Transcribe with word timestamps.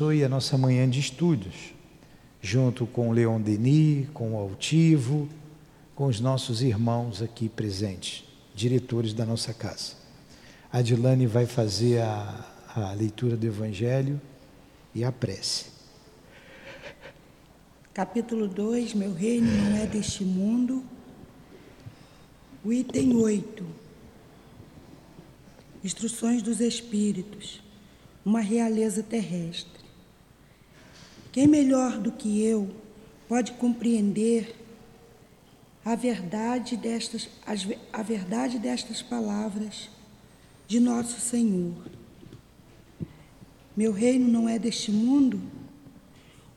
abençoe 0.00 0.24
a 0.24 0.28
nossa 0.30 0.56
manhã 0.56 0.88
de 0.88 0.98
estudos, 0.98 1.74
junto 2.40 2.86
com 2.86 3.12
Leon 3.12 3.38
Denis, 3.38 4.08
com 4.14 4.32
o 4.32 4.38
Altivo, 4.38 5.28
com 5.94 6.06
os 6.06 6.20
nossos 6.20 6.62
irmãos 6.62 7.20
aqui 7.20 7.50
presentes, 7.50 8.24
diretores 8.54 9.12
da 9.12 9.26
nossa 9.26 9.52
casa. 9.52 9.92
Adilane 10.72 11.26
vai 11.26 11.44
fazer 11.44 12.00
a, 12.00 12.46
a 12.74 12.92
leitura 12.94 13.36
do 13.36 13.46
Evangelho 13.46 14.18
e 14.94 15.04
a 15.04 15.12
prece. 15.12 15.66
Capítulo 17.92 18.48
2: 18.48 18.94
Meu 18.94 19.12
reino 19.12 19.52
não 19.52 19.76
é 19.76 19.86
deste 19.86 20.24
mundo. 20.24 20.82
O 22.64 22.72
item 22.72 23.16
8. 23.16 23.66
Instruções 25.84 26.40
dos 26.40 26.58
Espíritos. 26.58 27.60
Uma 28.24 28.40
realeza 28.40 29.02
terrestre. 29.02 29.79
Quem 31.32 31.46
melhor 31.46 31.98
do 31.98 32.10
que 32.10 32.42
eu 32.42 32.68
pode 33.28 33.52
compreender 33.52 34.56
a 35.84 35.94
verdade 35.94 36.76
destas, 36.76 37.28
a 37.92 38.02
verdade 38.02 38.58
destas 38.58 39.00
palavras 39.00 39.88
de 40.66 40.80
nosso 40.80 41.20
Senhor? 41.20 41.74
Meu 43.76 43.92
reino 43.92 44.26
não 44.28 44.48
é 44.48 44.58
deste 44.58 44.90
mundo? 44.90 45.40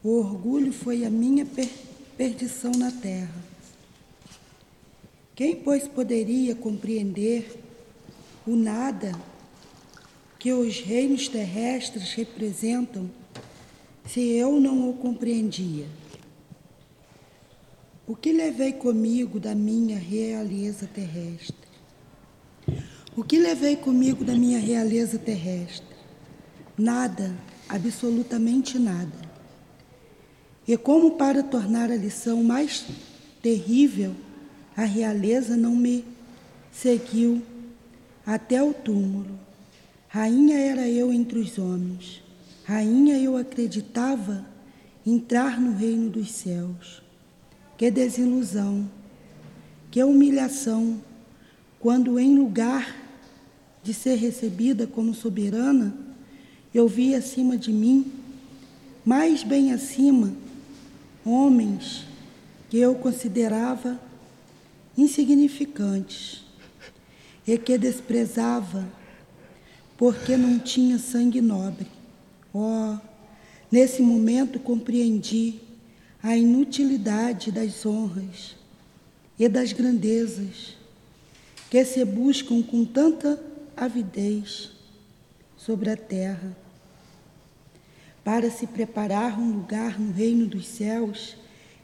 O 0.04 0.18
orgulho 0.18 0.74
foi 0.74 1.06
a 1.06 1.10
minha 1.10 1.46
per 1.46 1.70
perdição 2.18 2.72
na 2.72 2.92
terra. 2.92 3.44
Quem, 5.36 5.56
pois, 5.56 5.88
poderia 5.88 6.56
compreender 6.56 7.60
o 8.46 8.56
nada 8.56 9.12
que 10.38 10.52
os 10.52 10.80
reinos 10.80 11.28
terrestres 11.28 12.14
representam 12.14 13.10
se 14.06 14.22
eu 14.32 14.60
não 14.60 14.90
o 14.90 14.94
compreendia? 14.94 15.88
O 18.06 18.16
que 18.16 18.34
levei 18.34 18.74
comigo 18.74 19.40
da 19.40 19.56
minha 19.56 19.98
realeza 19.98 20.88
terrestre? 20.88 21.56
O 23.16 23.24
que 23.24 23.38
levei 23.38 23.76
comigo 23.76 24.26
da 24.26 24.34
minha 24.34 24.60
realeza 24.60 25.18
terrestre? 25.18 25.96
Nada, 26.78 27.34
absolutamente 27.70 28.80
nada. 28.80 29.34
E 30.68 30.76
como 30.76 31.12
para 31.12 31.44
tornar 31.44 31.92
a 31.92 31.96
lição 31.96 32.44
mais 32.44 32.86
terrível, 33.42 34.16
a 34.76 34.84
realeza 34.84 35.56
não 35.56 35.76
me 35.76 36.04
seguiu 36.72 37.42
até 38.26 38.64
o 38.64 38.74
túmulo. 38.74 39.40
Rainha 40.08 40.58
era 40.58 40.88
eu 40.88 41.14
entre 41.14 41.40
os 41.40 41.58
homens. 41.58 42.23
Rainha 42.66 43.20
eu 43.20 43.36
acreditava 43.36 44.46
entrar 45.06 45.60
no 45.60 45.76
reino 45.76 46.10
dos 46.10 46.32
céus. 46.32 47.02
Que 47.78 47.92
desilusão, 47.92 48.90
que 49.92 50.02
humilhação, 50.02 51.02
quando 51.80 52.18
em 52.18 52.38
lugar 52.38 52.96
de 53.84 53.94
ser 53.94 54.16
recebida 54.16 54.88
como 54.88 55.14
soberana, 55.14 55.94
eu 56.74 56.88
vi 56.88 57.14
acima 57.14 57.58
de 57.58 57.74
mim, 57.74 58.12
mais 59.04 59.44
bem 59.44 59.74
acima, 59.74 60.34
homens 61.26 62.06
que 62.70 62.78
eu 62.78 62.96
considerava 62.96 64.00
insignificantes 64.98 66.46
e 67.46 67.58
que 67.58 67.78
desprezava 67.78 68.88
porque 69.98 70.38
não 70.38 70.58
tinha 70.58 70.98
sangue 70.98 71.42
nobre. 71.42 72.03
Oh, 72.54 72.98
nesse 73.72 74.02
momento 74.02 74.60
compreendi 74.60 75.60
a 76.22 76.38
inutilidade 76.38 77.52
das 77.52 77.84
honras 77.86 78.56
e 79.40 79.50
das 79.50 79.74
grandezas 79.74 80.78
que 81.70 81.84
se 81.84 82.06
buscam 82.06 82.62
com 82.62 82.86
tanta 82.86 83.44
avidez 83.76 84.72
sobre 85.58 85.90
a 85.90 85.98
terra. 85.98 86.56
Para 88.24 88.52
se 88.52 88.68
preparar 88.68 89.40
um 89.40 89.52
lugar 89.52 90.00
no 90.00 90.12
reino 90.12 90.46
dos 90.46 90.68
céus, 90.68 91.36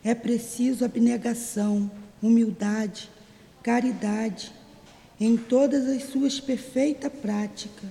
é 0.03 0.13
preciso 0.13 0.85
abnegação, 0.85 1.89
humildade, 2.21 3.09
caridade, 3.63 4.51
em 5.19 5.35
todas 5.35 5.87
as 5.87 6.03
suas 6.03 6.39
perfeita 6.39 7.09
prática, 7.09 7.87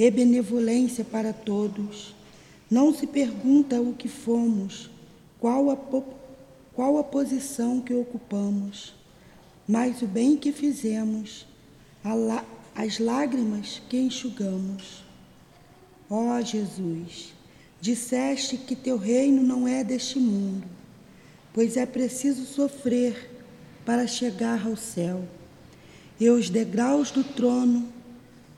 e 0.00 0.10
benevolência 0.10 1.04
para 1.04 1.30
todos. 1.30 2.14
Não 2.70 2.94
se 2.94 3.06
pergunta 3.06 3.78
o 3.82 3.92
que 3.92 4.08
fomos, 4.08 4.88
qual 5.38 5.70
a, 5.70 5.76
qual 6.72 6.96
a 6.96 7.04
posição 7.04 7.82
que 7.82 7.92
ocupamos, 7.92 8.94
mas 9.68 10.00
o 10.00 10.06
bem 10.06 10.38
que 10.38 10.52
fizemos, 10.52 11.46
as 12.74 12.98
lágrimas 12.98 13.82
que 13.90 13.98
enxugamos. 13.98 15.04
Ó 16.08 16.34
oh, 16.34 16.40
Jesus, 16.40 17.34
disseste 17.78 18.56
que 18.56 18.74
teu 18.74 18.96
reino 18.96 19.42
não 19.42 19.68
é 19.68 19.84
deste 19.84 20.18
mundo, 20.18 20.66
pois 21.52 21.76
é 21.76 21.84
preciso 21.84 22.46
sofrer 22.46 23.30
para 23.84 24.06
chegar 24.06 24.66
ao 24.66 24.76
céu. 24.76 25.28
E 26.18 26.30
os 26.30 26.48
degraus 26.48 27.10
do 27.10 27.22
trono 27.22 27.99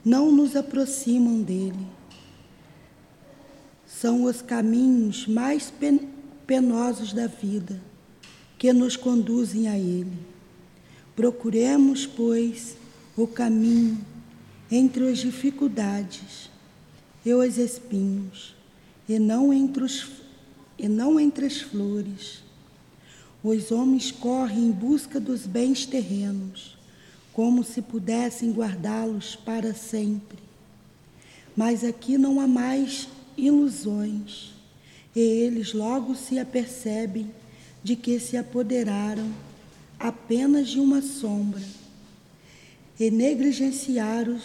não 0.03 0.31
nos 0.31 0.55
aproximam 0.55 1.41
dele. 1.41 1.87
São 3.87 4.23
os 4.23 4.41
caminhos 4.41 5.27
mais 5.27 5.71
penosos 6.45 7.13
da 7.13 7.27
vida 7.27 7.79
que 8.57 8.73
nos 8.73 8.95
conduzem 8.95 9.67
a 9.67 9.77
ele. 9.77 10.17
Procuremos, 11.15 12.05
pois, 12.05 12.75
o 13.15 13.27
caminho 13.27 14.03
entre 14.71 15.07
as 15.09 15.19
dificuldades 15.19 16.49
e 17.25 17.33
os 17.33 17.57
espinhos, 17.57 18.55
e 19.07 19.19
não 19.19 19.53
entre, 19.53 19.83
os, 19.83 20.09
e 20.77 20.89
não 20.89 21.19
entre 21.19 21.45
as 21.45 21.61
flores. 21.61 22.43
Os 23.43 23.71
homens 23.71 24.11
correm 24.11 24.67
em 24.67 24.71
busca 24.71 25.19
dos 25.19 25.45
bens 25.45 25.85
terrenos, 25.85 26.72
como 27.33 27.63
se 27.63 27.81
pudessem 27.81 28.51
guardá-los 28.51 29.35
para 29.35 29.73
sempre. 29.73 30.37
Mas 31.55 31.83
aqui 31.83 32.17
não 32.17 32.39
há 32.39 32.47
mais 32.47 33.09
ilusões, 33.35 34.53
e 35.15 35.19
eles 35.19 35.73
logo 35.73 36.15
se 36.15 36.39
apercebem 36.39 37.29
de 37.83 37.95
que 37.95 38.19
se 38.19 38.37
apoderaram 38.37 39.31
apenas 39.99 40.69
de 40.69 40.79
uma 40.79 41.01
sombra. 41.01 41.61
E 42.99 43.09
negligenciaram 43.09 44.39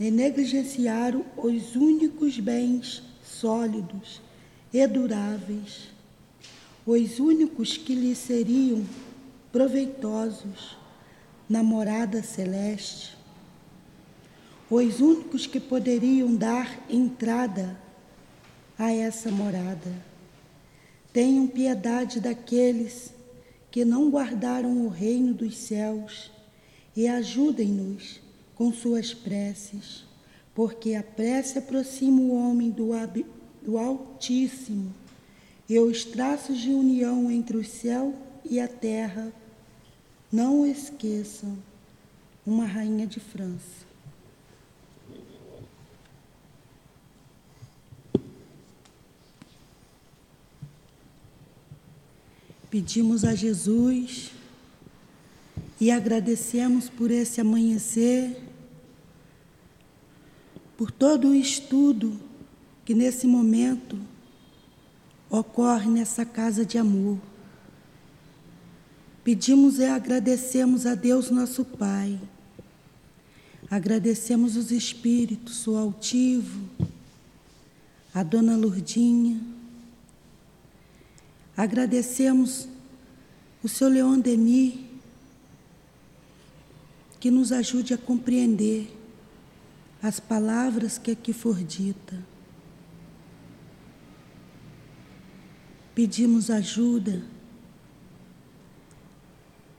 e 0.00 0.12
negligenciaram 0.12 1.24
os 1.36 1.74
únicos 1.74 2.38
bens 2.38 3.02
sólidos 3.24 4.20
e 4.72 4.86
duráveis, 4.86 5.88
os 6.86 7.18
únicos 7.18 7.76
que 7.76 7.94
lhe 7.94 8.14
seriam 8.14 8.84
proveitosos 9.50 10.76
na 11.48 11.62
morada 11.62 12.22
celeste, 12.22 13.16
os 14.70 15.00
únicos 15.00 15.46
que 15.46 15.58
poderiam 15.58 16.34
dar 16.34 16.84
entrada 16.90 17.78
a 18.78 18.92
essa 18.92 19.30
morada. 19.30 19.92
Tenham 21.12 21.46
piedade 21.46 22.20
daqueles 22.20 23.12
que 23.70 23.84
não 23.84 24.10
guardaram 24.10 24.86
o 24.86 24.88
reino 24.88 25.32
dos 25.32 25.56
céus 25.56 26.30
e 26.94 27.08
ajudem-nos 27.08 28.20
com 28.54 28.72
suas 28.72 29.14
preces, 29.14 30.04
porque 30.54 30.94
a 30.94 31.02
prece 31.02 31.58
aproxima 31.58 32.20
o 32.20 32.34
homem 32.34 32.70
do, 32.70 32.90
do 33.62 33.78
Altíssimo 33.78 34.92
e 35.68 35.78
os 35.78 36.04
traços 36.04 36.58
de 36.58 36.70
união 36.70 37.30
entre 37.30 37.56
o 37.56 37.64
céu 37.64 38.14
e 38.44 38.58
a 38.58 38.66
terra. 38.66 39.32
Não 40.30 40.66
esqueçam, 40.66 41.56
uma 42.46 42.66
rainha 42.66 43.06
de 43.06 43.20
França. 43.20 43.86
Pedimos 52.70 53.24
a 53.24 53.34
Jesus 53.34 54.32
e 55.80 55.90
agradecemos 55.90 56.88
por 56.90 57.10
esse 57.10 57.40
amanhecer 57.40 58.48
por 60.78 60.92
todo 60.92 61.30
o 61.30 61.34
estudo 61.34 62.20
que 62.84 62.94
nesse 62.94 63.26
momento 63.26 63.98
ocorre 65.28 65.90
nessa 65.90 66.24
casa 66.24 66.64
de 66.64 66.78
amor. 66.78 67.18
Pedimos 69.28 69.78
e 69.78 69.84
agradecemos 69.84 70.86
a 70.86 70.94
Deus 70.94 71.30
nosso 71.30 71.62
Pai. 71.62 72.18
Agradecemos 73.70 74.56
os 74.56 74.70
espíritos, 74.70 75.66
o 75.66 75.76
altivo, 75.76 76.66
a 78.14 78.22
Dona 78.22 78.56
Lurdinha. 78.56 79.38
Agradecemos 81.54 82.66
o 83.62 83.68
seu 83.68 83.90
Leon 83.90 84.18
Denis, 84.18 84.78
que 87.20 87.30
nos 87.30 87.52
ajude 87.52 87.92
a 87.92 87.98
compreender 87.98 88.90
as 90.02 90.18
palavras 90.18 90.96
que 90.96 91.10
aqui 91.10 91.34
for 91.34 91.62
dita. 91.62 92.18
Pedimos 95.94 96.48
ajuda 96.48 97.36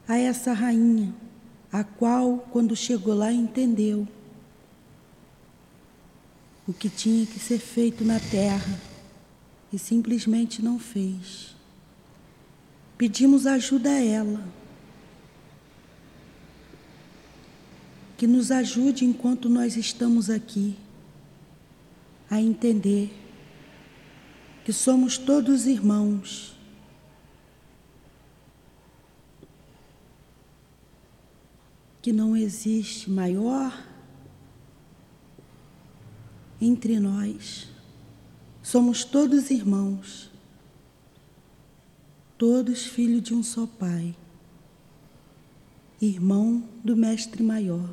a 0.09 0.17
essa 0.17 0.53
rainha, 0.53 1.13
a 1.71 1.83
qual, 1.83 2.39
quando 2.51 2.75
chegou 2.75 3.13
lá, 3.13 3.31
entendeu 3.31 4.07
o 6.67 6.73
que 6.73 6.89
tinha 6.89 7.27
que 7.27 7.37
ser 7.37 7.59
feito 7.59 8.03
na 8.03 8.19
terra 8.19 8.81
e 9.71 9.77
simplesmente 9.77 10.63
não 10.63 10.79
fez. 10.79 11.55
Pedimos 12.97 13.45
ajuda 13.45 13.91
a 13.91 14.03
ela, 14.03 14.43
que 18.17 18.25
nos 18.25 18.49
ajude 18.49 19.05
enquanto 19.05 19.47
nós 19.47 19.77
estamos 19.77 20.27
aqui 20.27 20.75
a 22.27 22.41
entender 22.41 23.13
que 24.65 24.73
somos 24.73 25.19
todos 25.19 25.67
irmãos 25.67 26.58
que 32.01 32.13
não 32.13 32.35
existe 32.35 33.09
maior 33.09 33.85
entre 36.61 36.99
nós. 36.99 37.67
Somos 38.61 39.03
todos 39.03 39.49
irmãos, 39.49 40.29
todos 42.37 42.85
filhos 42.85 43.23
de 43.23 43.33
um 43.33 43.41
só 43.41 43.65
Pai, 43.65 44.15
irmão 46.01 46.63
do 46.83 46.95
Mestre 46.95 47.43
Maior. 47.43 47.89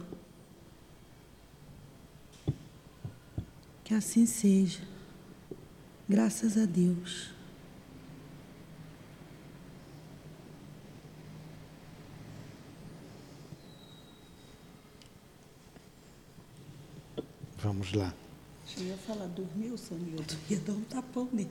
Que 3.82 3.94
assim 3.94 4.26
seja, 4.26 4.82
graças 6.08 6.56
a 6.56 6.64
Deus. 6.64 7.35
Vamos 17.66 17.92
lá. 17.92 18.14
Eu 18.78 18.86
ia 18.86 18.96
falar, 18.96 19.26
dormiu, 19.26 19.76
Sanildo? 19.76 20.22
Ia 20.48 20.60
dar 20.60 20.72
um 20.72 20.82
tapão 20.82 21.28
nele. 21.32 21.50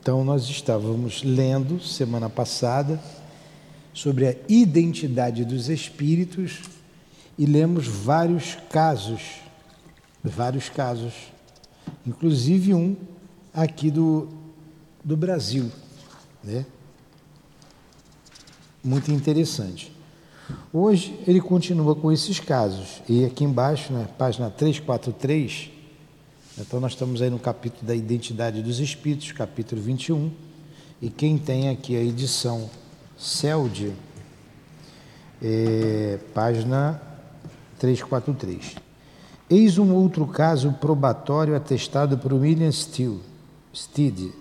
Então, 0.00 0.24
nós 0.24 0.44
estávamos 0.44 1.22
lendo 1.22 1.78
semana 1.78 2.30
passada 2.30 2.98
sobre 3.92 4.28
a 4.28 4.36
identidade 4.48 5.44
dos 5.44 5.68
espíritos 5.68 6.62
e 7.36 7.44
lemos 7.44 7.86
vários 7.86 8.54
casos, 8.70 9.42
vários 10.24 10.70
casos, 10.70 11.12
inclusive 12.06 12.72
um 12.72 12.96
aqui 13.52 13.90
do, 13.90 14.26
do 15.04 15.18
Brasil, 15.18 15.70
né? 16.42 16.64
Muito 18.82 19.12
interessante. 19.12 19.95
Hoje 20.72 21.18
ele 21.26 21.40
continua 21.40 21.94
com 21.94 22.12
esses 22.12 22.38
casos. 22.38 23.02
E 23.08 23.24
aqui 23.24 23.44
embaixo, 23.44 23.92
na 23.92 24.04
página 24.04 24.50
343, 24.50 25.70
então 26.58 26.80
nós 26.80 26.92
estamos 26.92 27.20
aí 27.20 27.30
no 27.30 27.38
capítulo 27.38 27.86
da 27.86 27.94
identidade 27.94 28.62
dos 28.62 28.78
espíritos, 28.78 29.32
capítulo 29.32 29.80
21. 29.80 30.30
E 31.02 31.10
quem 31.10 31.36
tem 31.36 31.68
aqui 31.68 31.96
a 31.96 32.00
edição 32.00 32.70
CELD, 33.18 33.92
é, 35.42 36.18
página 36.32 37.00
343. 37.78 38.76
Eis 39.48 39.78
um 39.78 39.94
outro 39.94 40.26
caso 40.26 40.72
probatório 40.72 41.54
atestado 41.54 42.18
por 42.18 42.32
William 42.32 42.72
Steele, 42.72 43.20
Steed 43.74 44.32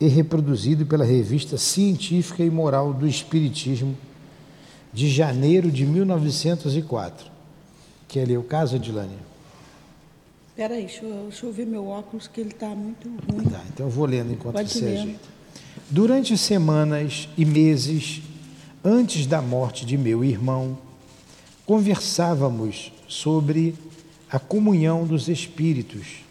e 0.00 0.08
reproduzido 0.08 0.84
pela 0.84 1.04
revista 1.04 1.56
Científica 1.56 2.42
e 2.42 2.50
Moral 2.50 2.92
do 2.92 3.06
Espiritismo 3.06 3.96
de 4.96 5.10
janeiro 5.10 5.70
de 5.70 5.84
1904. 5.84 7.30
Quer 8.08 8.26
ler 8.26 8.38
o 8.38 8.42
caso, 8.42 8.76
Adilane? 8.76 9.18
Espera 10.48 10.72
aí, 10.72 10.86
deixa, 10.86 11.02
deixa 11.02 11.44
eu, 11.44 11.52
ver 11.52 11.66
meu 11.66 11.86
óculos, 11.86 12.26
que 12.26 12.40
ele 12.40 12.52
está 12.52 12.68
muito 12.68 13.06
ruim. 13.30 13.44
Tá, 13.44 13.62
então 13.68 13.84
eu 13.84 13.90
vou 13.90 14.06
lendo 14.06 14.32
enquanto 14.32 14.54
Pode 14.54 14.70
você 14.70 14.86
ler. 14.86 14.98
ajeita. 15.00 15.28
Durante 15.90 16.38
semanas 16.38 17.28
e 17.36 17.44
meses 17.44 18.22
antes 18.82 19.26
da 19.26 19.42
morte 19.42 19.84
de 19.84 19.98
meu 19.98 20.24
irmão, 20.24 20.78
conversávamos 21.66 22.90
sobre 23.06 23.74
a 24.30 24.38
comunhão 24.38 25.04
dos 25.04 25.28
espíritos, 25.28 26.24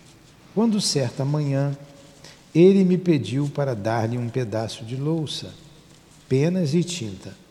quando 0.55 0.81
certa 0.81 1.23
manhã 1.23 1.77
ele 2.53 2.83
me 2.83 2.97
pediu 2.97 3.47
para 3.47 3.75
dar-lhe 3.75 4.17
um 4.17 4.27
pedaço 4.27 4.83
de 4.83 4.95
louça, 4.95 5.53
penas 6.27 6.73
e 6.73 6.83
tinta 6.83 7.44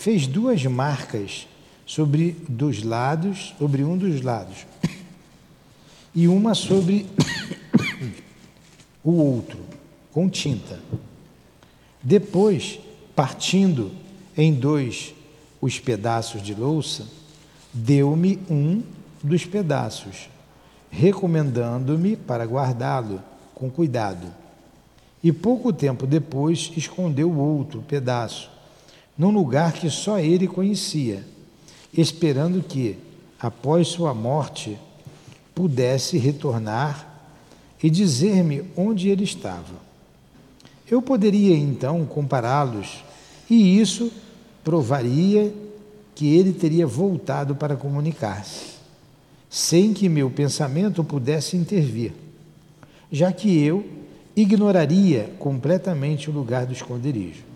fez 0.00 0.26
duas 0.26 0.64
marcas 0.64 1.46
sobre 1.84 2.34
dos 2.48 2.82
lados, 2.82 3.54
sobre 3.58 3.84
um 3.84 3.98
dos 3.98 4.22
lados, 4.22 4.64
e 6.14 6.26
uma 6.26 6.54
sobre 6.54 7.06
o 9.04 9.12
outro, 9.12 9.58
com 10.10 10.26
tinta. 10.26 10.80
Depois, 12.02 12.80
partindo 13.14 13.92
em 14.34 14.54
dois 14.54 15.12
os 15.60 15.78
pedaços 15.78 16.42
de 16.42 16.54
louça, 16.54 17.06
deu-me 17.70 18.38
um 18.48 18.82
dos 19.22 19.44
pedaços, 19.44 20.30
recomendando-me 20.90 22.16
para 22.16 22.46
guardá-lo 22.46 23.22
com 23.54 23.70
cuidado. 23.70 24.32
E 25.22 25.30
pouco 25.30 25.74
tempo 25.74 26.06
depois 26.06 26.72
escondeu 26.74 27.30
o 27.30 27.36
outro 27.38 27.82
pedaço 27.82 28.59
num 29.20 29.30
lugar 29.30 29.74
que 29.74 29.90
só 29.90 30.18
ele 30.18 30.48
conhecia, 30.48 31.22
esperando 31.92 32.62
que, 32.62 32.96
após 33.38 33.88
sua 33.88 34.14
morte, 34.14 34.78
pudesse 35.54 36.16
retornar 36.16 37.06
e 37.82 37.90
dizer-me 37.90 38.64
onde 38.74 39.10
ele 39.10 39.24
estava. 39.24 39.74
Eu 40.90 41.02
poderia 41.02 41.54
então 41.54 42.06
compará-los, 42.06 43.04
e 43.50 43.78
isso 43.78 44.10
provaria 44.64 45.52
que 46.14 46.34
ele 46.34 46.54
teria 46.54 46.86
voltado 46.86 47.54
para 47.54 47.76
comunicar-se, 47.76 48.76
sem 49.50 49.92
que 49.92 50.08
meu 50.08 50.30
pensamento 50.30 51.04
pudesse 51.04 51.58
intervir, 51.58 52.14
já 53.12 53.30
que 53.30 53.62
eu 53.62 53.84
ignoraria 54.34 55.30
completamente 55.38 56.30
o 56.30 56.32
lugar 56.32 56.64
do 56.64 56.72
esconderijo. 56.72 57.49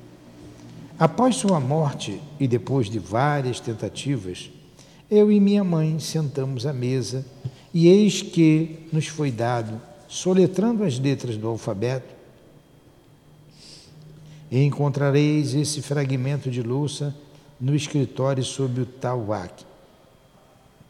Após 0.99 1.37
sua 1.37 1.59
morte 1.59 2.21
e 2.39 2.47
depois 2.47 2.89
de 2.89 3.01
várias 3.01 3.59
tentativas, 3.59 4.51
eu 5.11 5.31
e 5.31 5.41
minha 5.41 5.65
mãe 5.65 5.99
sentamos 5.99 6.67
à 6.67 6.73
mesa 6.73 7.25
e 7.73 7.89
eis 7.89 8.23
que 8.23 8.89
nos 8.93 9.09
foi 9.09 9.33
dado, 9.33 9.81
soletrando 10.07 10.85
as 10.85 10.97
letras 10.99 11.37
do 11.37 11.49
alfabeto, 11.49 12.15
e 14.51 14.63
encontrareis 14.63 15.53
esse 15.55 15.83
fragmento 15.83 16.49
de 16.49 16.63
louça 16.63 17.13
no 17.61 17.75
escritório 17.75 18.45
sob 18.45 18.83
o 18.83 18.87
Tawak. 18.87 19.65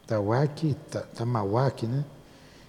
Tawak, 0.07 0.77
Tamawak, 1.15 1.87
né? 1.87 2.05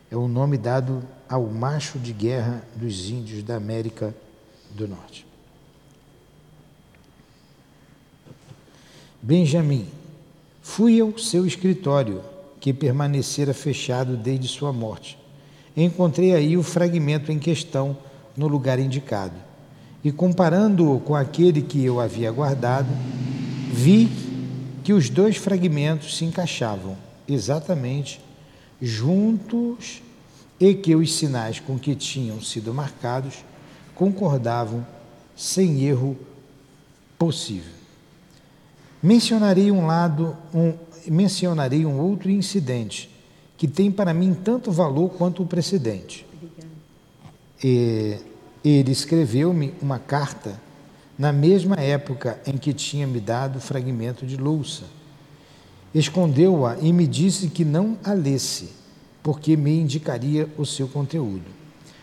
É 0.10 0.16
o 0.16 0.28
nome 0.30 0.58
dado 0.58 1.04
ao 1.28 1.44
macho 1.48 2.00
de 2.00 2.14
guerra 2.14 2.66
dos 2.78 3.10
índios 3.10 3.44
da 3.44 3.58
América 3.58 4.16
do 4.72 4.88
Norte. 4.88 5.35
Benjamim, 9.28 9.88
fui 10.62 11.02
ao 11.02 11.18
seu 11.18 11.48
escritório, 11.48 12.22
que 12.60 12.72
permanecera 12.72 13.56
fechado 13.56 14.16
desde 14.16 14.48
sua 14.48 14.72
morte. 14.72 15.18
Encontrei 15.76 16.36
aí 16.36 16.56
o 16.56 16.62
fragmento 16.62 17.32
em 17.32 17.40
questão 17.40 17.98
no 18.38 18.48
lugar 18.48 18.78
indicado. 18.78 19.34
E 20.04 20.12
comparando-o 20.12 21.00
com 21.00 21.16
aquele 21.16 21.64
que 21.64 21.84
eu 21.84 22.00
havia 22.00 22.32
guardado, 22.32 22.88
vi 23.74 24.12
que 24.84 24.94
os 24.94 25.10
dois 25.10 25.38
fragmentos 25.38 26.16
se 26.18 26.24
encaixavam 26.24 26.96
exatamente 27.28 28.22
juntos 28.80 30.04
e 30.60 30.76
que 30.76 30.96
os 30.96 31.12
sinais 31.12 31.60
com 31.60 31.80
que 31.80 31.96
tinham 31.96 32.40
sido 32.44 32.72
marcados 32.72 33.44
concordavam 33.96 34.86
sem 35.36 35.82
erro 35.84 36.16
possível. 37.18 37.75
Mencionarei 39.06 39.72
um 39.72 39.86
lado, 39.86 40.36
um, 40.52 40.74
mencionarei 41.06 41.86
um 41.86 42.00
outro 42.00 42.28
incidente 42.28 43.08
que 43.56 43.68
tem 43.68 43.92
para 43.92 44.12
mim 44.16 44.34
tanto 44.34 44.72
valor 44.72 45.10
quanto 45.10 45.44
o 45.44 45.46
precedente. 45.46 46.26
E, 47.64 48.18
ele 48.64 48.92
escreveu-me 48.92 49.76
uma 49.80 50.00
carta 50.00 50.60
na 51.20 51.32
mesma 51.32 51.76
época 51.76 52.42
em 52.48 52.58
que 52.58 52.74
tinha 52.74 53.06
me 53.06 53.20
dado 53.20 53.58
o 53.58 53.62
fragmento 53.62 54.26
de 54.26 54.38
louça. 54.38 54.86
Escondeu-a 55.94 56.80
e 56.82 56.92
me 56.92 57.06
disse 57.06 57.50
que 57.50 57.64
não 57.64 58.00
a 58.04 58.12
lesse, 58.12 58.72
porque 59.22 59.56
me 59.56 59.82
indicaria 59.82 60.50
o 60.58 60.66
seu 60.66 60.88
conteúdo. 60.88 61.46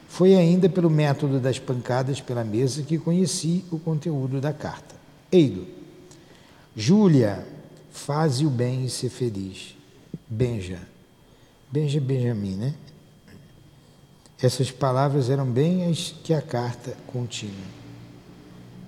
Foi 0.06 0.37
ainda 0.37 0.68
pelo 0.68 0.88
método 0.88 1.40
das 1.40 1.59
pancadas 1.59 2.21
pela 2.21 2.44
mesa 2.44 2.85
que 2.85 2.97
conheci 2.97 3.64
o 3.73 3.78
conteúdo 3.80 4.40
da 4.40 4.52
carta. 4.52 4.94
Eido, 5.32 5.82
Júlia, 6.75 7.47
faze 7.91 8.47
o 8.47 8.50
bem 8.50 8.85
e 8.85 8.91
ser 8.91 9.11
feliz. 9.11 9.76
Benja. 10.29 10.81
Benja 11.71 12.00
Benjamin, 12.00 12.57
né? 12.57 12.75
Essas 14.41 14.71
palavras 14.71 15.31
eram 15.31 15.47
bem 15.47 15.91
as 15.91 16.14
que 16.25 16.35
a 16.35 16.43
carta 16.43 16.97
continha. 17.07 17.83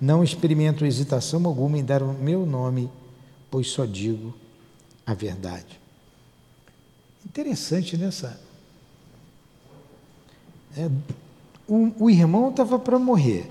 Não 0.01 0.23
experimento 0.23 0.85
hesitação 0.85 1.45
alguma 1.45 1.77
em 1.77 1.85
dar 1.85 2.03
o 2.03 2.13
meu 2.13 2.45
nome, 2.45 2.91
pois 3.49 3.69
só 3.69 3.85
digo 3.85 4.35
a 5.05 5.13
verdade. 5.13 5.79
Interessante 7.25 7.97
nessa. 7.97 8.39
É, 10.77 10.89
o, 11.67 11.91
o 12.05 12.09
irmão 12.09 12.49
estava 12.49 12.77
para 12.77 12.99
morrer. 12.99 13.49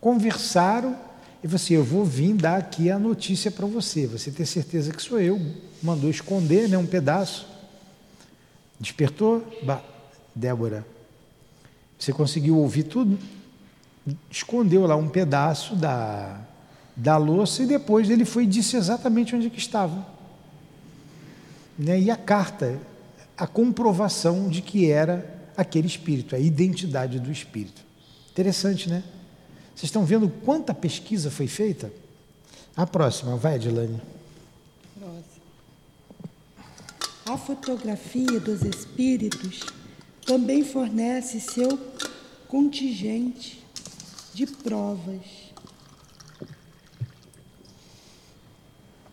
Conversaram 0.00 0.96
e 1.42 1.46
falou 1.46 1.56
assim: 1.56 1.74
Eu 1.74 1.84
vou 1.84 2.04
vir 2.04 2.34
dar 2.34 2.58
aqui 2.58 2.90
a 2.90 2.98
notícia 2.98 3.50
para 3.50 3.66
você. 3.66 4.06
Você 4.06 4.30
tem 4.30 4.46
certeza 4.46 4.92
que 4.92 5.02
sou 5.02 5.20
eu. 5.20 5.40
Mandou 5.82 6.08
esconder 6.08 6.68
né, 6.68 6.78
um 6.78 6.86
pedaço. 6.86 7.46
Despertou? 8.78 9.44
Bah, 9.62 9.82
Débora, 10.34 10.86
você 11.98 12.12
conseguiu 12.12 12.58
ouvir 12.58 12.84
tudo? 12.84 13.18
Escondeu 14.30 14.86
lá 14.86 14.96
um 14.96 15.08
pedaço 15.08 15.76
da, 15.76 16.40
da 16.96 17.16
louça 17.16 17.62
e 17.62 17.66
depois 17.66 18.10
ele 18.10 18.24
foi 18.24 18.44
e 18.44 18.46
disse 18.46 18.76
exatamente 18.76 19.34
onde 19.34 19.50
que 19.50 19.58
estava. 19.58 20.06
Né? 21.78 22.00
E 22.00 22.10
a 22.10 22.16
carta, 22.16 22.78
a 23.36 23.46
comprovação 23.46 24.48
de 24.48 24.62
que 24.62 24.90
era 24.90 25.42
aquele 25.56 25.86
espírito, 25.86 26.34
a 26.34 26.38
identidade 26.38 27.20
do 27.20 27.30
espírito. 27.30 27.82
Interessante, 28.30 28.88
né? 28.88 29.02
Vocês 29.74 29.84
estão 29.84 30.04
vendo 30.04 30.28
quanta 30.28 30.74
pesquisa 30.74 31.30
foi 31.30 31.46
feita? 31.46 31.90
A 32.76 32.86
próxima, 32.86 33.36
vai, 33.36 33.54
Adilane. 33.56 34.00
A 37.24 37.38
fotografia 37.38 38.40
dos 38.40 38.62
espíritos 38.62 39.60
também 40.26 40.64
fornece 40.64 41.38
seu 41.40 41.78
contingente 42.48 43.62
de 44.34 44.44
provas. 44.46 45.22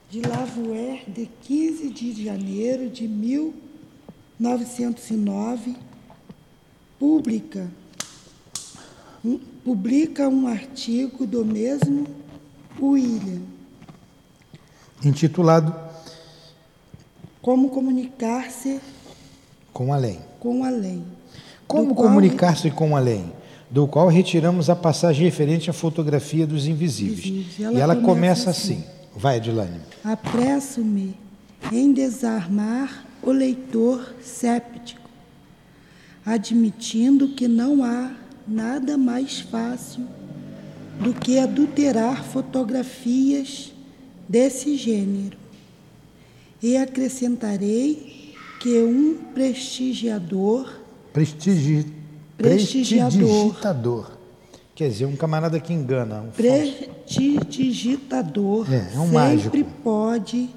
De 0.09 0.21
Lavoer, 0.21 1.03
de 1.07 1.29
15 1.43 1.89
de 1.89 2.25
janeiro 2.25 2.89
de 2.89 3.07
1909, 3.07 5.75
publica 6.97 7.69
um, 9.23 9.39
publica 9.63 10.27
um 10.27 10.47
artigo 10.47 11.25
do 11.25 11.45
mesmo 11.45 12.07
William 12.79 13.41
intitulado 15.03 15.73
Como 17.41 17.69
comunicar-se 17.69 18.79
com 19.71 19.93
além. 19.93 20.19
Com 20.39 20.63
além. 20.63 21.05
Como 21.67 21.95
comunicar-se 21.95 22.69
com 22.69 22.97
além? 22.97 23.31
Do 23.69 23.87
qual 23.87 24.07
retiramos 24.07 24.69
a 24.69 24.75
passagem 24.75 25.23
referente 25.23 25.69
à 25.69 25.73
fotografia 25.73 26.45
dos 26.45 26.67
invisíveis. 26.67 27.59
Ela 27.59 27.77
e 27.77 27.79
ela 27.79 27.95
começa, 27.95 28.07
começa 28.07 28.49
assim. 28.49 28.73
assim. 28.73 28.85
Vai, 29.15 29.37
Edilane. 29.37 29.79
Apresso-me 30.03 31.15
em 31.71 31.93
desarmar 31.93 33.05
o 33.21 33.31
leitor 33.31 34.15
séptico 34.21 35.09
admitindo 36.25 37.29
que 37.29 37.47
não 37.47 37.83
há 37.83 38.11
nada 38.49 38.97
mais 38.97 39.39
fácil 39.39 40.05
do 40.99 41.13
que 41.13 41.37
adulterar 41.37 42.25
fotografias 42.25 43.71
desse 44.27 44.75
gênero. 44.75 45.37
E 46.61 46.75
acrescentarei 46.75 48.35
que 48.59 48.81
um 48.81 49.15
prestigiador. 49.33 50.69
Prestigi, 51.13 51.85
prestigiador. 52.37 54.11
Quer 54.75 54.89
dizer, 54.89 55.05
um 55.05 55.15
camarada 55.15 55.57
que 55.59 55.73
engana. 55.73 56.21
Um 56.21 56.29
prestidigitador 56.31 58.71
é, 58.71 58.91
é 58.93 58.99
um 58.99 59.05
sempre 59.05 59.63
mágico. 59.63 59.65
pode 59.83 60.49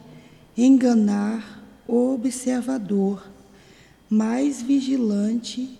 enganar 0.56 1.62
o 1.86 2.14
observador 2.14 3.22
mais 4.08 4.60
vigilante 4.60 5.78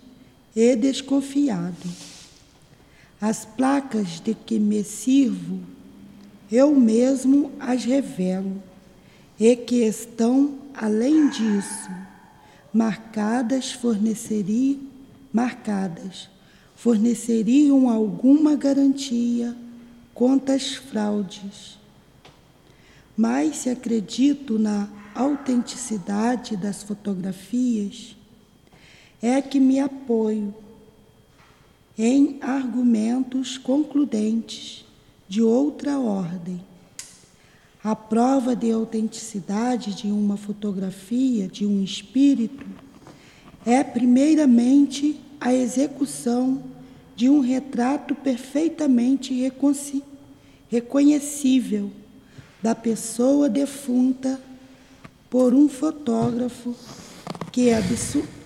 e 0.55 0.75
desconfiado. 0.75 1.89
As 3.19 3.45
placas 3.45 4.19
de 4.19 4.33
que 4.33 4.59
me 4.59 4.83
sirvo, 4.83 5.59
eu 6.51 6.75
mesmo 6.75 7.51
as 7.59 7.83
revelo, 7.83 8.61
e 9.39 9.55
que 9.55 9.83
estão, 9.83 10.55
além 10.73 11.29
disso, 11.29 11.89
marcadas 12.73 13.71
forneceriam, 13.71 14.79
marcadas, 15.31 16.29
forneceriam 16.75 17.89
alguma 17.89 18.55
garantia 18.55 19.55
contra 20.13 20.55
as 20.55 20.75
fraudes. 20.75 21.77
Mas 23.15 23.57
se 23.57 23.69
acredito 23.69 24.59
na 24.59 24.89
autenticidade 25.15 26.57
das 26.57 26.83
fotografias, 26.83 28.15
é 29.23 29.41
que 29.41 29.57
me 29.57 29.79
apoio 29.79 30.53
em 31.97 32.39
argumentos 32.41 33.57
concludentes 33.57 34.83
de 35.29 35.41
outra 35.41 35.97
ordem. 35.97 36.61
A 37.81 37.95
prova 37.95 38.53
de 38.53 38.69
autenticidade 38.69 39.93
de 39.93 40.07
uma 40.11 40.35
fotografia 40.35 41.47
de 41.47 41.65
um 41.65 41.81
espírito 41.81 42.65
é, 43.65 43.81
primeiramente, 43.81 45.21
a 45.39 45.53
execução 45.53 46.61
de 47.15 47.29
um 47.29 47.39
retrato 47.39 48.13
perfeitamente 48.13 49.33
reconhecível 50.69 51.89
da 52.61 52.75
pessoa 52.75 53.47
defunta 53.47 54.37
por 55.29 55.53
um 55.53 55.69
fotógrafo 55.69 56.75
que 57.53 57.69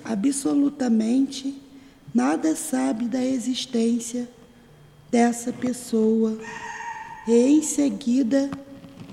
absolutamente 0.08 1.62
nada 2.14 2.56
sabe 2.56 3.06
da 3.06 3.24
existência 3.24 4.28
dessa 5.12 5.52
pessoa. 5.52 6.38
E 7.28 7.34
em 7.34 7.62
seguida 7.62 8.50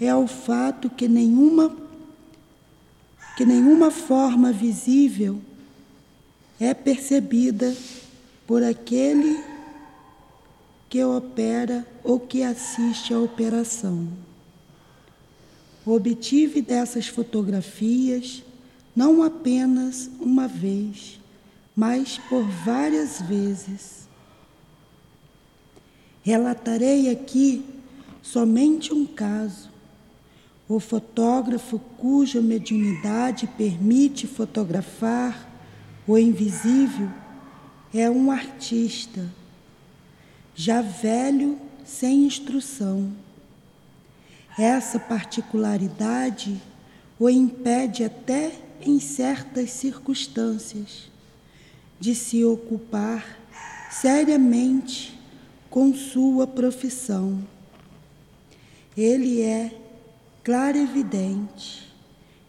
é 0.00 0.14
o 0.14 0.26
fato 0.26 0.88
que 0.88 1.08
nenhuma 1.08 1.84
que 3.36 3.44
nenhuma 3.44 3.90
forma 3.90 4.52
visível 4.52 5.40
é 6.60 6.72
percebida 6.72 7.74
por 8.46 8.62
aquele 8.62 9.42
que 10.88 11.02
opera 11.02 11.84
ou 12.04 12.20
que 12.20 12.44
assiste 12.44 13.12
à 13.12 13.18
operação. 13.18 14.06
Obtive 15.84 16.62
dessas 16.62 17.08
fotografias 17.08 18.44
não 18.94 19.22
apenas 19.22 20.10
uma 20.20 20.46
vez, 20.46 21.20
mas 21.74 22.18
por 22.28 22.44
várias 22.44 23.20
vezes. 23.20 24.08
Relatarei 26.22 27.10
aqui 27.10 27.64
somente 28.22 28.94
um 28.94 29.04
caso. 29.04 29.70
O 30.68 30.80
fotógrafo 30.80 31.78
cuja 31.98 32.40
mediunidade 32.40 33.46
permite 33.46 34.26
fotografar 34.26 35.50
o 36.06 36.16
invisível 36.16 37.10
é 37.92 38.10
um 38.10 38.30
artista, 38.30 39.24
já 40.54 40.80
velho, 40.80 41.58
sem 41.84 42.24
instrução. 42.24 43.12
Essa 44.58 44.98
particularidade 44.98 46.60
o 47.18 47.28
impede 47.28 48.04
até 48.04 48.63
em 48.84 49.00
certas 49.00 49.70
circunstâncias, 49.70 51.10
de 51.98 52.14
se 52.14 52.44
ocupar 52.44 53.38
seriamente 53.90 55.18
com 55.70 55.94
sua 55.94 56.46
profissão. 56.46 57.38
Ele 58.96 59.40
é 59.40 59.72
claro 60.42 60.76
evidente, 60.76 61.92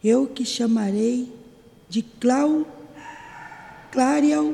eu 0.04 0.28
que 0.28 0.46
chamarei 0.46 1.34
de 1.90 2.02
Clau, 2.02 2.68
Clarial, 3.92 4.54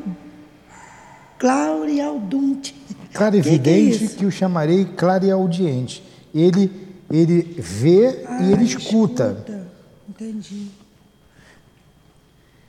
Clarialdunte. 1.37 2.75
Clarividente 3.11 3.97
que, 3.97 4.07
que, 4.07 4.13
é 4.13 4.17
que, 4.19 4.25
o 4.25 4.31
chamarei 4.31 4.85
clareaudiente. 4.85 6.01
Ele, 6.33 6.71
ele 7.09 7.41
vê 7.57 8.23
ah, 8.25 8.41
e 8.41 8.53
ele 8.53 8.63
escuta. 8.63 9.35
escuta. 9.37 9.71
Entendi. 10.07 10.67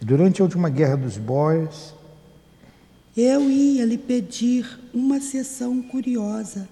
Durante 0.04 0.42
a 0.42 0.44
última 0.44 0.68
guerra 0.68 0.96
dos 0.96 1.16
Boers, 1.16 1.94
eu 3.16 3.48
ia 3.48 3.86
lhe 3.86 3.96
pedir 3.96 4.80
uma 4.92 5.20
sessão 5.20 5.80
curiosa 5.80 6.68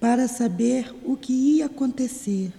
para 0.00 0.26
saber 0.26 0.90
o 1.04 1.14
que 1.14 1.34
ia 1.34 1.66
acontecer. 1.66 2.50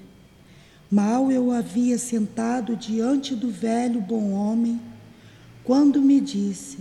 Mal 0.91 1.31
eu 1.31 1.49
havia 1.49 1.97
sentado 1.97 2.75
diante 2.75 3.35
do 3.35 3.49
velho 3.49 3.99
bom 3.99 4.33
homem, 4.33 4.79
quando 5.63 5.99
me 5.99 6.21
disse: 6.21 6.77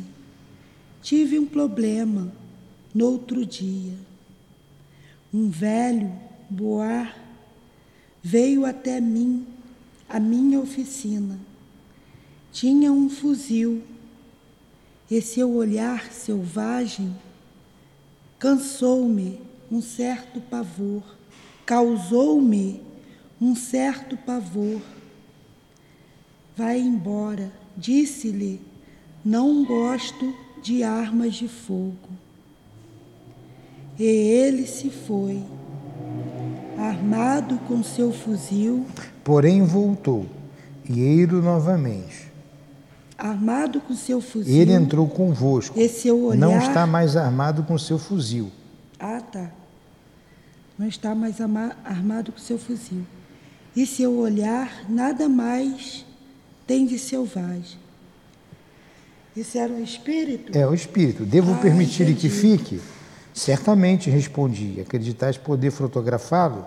Tive 1.01 1.39
um 1.39 1.47
problema 1.47 2.31
no 2.95 3.07
outro 3.07 3.47
dia. 3.47 3.95
Um 5.33 5.49
velho 5.49 6.13
boar 6.51 7.17
veio 8.23 8.67
até 8.67 9.01
mim, 9.01 9.47
a 10.07 10.21
minha 10.21 10.61
oficina. 10.61 11.39
Tinha 12.53 12.93
um 12.93 13.09
fuzil 13.09 13.83
e 15.11 15.23
seu 15.23 15.51
olhar 15.55 16.13
selvagem 16.13 17.17
cansou-me 18.39 19.41
um 19.71 19.81
certo 19.81 20.39
pavor, 20.39 21.03
causou-me 21.65 22.83
um 23.41 23.57
certo 23.57 24.19
pavor. 24.19 24.83
Vai 26.55 26.79
embora, 26.79 27.51
disse-lhe, 27.75 28.61
não 29.25 29.65
gosto 29.65 30.35
de 30.63 30.83
armas 30.83 31.35
de 31.35 31.49
fogo. 31.49 32.11
E 33.99 34.05
ele 34.05 34.67
se 34.67 34.91
foi, 34.91 35.43
armado 36.77 37.59
com 37.69 37.83
seu 37.83 38.13
fuzil. 38.13 38.85
Porém 39.25 39.63
voltou, 39.63 40.27
e 40.87 41.01
eiro 41.01 41.41
novamente. 41.41 42.32
Armado 43.23 43.81
com 43.81 43.95
seu 43.95 44.21
fuzil. 44.21 44.61
Ele 44.61 44.73
entrou 44.73 45.09
convosco. 45.09 45.79
E 45.79 45.89
seu 45.89 46.25
olhar... 46.25 46.41
Não 46.41 46.59
está 46.59 46.85
mais 46.89 47.17
armado 47.17 47.63
com 47.63 47.79
seu 47.79 47.97
fuzil. 47.97 48.51
Ah, 48.99 49.21
tá. 49.21 49.49
Não 50.77 50.89
está 50.89 51.15
mais 51.15 51.41
armado 51.41 52.33
com 52.33 52.39
seu 52.39 52.59
fuzil. 52.59 53.07
E 53.77 53.87
seu 53.87 54.13
olhar 54.19 54.91
nada 54.91 55.29
mais 55.29 56.05
tem 56.67 56.85
de 56.85 56.99
selvagem. 56.99 57.79
Isso 59.37 59.57
era 59.57 59.73
o 59.73 59.81
espírito? 59.81 60.59
É 60.59 60.67
o 60.67 60.75
espírito. 60.75 61.25
Devo 61.25 61.53
ah, 61.55 61.59
permitir 61.59 62.13
que 62.17 62.29
fique? 62.29 62.81
Certamente, 63.33 64.11
respondi. 64.11 64.81
Acreditais 64.81 65.39
poder 65.39 65.71
fotografá-lo? 65.71 66.67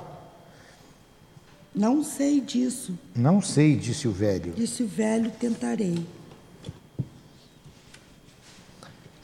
Não 1.76 2.02
sei 2.02 2.40
disso. 2.40 2.98
Não 3.14 3.42
sei, 3.42 3.76
disse 3.76 4.08
o 4.08 4.12
velho. 4.12 4.54
Disse 4.54 4.84
o 4.84 4.88
velho, 4.88 5.30
tentarei. 5.32 6.06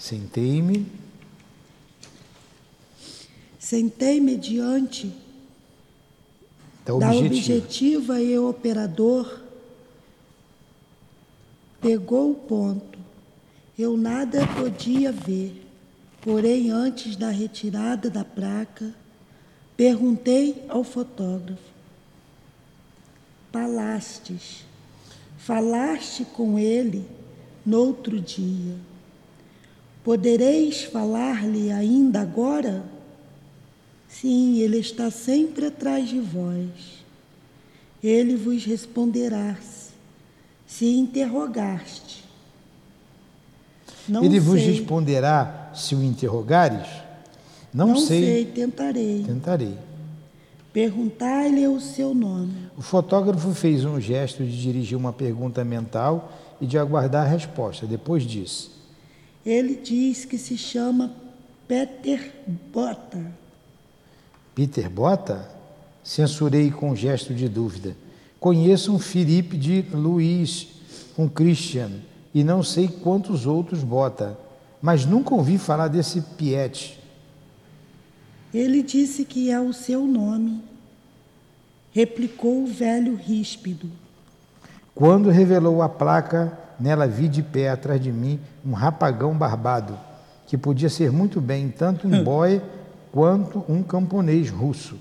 Sentei-me. 0.02 0.88
Sentei-me 3.60 4.36
diante 4.36 5.14
da 6.84 6.96
objetiva. 6.96 7.20
da 7.20 7.28
objetiva 7.28 8.20
e 8.20 8.40
o 8.40 8.50
operador 8.50 9.42
pegou 11.80 12.32
o 12.32 12.36
ponto. 12.36 12.98
Eu 13.78 13.96
nada 13.96 14.48
podia 14.48 15.12
ver, 15.12 15.64
porém, 16.20 16.72
antes 16.72 17.16
da 17.16 17.30
retirada 17.30 18.10
da 18.10 18.26
placa, 18.26 18.96
perguntei 19.78 20.66
ao 20.68 20.84
fotógrafo: 20.84 21.62
Falastes, 23.52 24.66
falaste 25.38 26.26
com 26.26 26.58
ele 26.58 27.06
no 27.64 27.78
outro 27.78 28.20
dia. 28.20 28.91
Podereis 30.04 30.84
falar-lhe 30.84 31.72
ainda 31.72 32.22
agora? 32.22 32.84
Sim, 34.08 34.60
ele 34.60 34.80
está 34.80 35.10
sempre 35.12 35.68
atrás 35.68 36.10
de 36.10 36.20
vós. 36.20 37.04
Ele 38.04 38.36
vos 38.36 38.66
responderá 38.66 39.56
se 40.72 40.86
interrogaste. 40.86 42.24
Não 44.08 44.24
ele 44.24 44.32
sei. 44.32 44.40
vos 44.40 44.62
responderá 44.62 45.70
se 45.76 45.94
o 45.94 46.02
interrogares? 46.02 46.88
Não, 47.74 47.88
Não 47.90 47.98
sei. 47.98 48.24
sei, 48.24 48.46
tentarei. 48.46 49.24
Tentarei. 49.26 49.78
Perguntar-lhe 50.72 51.68
o 51.68 51.80
seu 51.82 52.14
nome. 52.14 52.54
O 52.78 52.82
fotógrafo 52.82 53.54
fez 53.54 53.84
um 53.84 54.00
gesto 54.00 54.44
de 54.46 54.62
dirigir 54.62 54.98
uma 54.98 55.12
pergunta 55.12 55.64
mental 55.66 56.32
e 56.62 56.66
de 56.66 56.78
aguardar 56.78 57.26
a 57.28 57.30
resposta. 57.30 57.86
Depois 57.86 58.24
disse: 58.24 58.70
Ele 59.46 59.76
diz 59.76 60.26
que 60.26 60.38
se 60.38 60.58
chama 60.58 61.14
Peter 61.68 62.32
Bota. 62.72 63.32
Peter 64.54 64.90
Bota? 64.90 65.50
Censurei 66.04 66.70
com 66.72 66.92
um 66.92 66.96
gesto 66.96 67.34
de 67.34 67.48
dúvida. 67.48 67.96
Conheço 68.40 68.94
um 68.94 69.00
Felipe 69.00 69.58
de 69.58 69.82
Luiz, 69.94 70.68
um 71.18 71.28
Christian, 71.28 71.92
e 72.34 72.44
não 72.44 72.64
sei 72.64 72.88
quantos 72.88 73.46
outros 73.46 73.84
Bota, 73.84 74.38
mas 74.82 75.06
nunca 75.06 75.36
ouvi 75.36 75.58
falar 75.58 75.88
desse 75.88 76.22
Piet. 76.22 77.00
Ele 78.54 78.84
disse 78.84 79.24
que 79.24 79.50
é 79.50 79.60
o 79.60 79.72
seu 79.72 80.06
nome, 80.06 80.62
replicou 81.92 82.64
o 82.64 82.68
velho 82.68 83.16
ríspido. 83.16 83.90
Quando 84.94 85.30
revelou 85.30 85.82
a 85.82 85.88
placa, 85.88 86.60
nela 86.82 87.08
vi 87.08 87.28
de 87.28 87.44
pé 87.44 87.70
atrás 87.70 88.02
de 88.02 88.12
mim 88.12 88.40
um 88.66 88.74
rapagão 88.74 89.38
barbado, 89.38 89.98
que 90.48 90.58
podia 90.58 90.90
ser 90.90 91.12
muito 91.12 91.40
bem 91.40 91.70
tanto 91.70 92.08
um 92.08 92.24
boy 92.24 92.62
quanto 93.12 93.64
um 93.70 93.84
camponês 93.84 94.50
russo. 94.50 94.98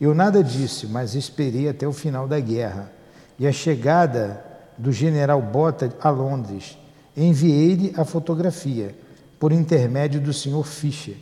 Eu 0.00 0.14
nada 0.14 0.42
disse, 0.42 0.86
mas 0.86 1.14
esperei 1.14 1.68
até 1.68 1.86
o 1.86 1.92
final 1.92 2.26
da 2.26 2.40
guerra. 2.40 2.90
E 3.38 3.46
a 3.46 3.52
chegada 3.52 4.44
do 4.76 4.90
general 4.90 5.40
Bota 5.40 5.92
a 6.02 6.10
Londres, 6.10 6.76
enviei-lhe 7.16 7.94
a 7.96 8.04
fotografia, 8.04 8.94
por 9.38 9.52
intermédio 9.52 10.20
do 10.20 10.32
senhor 10.32 10.64
Fischer, 10.64 11.16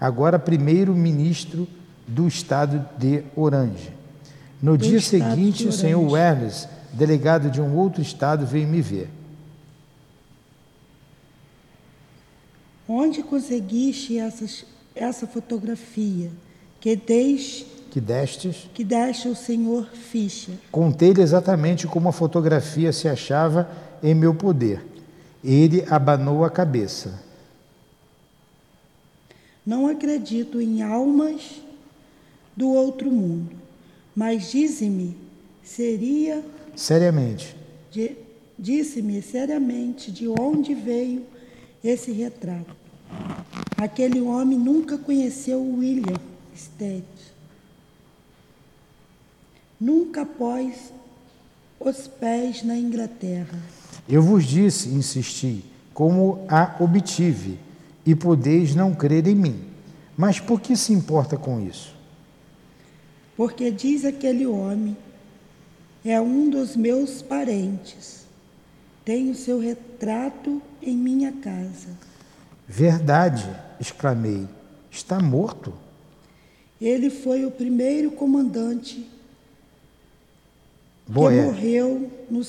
agora 0.00 0.38
primeiro-ministro 0.38 1.68
do 2.06 2.26
estado 2.26 2.86
de 2.98 3.22
Orange. 3.36 3.92
No 4.62 4.76
do 4.76 4.84
dia 4.84 5.00
seguinte, 5.00 5.66
o 5.66 5.72
senhor 5.72 6.00
Werles, 6.00 6.68
delegado 6.92 7.50
de 7.50 7.60
um 7.60 7.76
outro 7.76 8.02
estado, 8.02 8.46
veio 8.46 8.68
me 8.68 8.80
ver. 8.80 9.10
Onde 12.92 13.22
conseguiste 13.22 14.18
essas 14.18 14.66
essa 14.96 15.24
fotografia 15.24 16.32
que 16.80 16.96
deix, 16.96 17.64
que 17.88 18.00
destes 18.00 18.68
que 18.74 18.82
deste 18.82 19.28
ao 19.28 19.34
senhor 19.36 19.86
Fischer. 19.92 20.54
Contei-lhe 20.72 21.22
exatamente 21.22 21.86
como 21.86 22.08
a 22.08 22.12
fotografia 22.12 22.92
se 22.92 23.06
achava 23.06 23.70
em 24.02 24.12
meu 24.12 24.34
poder. 24.34 24.84
Ele 25.44 25.84
abanou 25.88 26.44
a 26.44 26.50
cabeça. 26.50 27.22
Não 29.64 29.86
acredito 29.86 30.60
em 30.60 30.82
almas 30.82 31.62
do 32.56 32.70
outro 32.70 33.08
mundo, 33.10 33.54
mas 34.16 34.50
dize-me, 34.50 35.16
seria 35.62 36.44
seriamente. 36.74 37.56
Disse-me 38.58 39.22
seriamente 39.22 40.10
de 40.10 40.26
onde 40.28 40.74
veio 40.74 41.24
esse 41.82 42.10
retrato. 42.10 42.79
Aquele 43.76 44.20
homem 44.20 44.58
nunca 44.58 44.98
conheceu 44.98 45.62
William 45.62 46.20
Stead. 46.56 47.04
Nunca 49.80 50.26
pôs 50.26 50.92
os 51.78 52.06
pés 52.06 52.62
na 52.62 52.76
Inglaterra. 52.76 53.58
Eu 54.06 54.22
vos 54.22 54.44
disse, 54.44 54.90
insisti, 54.90 55.64
como 55.94 56.44
a 56.48 56.76
obtive, 56.78 57.58
e 58.04 58.14
podeis 58.14 58.74
não 58.74 58.94
crer 58.94 59.26
em 59.26 59.34
mim. 59.34 59.64
Mas 60.16 60.38
por 60.38 60.60
que 60.60 60.76
se 60.76 60.92
importa 60.92 61.36
com 61.36 61.66
isso? 61.66 61.94
Porque 63.36 63.70
diz 63.70 64.04
aquele 64.04 64.46
homem, 64.46 64.96
é 66.04 66.20
um 66.20 66.50
dos 66.50 66.76
meus 66.76 67.22
parentes. 67.22 68.26
Tenho 69.04 69.34
seu 69.34 69.58
retrato 69.58 70.60
em 70.82 70.94
minha 70.94 71.32
casa. 71.32 71.88
Verdade, 72.72 73.44
exclamei, 73.80 74.46
está 74.92 75.18
morto. 75.18 75.74
Ele 76.80 77.10
foi 77.10 77.44
o 77.44 77.50
primeiro 77.50 78.12
comandante 78.12 79.10
Boé. 81.04 81.36
que 81.36 81.42
morreu 81.46 82.10
no, 82.30 82.42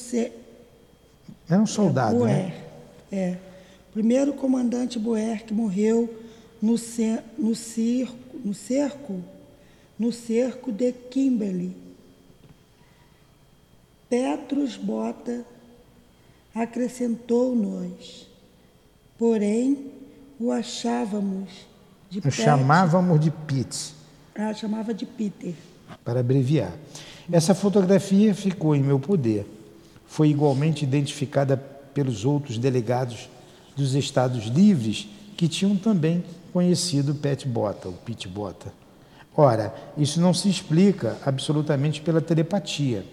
Era 1.50 1.60
um 1.62 1.66
soldado, 1.66 2.20
Boer, 2.20 2.30
né? 2.36 2.64
É. 3.12 3.38
Primeiro 3.92 4.34
comandante 4.34 5.00
Boer 5.00 5.44
que 5.44 5.56
morreu 5.56 6.08
no, 6.62 6.78
ce- 6.78 7.20
no, 7.36 7.56
circo, 7.56 8.38
no 8.46 8.54
cerco, 8.54 9.24
no 9.98 10.12
cerco 10.14 10.72
de 10.72 10.92
Kimberley. 10.94 11.76
Petrus 14.08 14.78
Bota 14.78 15.44
acrescentou-nos, 16.54 18.28
porém 19.18 19.91
o 20.42 20.52
achávamos 20.52 21.50
de 22.10 22.20
Pet- 22.22 22.34
chamávamos 22.34 23.20
de 23.20 23.30
Pitts, 23.32 23.94
Ah, 24.36 24.54
chamava 24.54 24.94
de 24.94 25.06
Peter. 25.06 25.54
para 26.04 26.20
abreviar. 26.22 26.72
Essa 27.32 27.54
fotografia 27.54 28.34
ficou 28.34 28.76
em 28.76 28.82
meu 28.82 29.00
poder. 29.00 29.46
Foi 30.08 30.30
igualmente 30.30 30.84
identificada 30.84 31.56
pelos 31.94 32.26
outros 32.26 32.58
delegados 32.58 33.30
dos 33.76 33.94
Estados 33.94 34.46
Livres 34.46 35.08
que 35.38 35.48
tinham 35.48 35.76
também 35.78 36.24
conhecido 36.52 37.16
Pet 37.16 37.48
Bota, 37.48 37.88
o 37.90 37.94
Pete 37.94 38.28
Bota. 38.28 38.74
Ora, 39.36 39.74
isso 39.98 40.20
não 40.20 40.34
se 40.34 40.50
explica 40.50 41.18
absolutamente 41.26 42.02
pela 42.02 42.20
telepatia. 42.20 43.06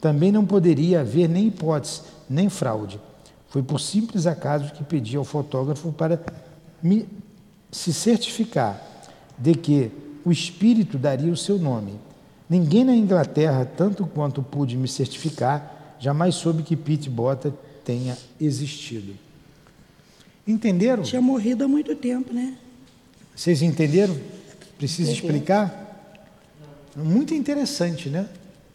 Também 0.00 0.32
não 0.32 0.46
poderia 0.46 1.00
haver 1.00 1.28
nem 1.28 1.48
hipótese, 1.48 2.00
nem 2.28 2.48
fraude. 2.48 2.98
Foi 3.48 3.62
por 3.62 3.78
simples 3.80 4.26
acaso 4.26 4.72
que 4.72 4.82
pedi 4.84 5.16
ao 5.16 5.24
fotógrafo 5.24 5.92
para 5.92 6.18
me 6.82 7.06
se 7.70 7.92
certificar 7.92 8.80
de 9.38 9.54
que 9.54 9.90
o 10.24 10.32
espírito 10.32 10.98
daria 10.98 11.32
o 11.32 11.36
seu 11.36 11.58
nome. 11.58 11.94
Ninguém 12.48 12.84
na 12.84 12.94
Inglaterra, 12.94 13.64
tanto 13.64 14.06
quanto 14.06 14.42
pude 14.42 14.76
me 14.76 14.88
certificar, 14.88 15.96
jamais 15.98 16.34
soube 16.34 16.62
que 16.62 16.76
Pete 16.76 17.08
Bota 17.08 17.54
tenha 17.84 18.16
existido. 18.40 19.14
Entenderam? 20.46 21.02
Tinha 21.02 21.22
morrido 21.22 21.64
há 21.64 21.68
muito 21.68 21.94
tempo, 21.94 22.32
né? 22.32 22.56
Vocês 23.34 23.62
entenderam? 23.62 24.18
Precisa 24.76 25.12
explicar? 25.12 25.86
Muito 26.96 27.34
interessante, 27.34 28.08
né? 28.08 28.28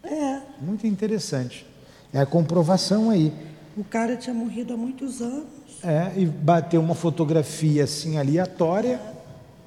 É. 0.04 0.40
Muito 0.62 0.88
interessante. 0.88 1.66
É 2.14 2.20
a 2.20 2.26
comprovação 2.26 3.10
aí. 3.10 3.34
O 3.76 3.84
cara 3.84 4.16
tinha 4.16 4.34
morrido 4.34 4.74
há 4.74 4.78
muitos 4.78 5.22
anos. 5.22 5.46
É, 5.84 6.12
e 6.16 6.26
bateu 6.26 6.82
uma 6.82 6.96
fotografia 6.96 7.84
assim 7.84 8.18
aleatória, 8.18 9.00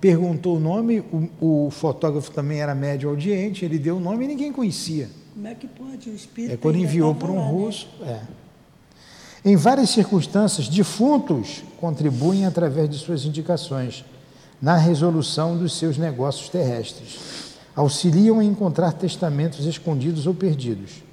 perguntou 0.00 0.56
o 0.56 0.60
nome, 0.60 1.00
o, 1.40 1.66
o 1.66 1.70
fotógrafo 1.70 2.30
também 2.30 2.60
era 2.60 2.74
médio 2.74 3.08
audiente, 3.08 3.64
ele 3.64 3.78
deu 3.78 3.96
o 3.96 4.00
nome 4.00 4.24
e 4.24 4.28
ninguém 4.28 4.52
conhecia. 4.52 5.08
Como 5.34 5.46
é 5.46 5.54
que 5.54 5.68
pode? 5.68 6.10
O 6.10 6.14
espírito. 6.14 6.54
É 6.54 6.56
quando 6.56 6.76
enviou 6.76 7.14
para 7.14 7.30
um 7.30 7.36
né? 7.36 7.50
russo. 7.50 7.88
É. 8.02 8.20
Em 9.44 9.54
várias 9.56 9.90
circunstâncias, 9.90 10.68
defuntos 10.68 11.62
contribuem 11.80 12.44
através 12.44 12.90
de 12.90 12.98
suas 12.98 13.24
indicações 13.24 14.04
na 14.60 14.76
resolução 14.76 15.56
dos 15.56 15.78
seus 15.78 15.96
negócios 15.96 16.48
terrestres. 16.48 17.56
Auxiliam 17.74 18.40
a 18.40 18.44
encontrar 18.44 18.92
testamentos 18.92 19.64
escondidos 19.64 20.26
ou 20.26 20.34
perdidos. 20.34 21.04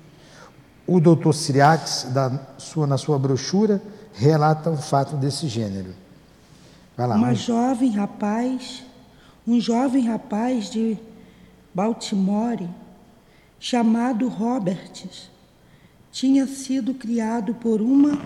O 0.87 0.99
Dr. 0.99 1.31
Siriax, 1.33 2.07
da 2.11 2.39
sua, 2.57 2.87
na 2.87 2.97
sua 2.97 3.19
brochura, 3.19 3.81
relata 4.15 4.69
um 4.69 4.77
fato 4.77 5.15
desse 5.15 5.47
gênero. 5.47 5.93
Vai 6.95 7.07
lá. 7.07 7.15
Uma 7.15 7.31
um- 7.31 7.35
jovem 7.35 7.91
rapaz, 7.91 8.83
um 9.45 9.59
jovem 9.59 10.05
rapaz 10.05 10.69
de 10.69 10.97
Baltimore, 11.73 12.67
chamado 13.59 14.27
Roberts, 14.27 15.29
tinha 16.11 16.47
sido 16.47 16.93
criado 16.93 17.53
por 17.55 17.81
uma 17.81 18.17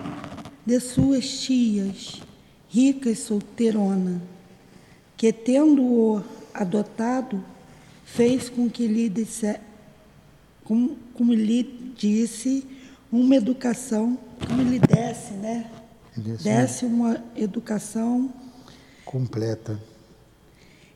de 0.64 0.78
suas 0.78 1.28
tias, 1.40 2.22
rica 2.68 3.10
e 3.10 3.16
solteirona, 3.16 4.22
que 5.16 5.32
tendo-o 5.32 6.22
adotado, 6.54 7.42
fez 8.04 8.48
com 8.48 8.68
que 8.70 8.86
lhe 8.86 9.08
disse, 9.08 9.58
como, 10.64 10.96
como 11.14 11.32
lhe 11.32 11.62
disse, 11.96 12.64
uma 13.10 13.34
educação, 13.34 14.16
como 14.46 14.62
lhe 14.62 14.78
desse, 14.78 15.32
né? 15.32 15.68
Desse, 16.16 16.84
uma 16.84 17.22
educação 17.36 18.30
Completa. 19.04 19.78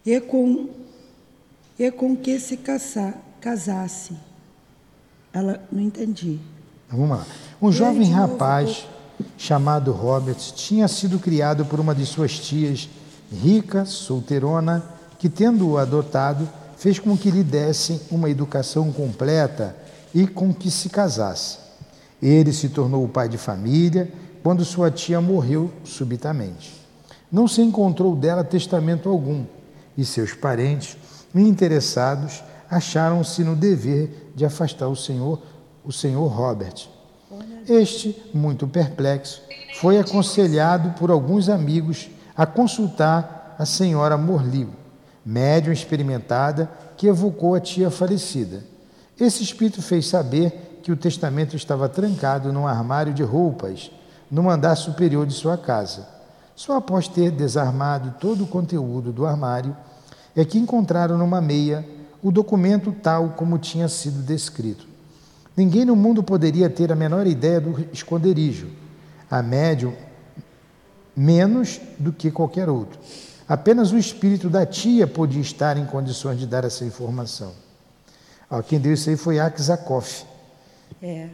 e 0.04 0.20
com, 0.20 0.68
e 1.78 1.90
com 1.90 2.16
que 2.16 2.38
se 2.40 2.56
casa, 2.56 3.14
casasse. 3.40 4.14
Ela 5.32 5.62
não 5.70 5.80
entendi. 5.80 6.38
Vamos 6.88 7.10
lá. 7.10 7.26
Um 7.62 7.72
jovem 7.72 8.10
novo, 8.10 8.32
rapaz 8.32 8.86
chamado 9.36 9.92
Roberts 9.92 10.52
tinha 10.52 10.88
sido 10.88 11.18
criado 11.18 11.64
por 11.64 11.80
uma 11.80 11.94
de 11.94 12.04
suas 12.06 12.38
tias, 12.38 12.88
rica, 13.32 13.84
solteirona, 13.84 14.82
que, 15.18 15.28
tendo-o 15.28 15.78
adotado, 15.78 16.48
fez 16.76 16.98
com 16.98 17.16
que 17.16 17.30
lhe 17.30 17.42
dessem 17.42 18.00
uma 18.10 18.28
educação 18.28 18.92
completa 18.92 19.76
e 20.14 20.26
com 20.26 20.52
que 20.52 20.70
se 20.70 20.88
casasse. 20.88 21.58
Ele 22.22 22.52
se 22.52 22.68
tornou 22.68 23.04
o 23.04 23.08
pai 23.08 23.28
de 23.28 23.38
família 23.38 24.10
quando 24.44 24.62
sua 24.62 24.90
tia 24.90 25.22
morreu 25.22 25.72
subitamente. 25.84 26.74
Não 27.32 27.48
se 27.48 27.62
encontrou 27.62 28.14
dela 28.14 28.44
testamento 28.44 29.08
algum 29.08 29.46
e 29.96 30.04
seus 30.04 30.34
parentes, 30.34 30.98
interessados, 31.34 32.44
acharam-se 32.70 33.42
no 33.42 33.56
dever 33.56 34.32
de 34.36 34.44
afastar 34.44 34.86
o 34.88 34.94
senhor, 34.94 35.40
o 35.82 35.90
senhor 35.90 36.26
Robert. 36.26 36.86
Este, 37.66 38.22
muito 38.34 38.68
perplexo, 38.68 39.40
foi 39.80 39.98
aconselhado 39.98 40.90
por 40.90 41.10
alguns 41.10 41.48
amigos 41.48 42.10
a 42.36 42.44
consultar 42.44 43.56
a 43.58 43.64
senhora 43.64 44.18
Morley, 44.18 44.68
médium 45.24 45.72
experimentada 45.72 46.70
que 46.98 47.06
evocou 47.06 47.54
a 47.54 47.60
tia 47.60 47.90
falecida. 47.90 48.62
Esse 49.18 49.42
espírito 49.42 49.80
fez 49.80 50.06
saber 50.06 50.80
que 50.82 50.92
o 50.92 50.96
testamento 50.96 51.56
estava 51.56 51.88
trancado 51.88 52.52
num 52.52 52.66
armário 52.66 53.14
de 53.14 53.22
roupas, 53.22 53.90
no 54.30 54.50
andar 54.50 54.76
superior 54.76 55.26
de 55.26 55.34
sua 55.34 55.56
casa. 55.56 56.06
Só 56.56 56.76
após 56.76 57.08
ter 57.08 57.30
desarmado 57.30 58.14
todo 58.20 58.44
o 58.44 58.46
conteúdo 58.46 59.12
do 59.12 59.26
armário 59.26 59.76
é 60.36 60.44
que 60.44 60.58
encontraram 60.58 61.18
numa 61.18 61.40
meia 61.40 61.84
o 62.22 62.30
documento 62.30 62.92
tal 62.92 63.30
como 63.30 63.58
tinha 63.58 63.88
sido 63.88 64.22
descrito. 64.22 64.86
Ninguém 65.56 65.84
no 65.84 65.94
mundo 65.94 66.22
poderia 66.22 66.70
ter 66.70 66.90
a 66.90 66.96
menor 66.96 67.26
ideia 67.26 67.60
do 67.60 67.88
esconderijo. 67.92 68.68
A 69.30 69.42
médium, 69.42 69.94
menos 71.16 71.80
do 71.98 72.12
que 72.12 72.30
qualquer 72.30 72.68
outro. 72.68 72.98
Apenas 73.48 73.92
o 73.92 73.98
espírito 73.98 74.48
da 74.48 74.64
tia 74.64 75.06
podia 75.06 75.40
estar 75.40 75.76
em 75.76 75.84
condições 75.84 76.38
de 76.38 76.46
dar 76.46 76.64
essa 76.64 76.84
informação. 76.84 77.52
Quem 78.66 78.80
deu 78.80 78.92
isso 78.92 79.10
aí 79.10 79.16
foi 79.16 79.38
Aksakoff. 79.38 80.24
É. 81.02 81.28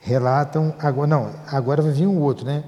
Relatam, 0.00 0.74
agora, 0.78 1.06
não, 1.06 1.34
agora 1.46 1.82
vai 1.82 1.92
vir 1.92 2.06
um 2.06 2.20
outro, 2.20 2.44
né? 2.44 2.64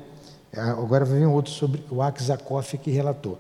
Agora 0.57 1.05
vai 1.05 1.21
vir 1.21 1.27
um 1.27 1.33
outro 1.33 1.53
sobre 1.53 1.85
o 1.91 2.03
Aksakoff 2.03 2.77
que 2.79 2.91
relatou. 2.91 3.39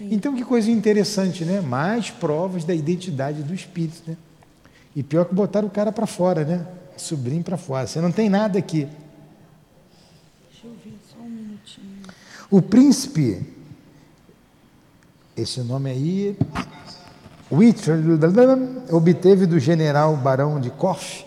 Então, 0.00 0.34
que 0.34 0.44
coisa 0.44 0.70
interessante, 0.70 1.44
né? 1.44 1.60
Mais 1.60 2.10
provas 2.10 2.64
da 2.64 2.74
identidade 2.74 3.42
do 3.42 3.54
espírito, 3.54 4.02
né? 4.06 4.16
E 4.94 5.02
pior 5.02 5.24
que 5.24 5.34
botaram 5.34 5.68
o 5.68 5.70
cara 5.70 5.92
para 5.92 6.06
fora, 6.06 6.44
né? 6.44 6.66
Sobrinho 6.96 7.42
para 7.42 7.56
fora. 7.56 7.86
Você 7.86 8.00
não 8.00 8.10
tem 8.10 8.28
nada 8.28 8.58
aqui. 8.58 8.88
Deixa 10.50 10.66
eu 10.66 10.72
ver 10.84 10.98
só 11.12 11.20
um 11.20 11.28
minutinho. 11.28 12.02
O 12.50 12.60
príncipe, 12.60 13.46
esse 15.36 15.60
nome 15.60 15.90
aí, 15.90 16.38
Whitfield, 17.50 18.20
obteve 18.90 19.46
do 19.46 19.58
general 19.58 20.16
Barão 20.16 20.60
de 20.60 20.70
Koff, 20.70 21.24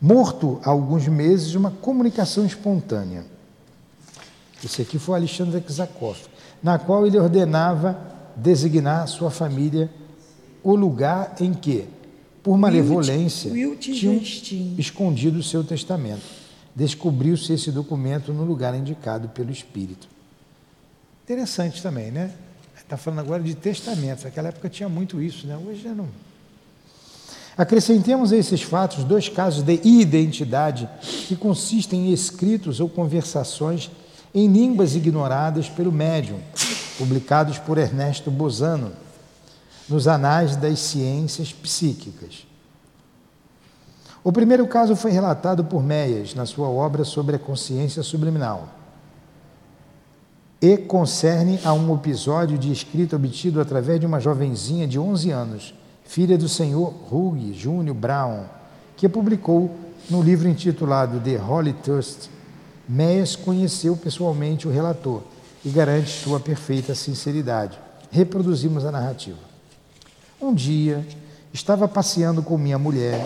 morto 0.00 0.60
há 0.64 0.70
alguns 0.70 1.06
meses, 1.06 1.54
uma 1.54 1.70
comunicação 1.70 2.46
espontânea. 2.46 3.24
Esse 4.64 4.82
aqui 4.82 4.98
foi 4.98 5.16
Alexandre 5.16 5.60
Kizakov, 5.60 6.18
na 6.62 6.78
qual 6.78 7.06
ele 7.06 7.18
ordenava 7.18 7.98
designar 8.36 9.06
sua 9.08 9.30
família 9.30 9.90
o 10.62 10.74
lugar 10.74 11.36
em 11.40 11.52
que, 11.52 11.86
por 12.42 12.56
malevolência, 12.56 13.50
tinham 13.78 14.20
escondido 14.78 15.38
o 15.38 15.42
seu 15.42 15.64
testamento. 15.64 16.22
Descobriu-se 16.74 17.52
esse 17.52 17.70
documento 17.70 18.32
no 18.32 18.44
lugar 18.44 18.74
indicado 18.74 19.28
pelo 19.30 19.50
espírito. 19.50 20.08
Interessante 21.24 21.82
também, 21.82 22.10
né? 22.10 22.32
Está 22.76 22.96
falando 22.96 23.20
agora 23.20 23.42
de 23.42 23.54
testamentos. 23.54 24.24
Naquela 24.24 24.48
época 24.48 24.68
tinha 24.68 24.88
muito 24.88 25.20
isso, 25.22 25.46
né? 25.46 25.56
Hoje 25.56 25.82
já 25.82 25.94
não. 25.94 26.08
Acrescentemos 27.60 28.32
a 28.32 28.38
esses 28.38 28.62
fatos 28.62 29.04
dois 29.04 29.28
casos 29.28 29.62
de 29.62 29.78
identidade 29.84 30.88
que 31.28 31.36
consistem 31.36 32.06
em 32.06 32.10
escritos 32.10 32.80
ou 32.80 32.88
conversações 32.88 33.90
em 34.34 34.46
línguas 34.50 34.96
ignoradas 34.96 35.68
pelo 35.68 35.92
médium, 35.92 36.40
publicados 36.96 37.58
por 37.58 37.76
Ernesto 37.76 38.30
Bozano 38.30 38.92
nos 39.90 40.08
Anais 40.08 40.56
das 40.56 40.78
Ciências 40.78 41.52
Psíquicas. 41.52 42.46
O 44.24 44.32
primeiro 44.32 44.66
caso 44.66 44.96
foi 44.96 45.10
relatado 45.10 45.62
por 45.62 45.82
Meias 45.82 46.34
na 46.34 46.46
sua 46.46 46.66
obra 46.66 47.04
sobre 47.04 47.36
a 47.36 47.38
consciência 47.38 48.02
subliminal 48.02 48.70
e 50.62 50.78
concerne 50.78 51.60
a 51.62 51.74
um 51.74 51.94
episódio 51.94 52.56
de 52.56 52.72
escrita 52.72 53.16
obtido 53.16 53.60
através 53.60 54.00
de 54.00 54.06
uma 54.06 54.18
jovenzinha 54.18 54.88
de 54.88 54.98
11 54.98 55.30
anos, 55.30 55.74
filha 56.10 56.36
do 56.36 56.48
senhor 56.48 56.92
Hugh 57.08 57.52
Júnior 57.54 57.94
Brown, 57.94 58.42
que 58.96 59.08
publicou 59.08 59.70
no 60.10 60.20
livro 60.20 60.48
intitulado 60.48 61.20
The 61.20 61.40
Holy 61.40 61.72
Trust. 61.72 62.28
Meias 62.88 63.36
conheceu 63.36 63.96
pessoalmente 63.96 64.66
o 64.66 64.72
relator 64.72 65.22
e 65.64 65.68
garante 65.70 66.10
sua 66.10 66.40
perfeita 66.40 66.96
sinceridade. 66.96 67.78
Reproduzimos 68.10 68.84
a 68.84 68.90
narrativa. 68.90 69.38
Um 70.40 70.52
dia, 70.52 71.06
estava 71.52 71.86
passeando 71.86 72.42
com 72.42 72.58
minha 72.58 72.78
mulher 72.78 73.24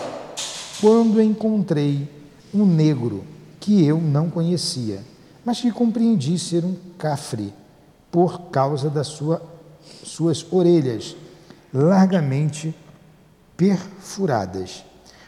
quando 0.79 1.19
encontrei 1.19 2.07
um 2.53 2.67
negro 2.67 3.23
que 3.59 3.83
eu 3.83 3.99
não 3.99 4.29
conhecia, 4.29 5.01
mas 5.43 5.59
que 5.59 5.71
compreendi 5.71 6.37
ser 6.37 6.63
um 6.63 6.75
cafre 6.99 7.51
por 8.11 8.41
causa 8.51 8.91
das 8.91 9.07
sua, 9.07 9.41
suas 10.03 10.45
orelhas 10.51 11.15
largamente 11.75 12.73
perfuradas, 13.57 14.85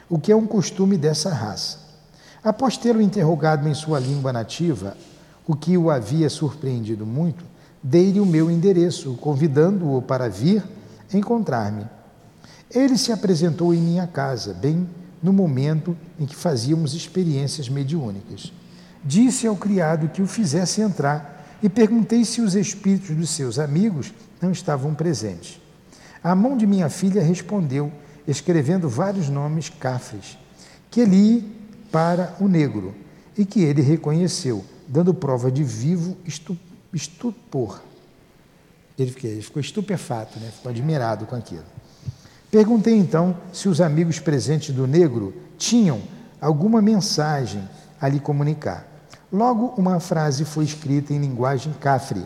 o 0.08 0.18
que 0.18 0.32
é 0.32 0.36
um 0.36 0.46
costume 0.46 0.96
dessa 0.96 1.28
raça. 1.28 1.78
Após 2.42 2.78
tê-lo 2.78 3.02
interrogado 3.02 3.68
em 3.68 3.74
sua 3.74 4.00
língua 4.00 4.32
nativa, 4.32 4.96
o 5.46 5.54
que 5.54 5.76
o 5.76 5.90
havia 5.90 6.30
surpreendido 6.30 7.04
muito, 7.04 7.44
dei-lhe 7.82 8.18
o 8.18 8.24
meu 8.24 8.50
endereço, 8.50 9.12
convidando-o 9.20 10.00
para 10.00 10.30
vir 10.30 10.64
encontrar-me. 11.12 11.84
Ele 12.70 12.96
se 12.96 13.12
apresentou 13.12 13.74
em 13.74 13.80
minha 13.80 14.06
casa, 14.06 14.54
bem 14.54 14.88
no 15.22 15.34
momento 15.34 15.94
em 16.18 16.24
que 16.24 16.34
fazíamos 16.34 16.94
experiências 16.94 17.68
mediúnicas. 17.68 18.52
Disse 19.04 19.46
ao 19.46 19.56
criado 19.56 20.08
que 20.08 20.22
o 20.22 20.26
fizesse 20.26 20.80
entrar 20.80 21.58
e 21.62 21.68
perguntei 21.68 22.24
se 22.24 22.40
os 22.40 22.54
espíritos 22.54 23.14
dos 23.14 23.28
seus 23.28 23.58
amigos 23.58 24.14
não 24.40 24.50
estavam 24.50 24.94
presentes. 24.94 25.60
A 26.22 26.34
mão 26.34 26.56
de 26.56 26.66
minha 26.66 26.88
filha 26.88 27.22
respondeu, 27.22 27.92
escrevendo 28.26 28.88
vários 28.88 29.28
nomes 29.28 29.68
cafres, 29.68 30.36
que 30.90 31.04
li 31.04 31.40
para 31.90 32.34
o 32.40 32.48
negro 32.48 32.94
e 33.36 33.44
que 33.44 33.62
ele 33.62 33.82
reconheceu, 33.82 34.64
dando 34.86 35.14
prova 35.14 35.50
de 35.50 35.62
vivo 35.62 36.16
estupor. 36.92 37.80
Ele 38.98 39.12
ficou 39.40 39.60
estupefato, 39.60 40.40
né? 40.40 40.50
ficou 40.50 40.70
admirado 40.70 41.24
com 41.26 41.36
aquilo. 41.36 41.64
Perguntei 42.50 42.96
então 42.96 43.36
se 43.52 43.68
os 43.68 43.80
amigos 43.80 44.18
presentes 44.18 44.74
do 44.74 44.86
negro 44.86 45.34
tinham 45.56 46.00
alguma 46.40 46.82
mensagem 46.82 47.68
a 48.00 48.08
lhe 48.08 48.18
comunicar. 48.18 48.86
Logo, 49.30 49.74
uma 49.76 50.00
frase 50.00 50.44
foi 50.44 50.64
escrita 50.64 51.12
em 51.12 51.20
linguagem 51.20 51.72
cafre, 51.74 52.24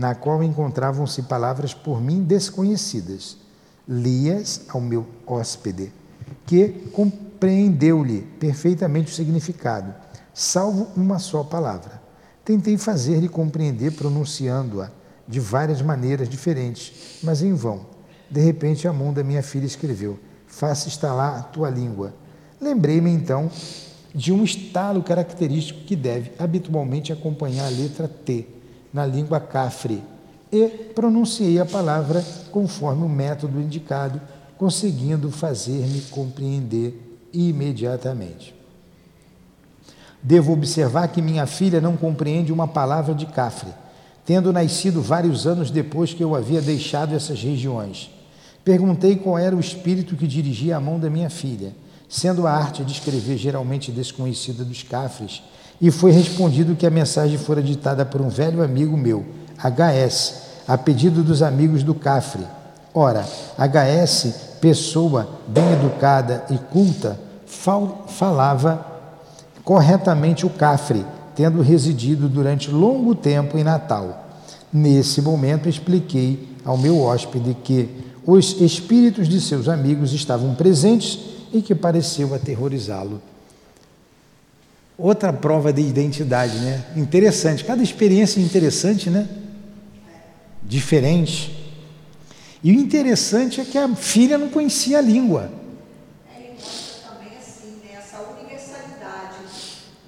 na 0.00 0.14
qual 0.14 0.42
encontravam-se 0.42 1.24
palavras 1.24 1.74
por 1.74 2.00
mim 2.00 2.22
desconhecidas. 2.22 3.36
Lias 3.86 4.62
ao 4.70 4.80
meu 4.80 5.06
hóspede, 5.26 5.92
que 6.46 6.68
compreendeu-lhe 6.90 8.22
perfeitamente 8.40 9.12
o 9.12 9.14
significado, 9.14 9.94
salvo 10.32 10.88
uma 10.96 11.18
só 11.18 11.44
palavra. 11.44 12.00
Tentei 12.42 12.78
fazer-lhe 12.78 13.28
compreender 13.28 13.92
pronunciando-a 13.92 14.90
de 15.28 15.38
várias 15.38 15.82
maneiras 15.82 16.30
diferentes, 16.30 17.18
mas 17.22 17.42
em 17.42 17.52
vão. 17.52 17.84
De 18.30 18.40
repente, 18.40 18.88
a 18.88 18.94
mão 18.94 19.12
da 19.12 19.22
minha 19.22 19.42
filha 19.42 19.66
escreveu: 19.66 20.18
Faça 20.46 20.88
estalar 20.88 21.38
a 21.38 21.42
tua 21.42 21.68
língua. 21.68 22.14
Lembrei-me 22.58 23.10
então 23.10 23.50
de 24.14 24.32
um 24.32 24.44
estalo 24.44 25.02
característico 25.02 25.80
que 25.80 25.94
deve 25.94 26.32
habitualmente 26.38 27.12
acompanhar 27.12 27.66
a 27.66 27.70
letra 27.70 28.08
T 28.08 28.59
na 28.92 29.06
língua 29.06 29.40
cafre 29.40 30.02
e 30.52 30.66
pronunciei 30.68 31.60
a 31.60 31.66
palavra 31.66 32.24
conforme 32.50 33.04
o 33.04 33.08
método 33.08 33.60
indicado, 33.60 34.20
conseguindo 34.58 35.30
fazer-me 35.30 36.02
compreender 36.10 37.18
imediatamente. 37.32 38.54
Devo 40.22 40.52
observar 40.52 41.08
que 41.08 41.22
minha 41.22 41.46
filha 41.46 41.80
não 41.80 41.96
compreende 41.96 42.52
uma 42.52 42.68
palavra 42.68 43.14
de 43.14 43.26
cafre, 43.26 43.72
tendo 44.26 44.52
nascido 44.52 45.00
vários 45.00 45.46
anos 45.46 45.70
depois 45.70 46.12
que 46.12 46.22
eu 46.22 46.34
havia 46.34 46.60
deixado 46.60 47.14
essas 47.14 47.40
regiões. 47.40 48.10
Perguntei 48.62 49.16
qual 49.16 49.38
era 49.38 49.56
o 49.56 49.60
espírito 49.60 50.16
que 50.16 50.26
dirigia 50.26 50.76
a 50.76 50.80
mão 50.80 51.00
da 51.00 51.08
minha 51.08 51.30
filha, 51.30 51.72
sendo 52.08 52.46
a 52.46 52.52
arte 52.52 52.84
de 52.84 52.92
escrever 52.92 53.38
geralmente 53.38 53.90
desconhecida 53.90 54.64
dos 54.64 54.82
cafres, 54.82 55.42
e 55.80 55.90
foi 55.90 56.12
respondido 56.12 56.76
que 56.76 56.86
a 56.86 56.90
mensagem 56.90 57.38
fora 57.38 57.62
ditada 57.62 58.04
por 58.04 58.20
um 58.20 58.28
velho 58.28 58.62
amigo 58.62 58.96
meu, 58.96 59.24
HS, 59.58 60.34
a 60.68 60.76
pedido 60.76 61.22
dos 61.22 61.42
amigos 61.42 61.82
do 61.82 61.94
cafre. 61.94 62.44
Ora, 62.92 63.24
HS, 63.56 64.34
pessoa 64.60 65.28
bem 65.48 65.72
educada 65.72 66.44
e 66.50 66.58
culta, 66.58 67.18
fal 67.46 68.04
falava 68.08 68.86
corretamente 69.64 70.44
o 70.44 70.50
cafre, 70.50 71.04
tendo 71.34 71.62
residido 71.62 72.28
durante 72.28 72.70
longo 72.70 73.14
tempo 73.14 73.56
em 73.56 73.64
Natal. 73.64 74.26
Nesse 74.72 75.22
momento 75.22 75.68
expliquei 75.68 76.48
ao 76.64 76.76
meu 76.76 77.00
hóspede 77.00 77.56
que 77.64 77.88
os 78.26 78.60
espíritos 78.60 79.28
de 79.28 79.40
seus 79.40 79.68
amigos 79.68 80.12
estavam 80.12 80.54
presentes 80.54 81.18
e 81.52 81.62
que 81.62 81.74
pareceu 81.74 82.34
aterrorizá-lo. 82.34 83.20
Outra 85.00 85.32
prova 85.32 85.72
de 85.72 85.80
identidade, 85.80 86.58
né? 86.58 86.84
Interessante, 86.94 87.64
cada 87.64 87.82
experiência 87.82 88.38
é 88.38 88.42
interessante, 88.42 89.08
né? 89.08 89.26
Diferente. 90.62 91.58
E 92.62 92.70
o 92.70 92.74
interessante 92.74 93.62
é 93.62 93.64
que 93.64 93.78
a 93.78 93.88
filha 93.96 94.36
não 94.36 94.50
conhecia 94.50 94.98
a 94.98 95.00
língua. 95.00 95.50
É, 96.28 96.52
também 97.08 97.32
assim, 97.38 97.80
né? 97.82 97.96
essa 97.96 98.18
universalidade. 98.38 99.36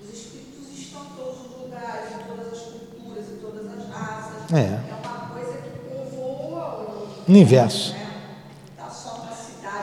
Os 0.02 0.14
espíritos 0.14 0.78
estão 0.78 1.04
em 1.04 1.16
todos 1.16 1.40
os 1.40 1.62
lugares, 1.62 2.10
em 2.12 2.28
todas 2.28 2.52
as 2.52 2.58
culturas, 2.58 3.24
em 3.30 3.36
todas 3.36 3.66
as 3.66 3.88
raças. 3.88 4.52
É. 4.52 4.58
É 4.58 5.08
uma 5.08 5.28
coisa 5.30 5.52
que 5.56 5.70
povoa 5.88 7.16
o 7.26 7.30
universo. 7.30 7.94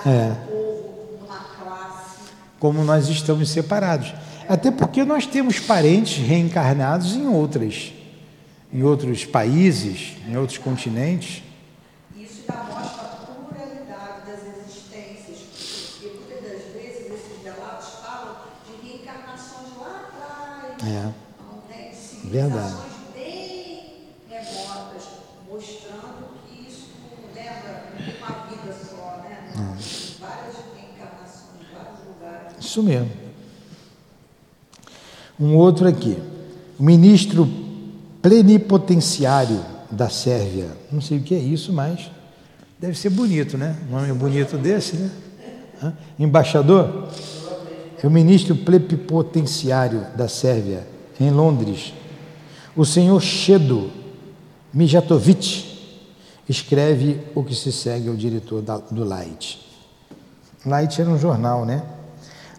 É. 0.05 0.35
Como 2.59 2.83
nós 2.83 3.09
estamos 3.09 3.49
separados. 3.49 4.13
Até 4.49 4.71
porque 4.71 5.05
nós 5.05 5.27
temos 5.27 5.59
parentes 5.59 6.17
reencarnados 6.17 7.15
em 7.15 7.27
outras, 7.27 7.93
em 8.73 8.81
outros 8.81 9.23
países, 9.23 10.17
em 10.27 10.35
outros 10.37 10.57
continentes. 10.57 11.43
Isso 12.17 12.45
já 12.47 12.55
mostra 12.63 13.03
a 13.03 13.27
pluralidade 13.27 14.25
das 14.25 14.39
existências, 14.57 15.37
porque 15.91 16.17
muitas 16.17 16.41
das 16.41 16.73
vezes 16.73 17.11
esses 17.11 17.43
relatos 17.43 17.89
falam 18.01 18.37
de 18.65 18.89
reencarnações 18.89 19.77
lá 19.79 20.09
atrás. 20.09 20.81
É. 20.81 21.13
Né, 21.71 21.91
Verdade. 22.23 22.89
Isso 32.59 32.83
mesmo. 32.83 33.28
Um 35.39 35.55
outro 35.55 35.87
aqui. 35.87 36.17
O 36.77 36.83
ministro 36.83 37.47
plenipotenciário 38.21 39.59
da 39.89 40.09
Sérvia. 40.09 40.67
Não 40.91 41.01
sei 41.01 41.17
o 41.17 41.21
que 41.21 41.33
é 41.33 41.39
isso, 41.39 41.71
mas 41.73 42.11
deve 42.77 42.97
ser 42.97 43.09
bonito, 43.09 43.57
né? 43.57 43.75
Um 43.87 43.95
nome 43.95 44.13
bonito 44.13 44.57
desse, 44.57 44.97
né? 44.97 45.09
Hã? 45.81 45.93
Embaixador? 46.17 47.07
É 48.01 48.07
o 48.07 48.11
ministro 48.11 48.55
plenipotenciário 48.55 50.05
da 50.15 50.27
Sérvia, 50.27 50.87
em 51.19 51.31
Londres. 51.31 51.93
O 52.75 52.85
senhor 52.85 53.21
Shedo 53.21 53.91
Mijatovic 54.73 55.65
escreve 56.47 57.19
o 57.35 57.43
que 57.43 57.53
se 57.55 57.71
segue 57.71 58.07
ao 58.07 58.15
diretor 58.15 58.63
do 58.91 59.03
Light. 59.03 59.59
Light 60.65 60.99
era 60.99 61.09
um 61.09 61.17
jornal, 61.17 61.65
né? 61.65 61.83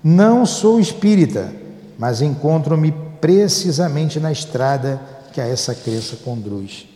Não 0.03 0.45
sou 0.45 0.81
espírita, 0.81 1.53
mas 2.01 2.23
encontro-me 2.23 2.93
precisamente 3.21 4.19
na 4.19 4.33
estrada 4.33 4.99
que 5.35 5.41
a 5.41 5.47
essa 5.47 5.75
crença 5.75 6.17
conduz. 6.17 6.89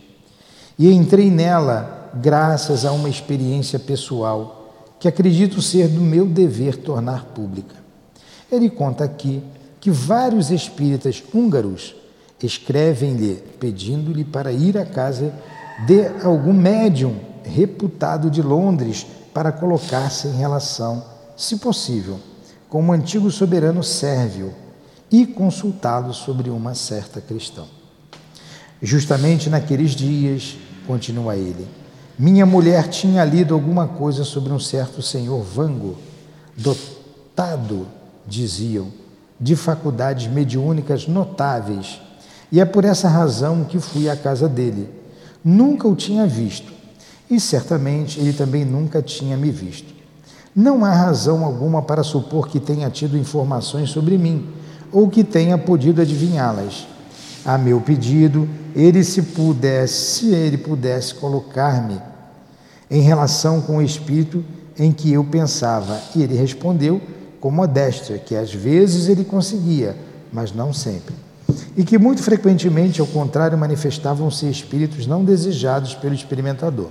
E 0.79 0.91
entrei 0.91 1.31
nela 1.31 2.11
graças 2.15 2.87
a 2.87 2.93
uma 2.93 3.11
experiência 3.11 3.79
pessoal 3.79 4.97
que 4.99 5.07
acredito 5.07 5.61
ser 5.61 5.89
do 5.89 6.01
meu 6.01 6.25
dever 6.25 6.79
tornar 6.79 7.27
pública. 7.27 7.75
Ele 8.51 8.71
conta 8.71 9.05
aqui 9.05 9.43
que 9.79 9.91
vários 9.91 10.51
espíritas 10.51 11.23
húngaros 11.35 11.95
escrevem-lhe 12.43 13.43
pedindo-lhe 13.61 14.25
para 14.25 14.53
ir 14.53 14.79
à 14.79 14.87
casa 14.87 15.35
de 15.87 16.07
algum 16.25 16.55
médium 16.55 17.17
reputado 17.43 18.31
de 18.31 18.41
Londres 18.41 19.07
para 19.35 19.53
colocar-se 19.53 20.29
em 20.29 20.37
relação, 20.39 21.05
se 21.37 21.59
possível 21.59 22.19
como 22.71 22.91
antigo 22.91 23.31
soberano 23.31 23.83
sérvio 23.83 24.64
e 25.15 25.25
consultá-lo 25.25 26.13
sobre 26.13 26.51
uma 26.51 26.75
certa 26.75 27.21
questão. 27.21 27.67
Justamente 28.83 29.49
naqueles 29.49 29.93
dias, 29.93 30.57
continua 30.89 31.37
ele, 31.37 31.69
minha 32.19 32.45
mulher 32.45 32.89
tinha 32.89 33.25
lido 33.25 33.55
alguma 33.55 33.87
coisa 33.87 34.25
sobre 34.25 34.53
um 34.53 34.59
certo 34.59 35.01
senhor 35.01 35.41
Vango, 35.41 35.97
dotado, 36.57 37.87
diziam, 38.27 38.89
de 39.39 39.55
faculdades 39.55 40.27
mediúnicas 40.27 41.07
notáveis, 41.07 42.01
e 42.51 42.59
é 42.59 42.65
por 42.65 42.85
essa 42.85 43.09
razão 43.09 43.63
que 43.63 43.79
fui 43.79 44.09
à 44.09 44.17
casa 44.17 44.49
dele. 44.49 44.89
Nunca 45.45 45.87
o 45.87 45.95
tinha 45.95 46.27
visto, 46.27 46.73
e 47.31 47.39
certamente 47.39 48.19
ele 48.19 48.33
também 48.33 48.65
nunca 48.65 49.01
tinha 49.01 49.37
me 49.37 49.53
visto. 49.53 49.95
Não 50.57 50.85
há 50.85 50.93
razão 50.93 51.45
alguma 51.45 51.83
para 51.83 52.03
supor 52.03 52.49
que 52.49 52.59
tenha 52.59 52.91
tido 52.91 53.17
informações 53.17 53.91
sobre 53.91 54.19
mim 54.19 54.64
ou 54.95 55.09
que 55.09 55.25
tenha 55.25 55.59
podido 55.59 56.01
adivinhá-las. 56.01 56.87
A 57.45 57.59
meu 57.59 57.81
pedido, 57.81 58.49
ele 58.75 59.03
se 59.03 59.21
pudesse, 59.21 59.95
se 59.95 60.33
ele 60.33 60.57
pudesse 60.57 61.15
colocar-me 61.17 62.01
em 62.89 63.03
relação 63.03 63.61
com 63.61 63.79
o 63.79 63.83
espírito 63.83 64.43
em 64.79 64.93
que 64.93 65.13
eu 65.13 65.25
pensava, 65.25 66.01
e 66.15 66.23
ele 66.23 66.37
respondeu 66.37 67.01
com 67.41 67.51
modéstia 67.51 68.19
que 68.19 68.37
às 68.37 68.55
vezes 68.55 69.09
ele 69.09 69.25
conseguia, 69.25 69.97
mas 70.33 70.53
não 70.53 70.73
sempre. 70.73 71.15
E 71.77 71.85
que 71.85 71.99
muito 71.99 72.23
frequentemente, 72.23 73.01
ao 73.01 73.07
contrário, 73.07 73.59
manifestavam-se 73.59 74.49
espíritos 74.49 75.07
não 75.07 75.25
desejados 75.25 75.95
pelo 75.95 76.15
experimentador. 76.15 76.89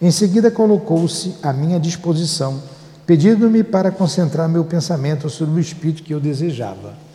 Em 0.00 0.10
seguida, 0.10 0.50
colocou-se 0.50 1.34
à 1.42 1.52
minha 1.52 1.78
disposição, 1.78 2.60
pedindo-me 3.06 3.62
para 3.62 3.90
concentrar 3.90 4.48
meu 4.48 4.64
pensamento 4.64 5.28
sobre 5.28 5.56
o 5.56 5.60
espírito 5.60 6.02
que 6.02 6.14
eu 6.14 6.20
desejava. 6.20 7.09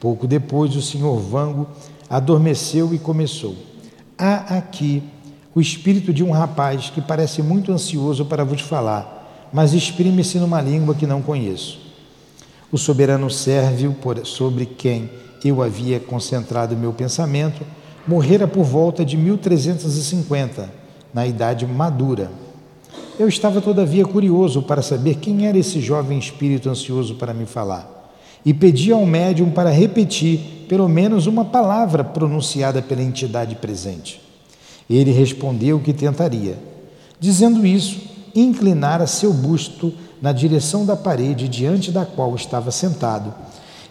Pouco 0.00 0.26
depois, 0.26 0.74
o 0.74 0.80
senhor 0.80 1.18
Vango 1.18 1.68
adormeceu 2.08 2.94
e 2.94 2.98
começou: 2.98 3.54
Há 4.16 4.56
aqui 4.56 5.02
o 5.54 5.60
espírito 5.60 6.10
de 6.12 6.24
um 6.24 6.30
rapaz 6.30 6.88
que 6.88 7.02
parece 7.02 7.42
muito 7.42 7.70
ansioso 7.70 8.24
para 8.24 8.42
vos 8.42 8.62
falar, 8.62 9.48
mas 9.52 9.74
exprime-se 9.74 10.38
numa 10.38 10.62
língua 10.62 10.94
que 10.94 11.06
não 11.06 11.20
conheço. 11.20 11.78
O 12.72 12.78
soberano 12.78 13.28
sérvio, 13.28 13.94
sobre 14.24 14.64
quem 14.64 15.10
eu 15.44 15.62
havia 15.62 16.00
concentrado 16.00 16.76
meu 16.76 16.94
pensamento, 16.94 17.62
morrera 18.06 18.46
por 18.48 18.64
volta 18.64 19.04
de 19.04 19.18
1350, 19.18 20.70
na 21.12 21.26
idade 21.26 21.66
madura. 21.66 22.30
Eu 23.18 23.28
estava, 23.28 23.60
todavia, 23.60 24.06
curioso 24.06 24.62
para 24.62 24.80
saber 24.80 25.16
quem 25.16 25.46
era 25.46 25.58
esse 25.58 25.78
jovem 25.78 26.18
espírito 26.18 26.70
ansioso 26.70 27.16
para 27.16 27.34
me 27.34 27.44
falar 27.44 27.99
e 28.44 28.54
pedi 28.54 28.92
ao 28.92 29.04
médium 29.04 29.50
para 29.50 29.70
repetir 29.70 30.66
pelo 30.68 30.88
menos 30.88 31.26
uma 31.26 31.44
palavra 31.44 32.04
pronunciada 32.04 32.80
pela 32.80 33.02
entidade 33.02 33.56
presente. 33.56 34.20
Ele 34.88 35.10
respondeu 35.10 35.80
que 35.80 35.92
tentaria. 35.92 36.56
Dizendo 37.18 37.66
isso, 37.66 38.00
inclinara 38.34 39.06
seu 39.06 39.32
busto 39.32 39.92
na 40.22 40.32
direção 40.32 40.86
da 40.86 40.96
parede 40.96 41.48
diante 41.48 41.90
da 41.90 42.04
qual 42.04 42.34
estava 42.34 42.70
sentado 42.70 43.34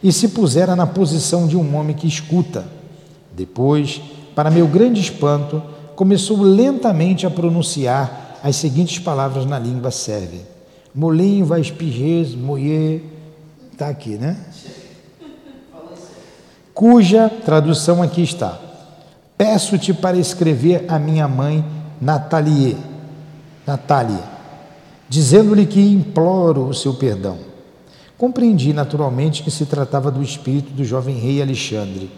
e 0.01 0.11
se 0.11 0.29
pusera 0.29 0.75
na 0.75 0.87
posição 0.87 1.47
de 1.47 1.57
um 1.57 1.75
homem 1.75 1.95
que 1.95 2.07
escuta. 2.07 2.65
Depois, 3.35 4.01
para 4.33 4.49
meu 4.49 4.67
grande 4.67 5.01
espanto, 5.01 5.61
começou 5.95 6.41
lentamente 6.41 7.25
a 7.25 7.29
pronunciar 7.29 8.39
as 8.41 8.55
seguintes 8.55 8.99
palavras 8.99 9.45
na 9.45 9.59
língua 9.59 9.91
sérvia: 9.91 10.41
Molim 10.95 11.43
vais 11.43 11.69
piges, 11.69 12.33
moie. 12.33 13.18
Está 13.79 13.87
aqui, 13.87 14.17
né? 14.17 14.35
Cuja 16.73 17.29
tradução 17.29 18.03
aqui 18.03 18.21
está. 18.21 18.59
Peço-te 19.37 19.93
para 19.93 20.17
escrever 20.17 20.83
a 20.89 20.99
minha 20.99 21.29
mãe 21.29 21.63
Natalie, 22.01 22.75
Natália, 23.65 24.21
dizendo-lhe 25.07 25.65
que 25.65 25.79
imploro 25.79 26.67
o 26.67 26.73
seu 26.73 26.95
perdão. 26.95 27.37
Compreendi 28.17 28.73
naturalmente 28.73 29.43
que 29.43 29.49
se 29.49 29.65
tratava 29.65 30.11
do 30.11 30.21
espírito 30.21 30.73
do 30.73 30.83
jovem 30.83 31.17
rei 31.17 31.41
Alexandre 31.41 32.11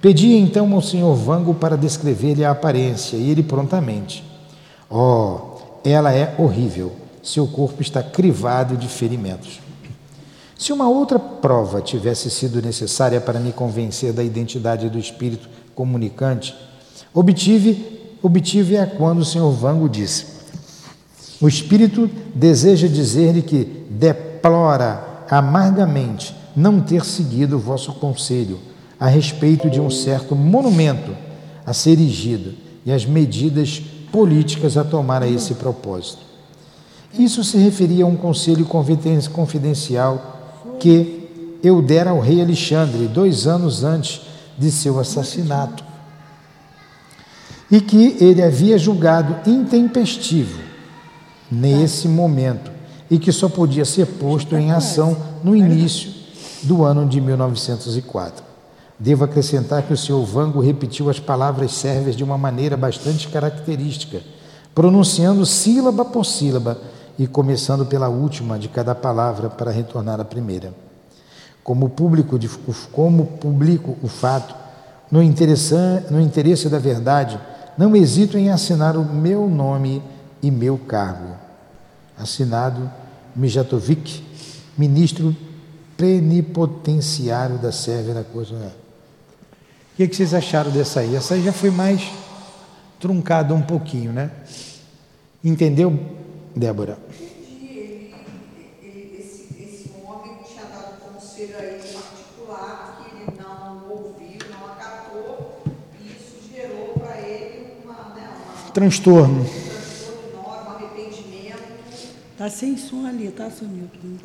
Pedi 0.00 0.36
então 0.36 0.72
ao 0.72 0.80
senhor 0.80 1.16
Vango 1.16 1.52
para 1.52 1.76
descrever-lhe 1.76 2.44
a 2.44 2.52
aparência, 2.52 3.16
e 3.16 3.28
ele 3.28 3.42
prontamente. 3.42 4.22
Oh, 4.88 5.58
ela 5.84 6.12
é 6.12 6.36
horrível. 6.38 6.92
Seu 7.24 7.48
corpo 7.48 7.82
está 7.82 8.04
crivado 8.04 8.76
de 8.76 8.86
ferimentos. 8.86 9.71
Se 10.62 10.72
uma 10.72 10.88
outra 10.88 11.18
prova 11.18 11.80
tivesse 11.80 12.30
sido 12.30 12.62
necessária 12.62 13.20
para 13.20 13.40
me 13.40 13.50
convencer 13.52 14.12
da 14.12 14.22
identidade 14.22 14.88
do 14.88 14.96
espírito 14.96 15.48
comunicante, 15.74 16.54
obtive 17.12 18.14
obtive-a 18.22 18.86
quando 18.86 19.18
o 19.18 19.24
senhor 19.24 19.50
Vango 19.50 19.88
disse: 19.88 20.24
O 21.40 21.48
espírito 21.48 22.08
deseja 22.32 22.86
dizer-lhe 22.86 23.42
que 23.42 23.64
deplora 23.90 25.24
amargamente 25.28 26.32
não 26.54 26.80
ter 26.80 27.04
seguido 27.04 27.56
o 27.56 27.58
vosso 27.58 27.94
conselho 27.94 28.60
a 29.00 29.08
respeito 29.08 29.68
de 29.68 29.80
um 29.80 29.90
certo 29.90 30.36
monumento 30.36 31.10
a 31.66 31.72
ser 31.72 31.90
erigido 31.90 32.54
e 32.86 32.92
as 32.92 33.04
medidas 33.04 33.82
políticas 34.12 34.76
a 34.76 34.84
tomar 34.84 35.24
a 35.24 35.28
esse 35.28 35.54
propósito. 35.54 36.20
Isso 37.18 37.42
se 37.42 37.58
referia 37.58 38.04
a 38.04 38.06
um 38.06 38.14
conselho 38.14 38.64
confidencial 38.64 40.38
que 40.82 41.28
eu 41.62 41.80
dera 41.80 42.10
ao 42.10 42.18
rei 42.18 42.42
Alexandre 42.42 43.06
dois 43.06 43.46
anos 43.46 43.84
antes 43.84 44.22
de 44.58 44.68
seu 44.68 44.98
assassinato 44.98 45.84
e 47.70 47.80
que 47.80 48.16
ele 48.20 48.42
havia 48.42 48.76
julgado 48.76 49.48
intempestivo 49.48 50.58
nesse 51.48 52.08
momento 52.08 52.72
e 53.08 53.16
que 53.16 53.30
só 53.30 53.48
podia 53.48 53.84
ser 53.84 54.06
posto 54.06 54.56
em 54.56 54.72
ação 54.72 55.16
no 55.44 55.54
início 55.54 56.10
do 56.64 56.82
ano 56.82 57.06
de 57.08 57.20
1904. 57.20 58.44
Devo 58.98 59.22
acrescentar 59.22 59.84
que 59.84 59.92
o 59.92 59.96
senhor 59.96 60.24
Vango 60.24 60.58
repetiu 60.58 61.08
as 61.08 61.20
palavras 61.20 61.74
sérvias 61.74 62.16
de 62.16 62.24
uma 62.24 62.36
maneira 62.36 62.76
bastante 62.76 63.28
característica, 63.28 64.20
pronunciando 64.74 65.46
sílaba 65.46 66.04
por 66.04 66.26
sílaba 66.26 66.76
e 67.18 67.26
começando 67.26 67.86
pela 67.86 68.08
última 68.08 68.58
de 68.58 68.68
cada 68.68 68.94
palavra 68.94 69.48
para 69.50 69.70
retornar 69.70 70.20
à 70.20 70.24
primeira. 70.24 70.72
Como 71.62 71.88
público, 71.90 72.38
como 72.90 73.26
publico 73.26 73.96
o 74.02 74.08
fato, 74.08 74.54
no, 75.10 75.20
no 75.20 76.20
interesse 76.20 76.68
da 76.68 76.78
verdade, 76.78 77.38
não 77.76 77.94
hesito 77.94 78.36
em 78.36 78.50
assinar 78.50 78.96
o 78.96 79.04
meu 79.04 79.48
nome 79.48 80.02
e 80.42 80.50
meu 80.50 80.78
cargo. 80.78 81.36
Assinado 82.18 82.90
Mijatovic, 83.34 84.24
ministro 84.76 85.36
plenipotenciário 85.96 87.58
da 87.58 87.70
Sérvia 87.70 88.14
na 88.14 88.24
Corte 88.24 88.54
o 89.92 89.94
que, 89.94 90.08
que 90.08 90.16
vocês 90.16 90.32
acharam 90.32 90.70
dessa 90.70 91.00
aí? 91.00 91.14
Essa 91.14 91.34
aí 91.34 91.44
já 91.44 91.52
foi 91.52 91.70
mais 91.70 92.10
truncada 92.98 93.52
um 93.52 93.60
pouquinho, 93.60 94.10
né? 94.10 94.30
Entendeu, 95.44 95.98
Débora? 96.54 96.98
Entendi. 97.18 98.10
esse, 99.18 99.48
esse 99.58 99.90
homem 100.04 100.36
tinha 100.46 100.64
dado 100.64 101.12
conselho 101.12 101.56
a 101.58 101.62
ele 101.62 101.82
particular 101.92 102.98
que 102.98 103.16
ele 103.16 103.38
não 103.40 103.90
ouviu, 103.90 104.38
não 104.50 104.66
acatou, 104.66 105.62
e 106.00 106.08
isso 106.08 106.36
gerou 106.52 106.94
para 106.94 107.20
ele 107.20 107.68
uma, 107.84 108.14
né, 108.14 108.30
uma, 108.44 108.70
transtorno. 108.72 109.40
Um 109.40 109.44
transtorno 109.44 110.28
enorme, 110.30 110.68
um 110.68 110.72
arrependimento. 110.72 111.62
Tá 112.36 112.50
sem 112.50 112.76
som 112.76 113.06
ali, 113.06 113.30
tá, 113.30 113.50
Sonilton? 113.50 114.18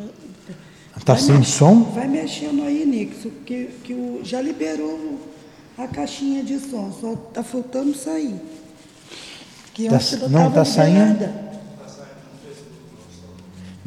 Tá 1.06 1.16
sem 1.16 1.43
som? 1.43 1.84
Vai 1.84 2.08
mexendo 2.08 2.64
aí, 2.64 2.86
Nixon, 2.86 3.30
que, 3.45 3.68
que 3.84 3.93
o, 3.93 4.20
já 4.24 4.41
liberou 4.41 5.20
a 5.78 5.88
caixinha 5.88 6.43
de 6.43 6.60
som, 6.60 6.91
só 6.91 7.14
está 7.14 7.43
faltando 7.43 7.95
sair. 7.95 8.36
Que 9.74 9.88
tá, 9.88 9.99
não 10.30 10.49
está 10.49 10.66
saindo? 10.66 11.47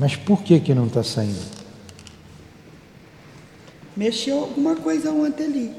Mas 0.00 0.16
por 0.16 0.42
que, 0.42 0.58
que 0.58 0.74
não 0.74 0.86
está 0.86 1.04
saindo? 1.04 1.38
Mexeu 3.94 4.38
alguma 4.38 4.74
coisa 4.74 5.12
ontem 5.12 5.44
ali. 5.44 5.76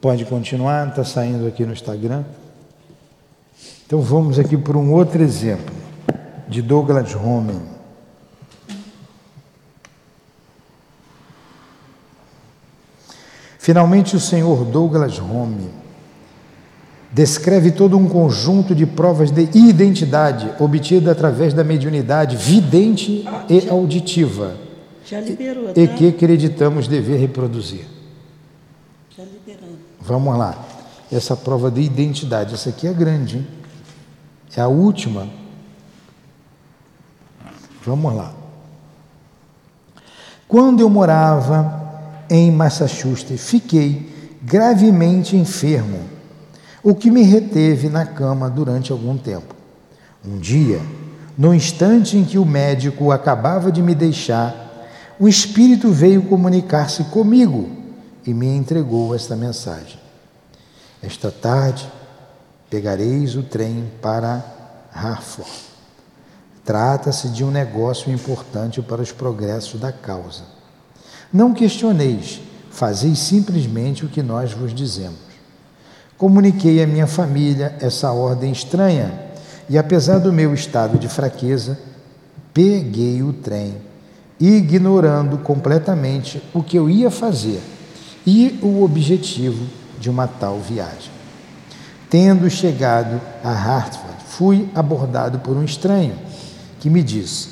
Pode 0.00 0.24
continuar, 0.24 0.88
está 0.88 1.04
saindo 1.04 1.46
aqui 1.46 1.66
no 1.66 1.74
Instagram. 1.74 2.24
Então 3.86 4.00
vamos 4.00 4.38
aqui 4.38 4.56
por 4.56 4.78
um 4.78 4.94
outro 4.94 5.22
exemplo, 5.22 5.74
de 6.48 6.62
Douglas 6.62 7.14
Homen. 7.14 7.60
Finalmente, 13.58 14.16
o 14.16 14.20
senhor 14.20 14.64
Douglas 14.64 15.18
Home 15.18 15.68
descreve 17.12 17.72
todo 17.72 17.96
um 17.96 18.08
conjunto 18.08 18.74
de 18.74 18.86
provas 18.86 19.30
de 19.30 19.48
identidade 19.54 20.52
obtida 20.58 21.12
através 21.12 21.52
da 21.52 21.64
mediunidade 21.64 22.36
vidente 22.36 23.26
e 23.48 23.68
auditiva. 23.68 24.56
Já 25.04 25.20
liberou, 25.20 25.72
tá? 25.72 25.80
E 25.80 25.88
que 25.88 26.08
acreditamos 26.08 26.86
dever 26.86 27.18
reproduzir. 27.18 27.84
Vamos 30.00 30.38
lá. 30.38 30.66
Essa 31.10 31.36
prova 31.36 31.70
de 31.70 31.80
identidade, 31.80 32.54
essa 32.54 32.70
aqui 32.70 32.86
é 32.86 32.92
grande, 32.92 33.38
hein? 33.38 33.46
É 34.56 34.60
a 34.60 34.68
última. 34.68 35.28
Vamos 37.84 38.14
lá. 38.14 38.32
Quando 40.46 40.80
eu 40.80 40.90
morava 40.90 41.80
em 42.28 42.50
Massachusetts, 42.50 43.48
fiquei 43.48 44.08
gravemente 44.42 45.36
enfermo, 45.36 46.00
o 46.82 46.94
que 46.94 47.10
me 47.10 47.22
reteve 47.22 47.88
na 47.88 48.06
cama 48.06 48.48
durante 48.48 48.92
algum 48.92 49.16
tempo. 49.16 49.54
Um 50.24 50.38
dia, 50.38 50.80
no 51.36 51.54
instante 51.54 52.16
em 52.16 52.24
que 52.24 52.38
o 52.38 52.44
médico 52.44 53.10
acabava 53.10 53.70
de 53.70 53.82
me 53.82 53.94
deixar, 53.94 54.88
o 55.18 55.28
Espírito 55.28 55.90
veio 55.90 56.22
comunicar-se 56.22 57.04
comigo 57.04 57.70
e 58.26 58.32
me 58.32 58.46
entregou 58.46 59.14
esta 59.14 59.36
mensagem. 59.36 59.98
Esta 61.02 61.30
tarde 61.30 61.90
pegareis 62.68 63.34
o 63.34 63.42
trem 63.42 63.90
para 64.00 64.44
Hartford. 64.92 65.50
Trata-se 66.64 67.28
de 67.28 67.42
um 67.42 67.50
negócio 67.50 68.12
importante 68.12 68.80
para 68.82 69.02
os 69.02 69.10
progressos 69.10 69.80
da 69.80 69.90
causa. 69.90 70.44
Não 71.32 71.54
questioneis, 71.54 72.40
fazeis 72.70 73.18
simplesmente 73.18 74.04
o 74.04 74.08
que 74.08 74.22
nós 74.22 74.52
vos 74.52 74.74
dizemos. 74.74 75.29
Comuniquei 76.20 76.82
à 76.82 76.86
minha 76.86 77.06
família 77.06 77.74
essa 77.80 78.12
ordem 78.12 78.52
estranha 78.52 79.10
e, 79.70 79.78
apesar 79.78 80.18
do 80.18 80.30
meu 80.30 80.52
estado 80.52 80.98
de 80.98 81.08
fraqueza, 81.08 81.78
peguei 82.52 83.22
o 83.22 83.32
trem, 83.32 83.76
ignorando 84.38 85.38
completamente 85.38 86.42
o 86.52 86.62
que 86.62 86.76
eu 86.76 86.90
ia 86.90 87.10
fazer 87.10 87.62
e 88.26 88.60
o 88.62 88.84
objetivo 88.84 89.64
de 89.98 90.10
uma 90.10 90.28
tal 90.28 90.58
viagem. 90.60 91.10
Tendo 92.10 92.50
chegado 92.50 93.18
a 93.42 93.52
Hartford, 93.52 94.16
fui 94.26 94.68
abordado 94.74 95.38
por 95.38 95.56
um 95.56 95.64
estranho 95.64 96.16
que 96.80 96.90
me 96.90 97.02
disse: 97.02 97.48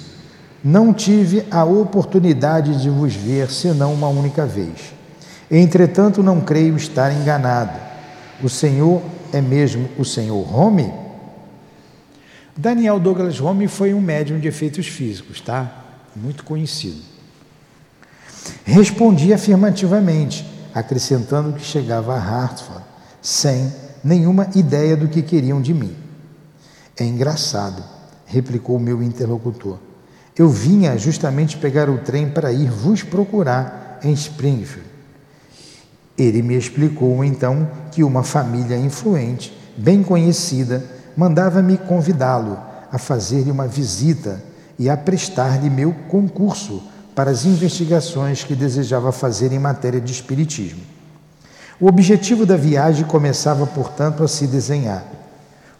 Não 0.62 0.92
tive 0.92 1.42
a 1.50 1.64
oportunidade 1.64 2.82
de 2.82 2.90
vos 2.90 3.14
ver 3.14 3.50
senão 3.50 3.94
uma 3.94 4.08
única 4.08 4.44
vez. 4.44 4.92
Entretanto, 5.50 6.22
não 6.22 6.42
creio 6.42 6.76
estar 6.76 7.10
enganado. 7.10 7.87
O 8.42 8.48
Senhor 8.48 9.02
é 9.32 9.40
mesmo 9.40 9.88
o 9.98 10.04
Senhor 10.04 10.54
Home? 10.54 10.92
Daniel 12.56 12.98
Douglas 12.98 13.40
Home 13.40 13.68
foi 13.68 13.94
um 13.94 14.00
médium 14.00 14.38
de 14.38 14.48
efeitos 14.48 14.86
físicos, 14.86 15.40
tá? 15.40 15.84
Muito 16.14 16.44
conhecido. 16.44 17.00
Respondi 18.64 19.32
afirmativamente, 19.32 20.46
acrescentando 20.74 21.52
que 21.52 21.64
chegava 21.64 22.14
a 22.14 22.18
Hartford 22.18 22.84
sem 23.20 23.72
nenhuma 24.02 24.48
ideia 24.54 24.96
do 24.96 25.08
que 25.08 25.22
queriam 25.22 25.60
de 25.60 25.74
mim. 25.74 25.94
É 26.96 27.04
engraçado, 27.04 27.82
replicou 28.26 28.76
o 28.76 28.80
meu 28.80 29.02
interlocutor. 29.02 29.78
Eu 30.36 30.48
vinha 30.48 30.96
justamente 30.96 31.56
pegar 31.56 31.90
o 31.90 31.98
trem 31.98 32.30
para 32.30 32.52
ir 32.52 32.70
vos 32.70 33.02
procurar 33.02 33.98
em 34.02 34.12
Springfield. 34.12 34.87
Ele 36.18 36.42
me 36.42 36.56
explicou 36.56 37.22
então 37.22 37.68
que 37.92 38.02
uma 38.02 38.24
família 38.24 38.76
influente, 38.76 39.56
bem 39.76 40.02
conhecida, 40.02 40.84
mandava-me 41.16 41.78
convidá-lo 41.78 42.58
a 42.90 42.98
fazer-lhe 42.98 43.50
uma 43.50 43.68
visita 43.68 44.42
e 44.76 44.90
a 44.90 44.96
prestar-lhe 44.96 45.70
meu 45.70 45.94
concurso 46.08 46.82
para 47.14 47.30
as 47.30 47.44
investigações 47.44 48.42
que 48.42 48.54
desejava 48.54 49.12
fazer 49.12 49.52
em 49.52 49.58
matéria 49.58 50.00
de 50.00 50.12
espiritismo. 50.12 50.80
O 51.80 51.86
objetivo 51.86 52.44
da 52.44 52.56
viagem 52.56 53.04
começava, 53.04 53.64
portanto, 53.66 54.24
a 54.24 54.28
se 54.28 54.46
desenhar. 54.46 55.04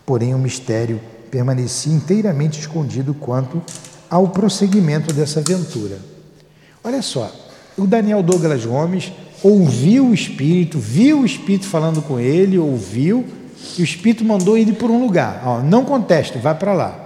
Porém, 0.07 0.35
o 0.35 0.39
mistério 0.39 1.01
permanecia 1.31 1.93
inteiramente 1.93 2.61
escondido 2.61 3.13
quanto 3.13 3.61
ao 4.09 4.29
prosseguimento 4.29 5.13
dessa 5.13 5.41
aventura. 5.41 5.99
Olha 6.83 7.03
só, 7.03 7.31
o 7.77 7.87
Daniel 7.87 8.23
Douglas 8.23 8.65
Gomes 8.65 9.13
ouviu 9.43 10.09
o 10.09 10.15
Espírito, 10.15 10.79
viu 10.79 11.21
o 11.21 11.27
Espírito 11.27 11.67
falando 11.67 12.03
com 12.03 12.19
ele, 12.19 12.59
ouviu, 12.59 13.25
e 13.77 13.83
o 13.83 13.85
Espírito 13.85 14.25
mandou 14.25 14.57
ele 14.57 14.73
por 14.73 14.91
um 14.91 15.01
lugar. 15.01 15.43
Ó, 15.45 15.61
não 15.61 15.85
conteste, 15.85 16.39
vai 16.39 16.55
para 16.55 16.73
lá. 16.73 17.05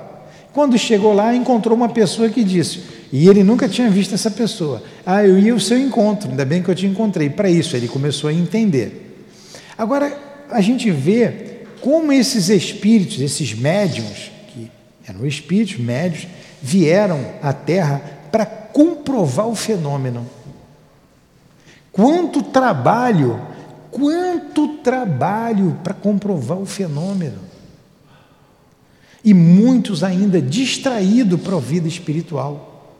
Quando 0.52 0.76
chegou 0.78 1.14
lá, 1.14 1.34
encontrou 1.34 1.76
uma 1.76 1.88
pessoa 1.88 2.28
que 2.28 2.44
disse, 2.44 2.82
e 3.12 3.28
ele 3.28 3.42
nunca 3.42 3.68
tinha 3.68 3.90
visto 3.90 4.14
essa 4.14 4.30
pessoa. 4.30 4.82
Ah, 5.04 5.24
eu 5.24 5.38
ia 5.38 5.52
ao 5.52 5.60
seu 5.60 5.78
encontro, 5.78 6.30
ainda 6.30 6.44
bem 6.44 6.62
que 6.62 6.68
eu 6.68 6.74
te 6.74 6.86
encontrei. 6.86 7.30
Para 7.30 7.48
isso, 7.48 7.76
ele 7.76 7.88
começou 7.88 8.28
a 8.28 8.32
entender. 8.32 9.16
Agora, 9.76 10.16
a 10.50 10.60
gente 10.60 10.90
vê 10.90 11.52
como 11.80 12.12
esses 12.12 12.48
espíritos, 12.48 13.20
esses 13.20 13.54
médiums, 13.54 14.30
que 14.48 14.70
eram 15.08 15.26
espíritos 15.26 15.78
médios, 15.78 16.26
vieram 16.62 17.20
à 17.42 17.52
Terra 17.52 18.00
para 18.30 18.46
comprovar 18.46 19.48
o 19.48 19.54
fenômeno. 19.54 20.26
Quanto 21.92 22.42
trabalho, 22.42 23.38
quanto 23.90 24.78
trabalho 24.78 25.78
para 25.84 25.92
comprovar 25.92 26.58
o 26.58 26.66
fenômeno. 26.66 27.38
E 29.22 29.34
muitos 29.34 30.02
ainda 30.02 30.40
distraídos 30.40 31.40
para 31.40 31.56
a 31.56 31.60
vida 31.60 31.86
espiritual. 31.86 32.96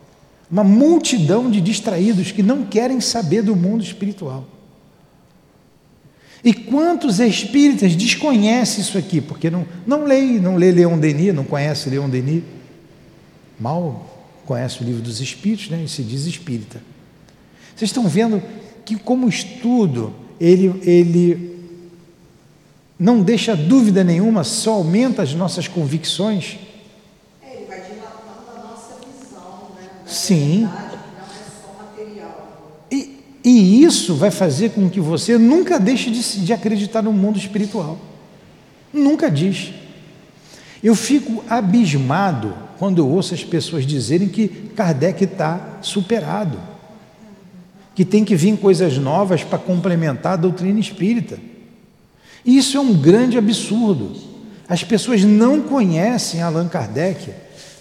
Uma 0.51 0.63
multidão 0.63 1.51
de 1.51 1.61
distraídos 1.61 2.31
que 2.31 2.43
não 2.43 2.65
querem 2.65 3.01
saber 3.01 3.43
do 3.43 3.57
mundo 3.57 3.83
espiritual. 3.83 4.45
E 6.45 6.53
quantos 6.53 7.19
espíritas 7.19 7.97
desconhecem 7.97 8.83
isso 8.83 8.99
aqui? 8.99 9.21
Porque 9.21 9.49
não, 9.49 9.65
não 9.87 10.05
lê, 10.05 10.39
não 10.39 10.57
lê 10.57 10.71
Leon 10.71 10.99
Denis, 10.99 11.35
não 11.35 11.45
conhece 11.45 11.89
Leon 11.89 12.11
Denis. 12.11 12.43
Mal 13.59 14.09
conhece 14.45 14.83
o 14.83 14.85
livro 14.85 15.01
dos 15.01 15.21
espíritos, 15.21 15.71
né? 15.71 15.85
E 15.85 15.89
se 15.89 16.03
diz 16.03 16.27
espírita. 16.27 16.83
Vocês 17.75 17.89
estão 17.89 18.07
vendo 18.07 18.43
que 18.85 18.97
como 18.97 19.29
estudo, 19.29 20.13
ele, 20.41 20.81
ele 20.85 21.53
não 22.99 23.21
deixa 23.23 23.57
dúvida 23.57 24.05
nenhuma, 24.05 24.45
só 24.45 24.75
aumenta 24.75 25.23
as 25.23 25.35
nossas 25.35 25.67
convicções. 25.67 26.59
É, 27.43 27.57
ele 27.57 27.67
vai 27.67 27.81
dilatando 27.81 28.51
a 28.57 28.69
nossa 28.69 28.97
visão, 29.05 29.71
né? 29.77 29.89
Da 30.05 30.11
Sim. 30.11 30.57
que 30.57 30.61
não 30.61 30.69
é 30.69 31.43
só 31.63 31.83
material. 31.83 32.59
E, 32.91 33.19
e 33.45 33.83
isso 33.85 34.15
vai 34.15 34.31
fazer 34.31 34.71
com 34.71 34.89
que 34.89 35.01
você 35.01 35.37
nunca 35.39 35.81
deixe 35.81 36.11
de, 36.11 36.45
de 36.45 36.53
acreditar 36.53 37.03
no 37.03 37.13
mundo 37.13 37.39
espiritual. 37.39 37.99
Nunca 38.93 39.31
diz. 39.31 39.73
Eu 40.83 40.95
fico 40.95 41.45
abismado 41.49 42.55
quando 42.79 42.99
eu 42.99 43.09
ouço 43.09 43.33
as 43.33 43.45
pessoas 43.45 43.87
dizerem 43.87 44.29
que 44.29 44.49
Kardec 44.49 45.23
está 45.23 45.79
superado, 45.81 46.59
que 47.95 48.05
tem 48.05 48.25
que 48.25 48.35
vir 48.35 48.57
coisas 48.57 48.97
novas 48.99 49.45
para 49.45 49.59
complementar 49.59 50.35
a 50.35 50.37
doutrina 50.37 50.81
espírita. 50.81 51.39
Isso 52.45 52.77
é 52.77 52.81
um 52.81 52.95
grande 52.95 53.39
absurdo. 53.39 54.13
As 54.69 54.83
pessoas 54.83 55.23
não 55.23 55.61
conhecem 55.61 56.41
Allan 56.41 56.69
Kardec, 56.69 57.31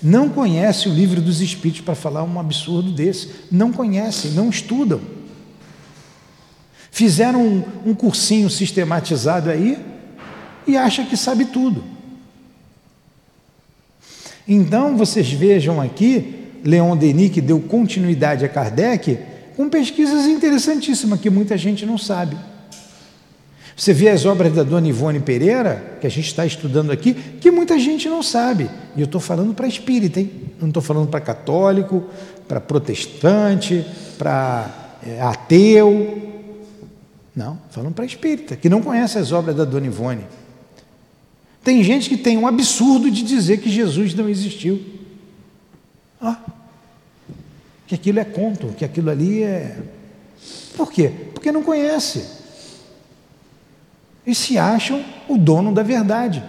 não 0.04 0.30
conhecem 0.30 0.92
o 0.92 0.96
livro 0.96 1.22
dos 1.22 1.42
Espíritos 1.42 1.82
para 1.82 1.96
falar 1.96 2.24
um 2.24 2.40
absurdo 2.40 2.92
desse. 2.92 3.30
Não 3.52 3.72
conhecem, 3.72 4.32
não 4.32 4.50
estudam. 4.50 5.00
Fizeram 6.92 7.42
um, 7.42 7.64
um 7.92 7.94
cursinho 7.94 8.50
sistematizado 8.50 9.50
aí 9.50 9.78
e 10.68 10.76
acha 10.76 11.06
que 11.06 11.16
sabe 11.16 11.46
tudo. 11.46 11.84
Então 14.48 14.98
vocês 14.98 15.32
vejam 15.32 15.80
aqui 15.80 16.50
Leon 16.64 16.98
Denis 16.98 17.32
que 17.32 17.42
deu 17.42 17.60
continuidade 17.60 18.44
a 18.44 18.50
Kardec 18.50 19.18
com 19.56 19.70
pesquisas 19.70 20.26
interessantíssimas 20.26 21.20
que 21.20 21.30
muita 21.30 21.58
gente 21.58 21.86
não 21.86 21.98
sabe. 21.98 22.38
Você 23.76 23.94
vê 23.94 24.10
as 24.10 24.26
obras 24.26 24.54
da 24.54 24.64
dona 24.64 24.88
Ivone 24.88 25.20
Pereira, 25.20 25.98
que 26.00 26.06
a 26.06 26.10
gente 26.10 26.28
está 26.28 26.46
estudando 26.46 26.92
aqui, 26.92 27.14
que 27.14 27.50
muita 27.50 27.80
gente 27.80 28.08
não 28.08 28.22
sabe. 28.22 28.70
E 28.96 29.02
eu 29.02 29.06
estou 29.06 29.20
falando 29.20 29.54
para 29.54 29.68
espírita, 29.68 30.20
hein? 30.20 30.32
Não 30.60 30.68
estou 30.68 30.84
falando 30.84 31.08
para 31.08 31.20
católico, 31.20 32.04
para 32.48 32.62
protestante, 32.62 33.84
para 34.18 34.98
é, 35.04 35.20
ateu. 35.22 36.30
Não, 37.36 37.58
falando 37.72 37.94
para 37.94 38.06
espírita, 38.06 38.56
que 38.56 38.70
não 38.70 38.82
conhece 38.82 39.18
as 39.18 39.32
obras 39.32 39.56
da 39.56 39.64
dona 39.64 39.88
Ivone. 39.88 40.26
Tem 41.64 41.84
gente 41.84 42.10
que 42.10 42.18
tem 42.18 42.38
um 42.38 42.46
absurdo 42.46 43.10
de 43.10 43.24
dizer 43.24 43.58
que 43.58 43.70
Jesus 43.70 44.14
não 44.14 44.28
existiu. 44.28 44.80
Ah, 46.22 46.40
que 47.92 47.96
aquilo 47.96 48.20
é 48.20 48.24
conto, 48.24 48.68
que 48.68 48.86
aquilo 48.86 49.10
ali 49.10 49.44
é. 49.44 49.78
Por 50.78 50.90
quê? 50.90 51.12
Porque 51.34 51.52
não 51.52 51.62
conhece. 51.62 52.24
e 54.26 54.34
se 54.34 54.58
acham 54.58 55.04
o 55.28 55.38
dono 55.38 55.74
da 55.74 55.84
verdade. 55.84 56.42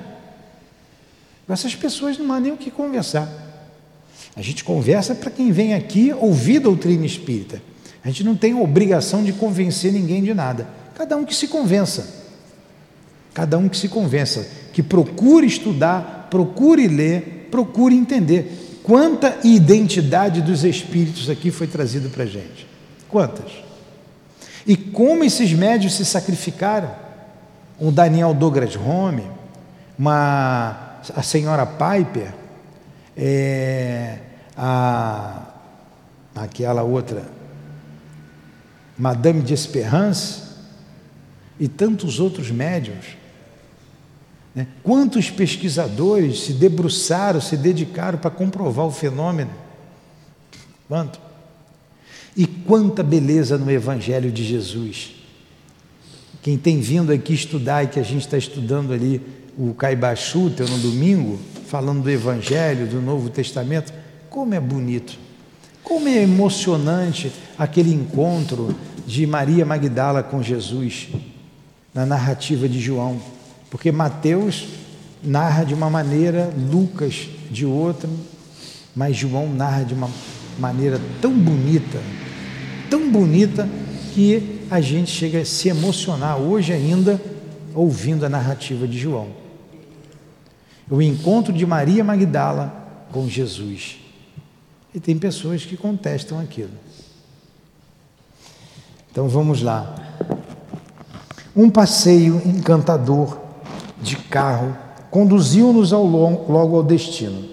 Essas 1.49 1.75
pessoas 1.75 2.17
não 2.17 2.33
há 2.33 2.39
nem 2.39 2.53
o 2.53 2.57
que 2.57 2.71
conversar. 2.71 3.29
A 4.37 4.41
gente 4.41 4.63
conversa 4.63 5.17
para 5.17 5.33
quem 5.33 5.51
vem 5.51 5.75
aqui 5.75 6.13
ouvir 6.13 6.61
doutrina 6.61 7.05
espírita. 7.05 7.61
A 8.05 8.09
gente 8.09 8.23
não 8.23 8.37
tem 8.37 8.55
obrigação 8.55 9.25
de 9.25 9.33
convencer 9.33 9.93
ninguém 9.93 10.23
de 10.23 10.33
nada. 10.33 10.69
Cada 10.95 11.17
um 11.17 11.25
que 11.25 11.35
se 11.35 11.49
convença. 11.49 12.23
Cada 13.35 13.59
um 13.59 13.69
que 13.69 13.77
se 13.77 13.89
convença, 13.89 14.49
que 14.73 14.81
procure 14.81 15.49
estudar, 15.49 16.29
procure 16.31 16.87
ler, 16.87 17.49
procure 17.51 17.97
entender. 17.97 18.62
Quanta 18.83 19.39
identidade 19.45 20.43
dos 20.43 20.65
espíritos 20.65 21.31
aqui 21.31 21.51
foi 21.51 21.67
trazida 21.67 22.09
para 22.09 22.25
a 22.25 22.27
gente? 22.27 22.67
Quantas? 23.09 23.53
E 24.67 24.77
como 24.77 25.23
esses 25.25 25.53
médios 25.53 25.95
se 25.95 26.05
sacrificaram? 26.05 26.91
O 27.79 27.91
Daniel 27.91 28.35
Douglas 28.35 28.77
Home, 28.77 29.25
uma, 29.99 31.01
a 31.15 31.23
senhora 31.23 31.67
Piper, 31.67 32.33
é, 33.17 34.19
a, 34.57 35.43
aquela 36.35 36.83
outra, 36.83 37.25
Madame 38.97 39.43
de 39.43 39.55
Esperance, 39.55 40.43
e 41.59 41.69
tantos 41.69 42.19
outros 42.19 42.51
médios 42.51 43.17
né? 44.55 44.67
Quantos 44.83 45.31
pesquisadores 45.31 46.41
se 46.41 46.53
debruçaram, 46.53 47.41
se 47.41 47.57
dedicaram 47.57 48.19
para 48.19 48.31
comprovar 48.31 48.87
o 48.87 48.91
fenômeno? 48.91 49.51
Quanto? 50.89 51.21
E 52.37 52.47
quanta 52.47 53.03
beleza 53.03 53.57
no 53.57 53.71
Evangelho 53.71 54.31
de 54.31 54.45
Jesus. 54.45 55.15
Quem 56.43 56.59
tem 56.59 56.81
vindo 56.81 57.13
aqui 57.13 57.35
estudar 57.35 57.85
e 57.85 57.89
que 57.89 58.01
a 58.01 58.03
gente 58.03 58.23
está 58.23 58.37
estudando 58.37 58.93
ali 58.93 59.23
o 59.57 59.75
Caibachuta 59.75 60.65
no 60.65 60.79
domingo, 60.79 61.39
falando 61.67 62.03
do 62.03 62.11
Evangelho, 62.11 62.87
do 62.87 63.01
Novo 63.01 63.31
Testamento, 63.31 63.93
como 64.29 64.55
é 64.55 64.61
bonito, 64.61 65.19
como 65.83 66.09
é 66.09 66.23
emocionante 66.23 67.31
aquele 67.59 67.93
encontro 67.93 68.75
de 69.07 69.27
Maria 69.27 69.65
Magdala 69.65 70.23
com 70.23 70.43
Jesus 70.43 71.09
na 71.95 72.07
narrativa 72.07 72.69
de 72.69 72.81
João. 72.81 73.21
Porque 73.73 73.91
Mateus 73.91 74.69
narra 75.23 75.65
de 75.65 75.73
uma 75.73 75.89
maneira, 75.89 76.53
Lucas 76.71 77.27
de 77.51 77.65
outra, 77.65 78.07
mas 78.95 79.17
João 79.17 79.51
narra 79.51 79.83
de 79.83 79.95
uma 79.95 80.11
maneira 80.59 81.01
tão 81.23 81.33
bonita, 81.33 81.99
tão 82.91 83.11
bonita, 83.11 83.67
que 84.13 84.61
a 84.71 84.79
gente 84.79 85.11
chega 85.11 85.41
a 85.41 85.45
se 85.47 85.71
emocionar 85.71 86.37
hoje 86.37 86.71
ainda 86.71 87.19
ouvindo 87.75 88.27
a 88.27 88.29
narrativa 88.29 88.87
de 88.87 88.99
João. 88.99 89.29
O 90.91 91.01
encontro 91.01 91.51
de 91.51 91.65
Maria 91.65 92.05
Magdala 92.05 93.07
com 93.11 93.27
Jesus. 93.27 93.97
E 94.95 95.01
tem 95.01 95.17
pessoas 95.17 95.65
que 95.65 95.79
contestam 95.79 96.39
aquilo. 96.39 96.73
Então 99.11 99.31
vamos 99.31 99.63
lá. 99.63 99.95
Um 101.57 101.71
passeio 101.71 102.37
encantador 102.45 103.41
de 104.03 104.17
carro 104.17 104.77
conduziu-nos 105.11 105.93
ao 105.93 106.05
logo 106.05 106.77
ao 106.77 106.83
destino. 106.83 107.45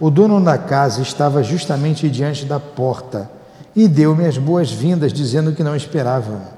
O 0.00 0.10
dono 0.10 0.42
da 0.42 0.56
casa 0.56 1.02
estava 1.02 1.42
justamente 1.42 2.08
diante 2.08 2.44
da 2.44 2.58
porta 2.58 3.30
e 3.74 3.86
deu-me 3.86 4.24
as 4.26 4.38
boas-vindas, 4.38 5.12
dizendo 5.12 5.52
que 5.52 5.62
não 5.62 5.76
esperava 5.76 6.56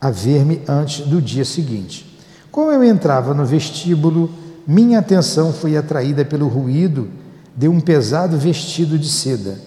a 0.00 0.10
ver-me 0.10 0.60
antes 0.66 1.06
do 1.06 1.22
dia 1.22 1.44
seguinte. 1.44 2.18
Como 2.50 2.70
eu 2.70 2.82
entrava 2.82 3.34
no 3.34 3.44
vestíbulo, 3.44 4.30
minha 4.66 4.98
atenção 4.98 5.52
foi 5.52 5.76
atraída 5.76 6.24
pelo 6.24 6.48
ruído 6.48 7.08
de 7.54 7.68
um 7.68 7.80
pesado 7.80 8.36
vestido 8.38 8.98
de 8.98 9.08
seda. 9.08 9.58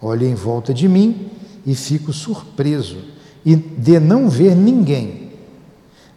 Olho 0.00 0.26
em 0.26 0.34
volta 0.34 0.72
de 0.72 0.88
mim 0.88 1.28
e 1.66 1.74
fico 1.74 2.12
surpreso 2.12 2.98
de 3.44 3.98
não 3.98 4.28
ver 4.28 4.54
ninguém 4.54 5.19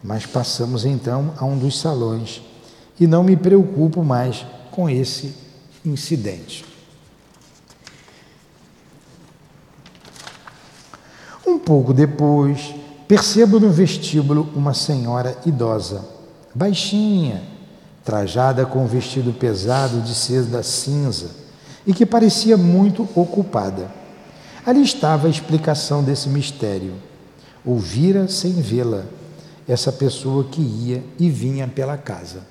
mas 0.04 0.26
passamos 0.26 0.84
então 0.84 1.32
a 1.38 1.46
um 1.46 1.56
dos 1.56 1.80
salões 1.80 2.42
e 3.00 3.06
não 3.06 3.24
me 3.24 3.34
preocupo 3.34 4.04
mais 4.04 4.44
com 4.70 4.88
esse 4.88 5.34
incidente. 5.82 6.62
Um 11.46 11.58
pouco 11.58 11.94
depois, 11.94 12.74
percebo 13.08 13.58
no 13.58 13.70
vestíbulo 13.70 14.50
uma 14.54 14.74
senhora 14.74 15.38
idosa, 15.46 16.04
baixinha, 16.54 17.42
trajada 18.04 18.66
com 18.66 18.84
um 18.84 18.86
vestido 18.86 19.32
pesado 19.32 20.02
de 20.02 20.14
seda 20.14 20.62
cinza 20.62 21.30
e 21.86 21.94
que 21.94 22.04
parecia 22.04 22.58
muito 22.58 23.08
ocupada. 23.14 23.90
Ali 24.66 24.82
estava 24.82 25.28
a 25.28 25.30
explicação 25.30 26.04
desse 26.04 26.28
mistério. 26.28 26.92
Ouvira 27.64 28.28
sem 28.28 28.52
vê-la 28.52 29.04
essa 29.68 29.90
pessoa 29.90 30.44
que 30.44 30.60
ia 30.60 31.02
e 31.18 31.30
vinha 31.30 31.66
pela 31.66 31.96
casa. 31.96 32.42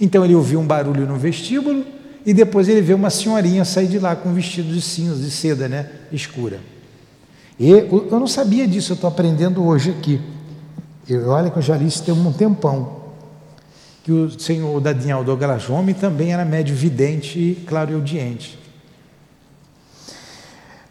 Então 0.00 0.24
ele 0.24 0.34
ouviu 0.34 0.60
um 0.60 0.66
barulho 0.66 1.06
no 1.06 1.16
vestíbulo 1.16 1.84
e 2.24 2.34
depois 2.34 2.68
ele 2.68 2.80
vê 2.80 2.94
uma 2.94 3.10
senhorinha 3.10 3.64
sair 3.64 3.88
de 3.88 3.98
lá 3.98 4.14
com 4.14 4.28
um 4.28 4.34
vestido 4.34 4.72
de 4.72 4.80
cinza, 4.80 5.22
de 5.22 5.30
seda, 5.30 5.68
né, 5.68 5.90
escura. 6.12 6.60
E 7.58 7.70
eu 7.70 8.18
não 8.18 8.26
sabia 8.26 8.66
disso, 8.66 8.92
eu 8.92 8.94
estou 8.94 9.08
aprendendo 9.08 9.62
hoje 9.62 9.90
aqui. 9.90 10.20
Eu, 11.08 11.28
olha 11.28 11.50
que 11.50 11.58
eu 11.58 11.62
já 11.62 11.76
li 11.76 11.86
isso 11.86 12.02
tem 12.02 12.14
um 12.14 12.32
tempão. 12.32 13.00
Que 14.02 14.12
o 14.12 14.40
senhor 14.40 14.80
Daniel 14.80 15.22
Douglas 15.22 15.68
Home 15.68 15.92
também 15.92 16.32
era 16.32 16.44
médio 16.44 16.74
vidente 16.74 17.38
e 17.38 17.54
claro 17.66 17.90
e 17.90 17.94
audiente. 17.94 18.58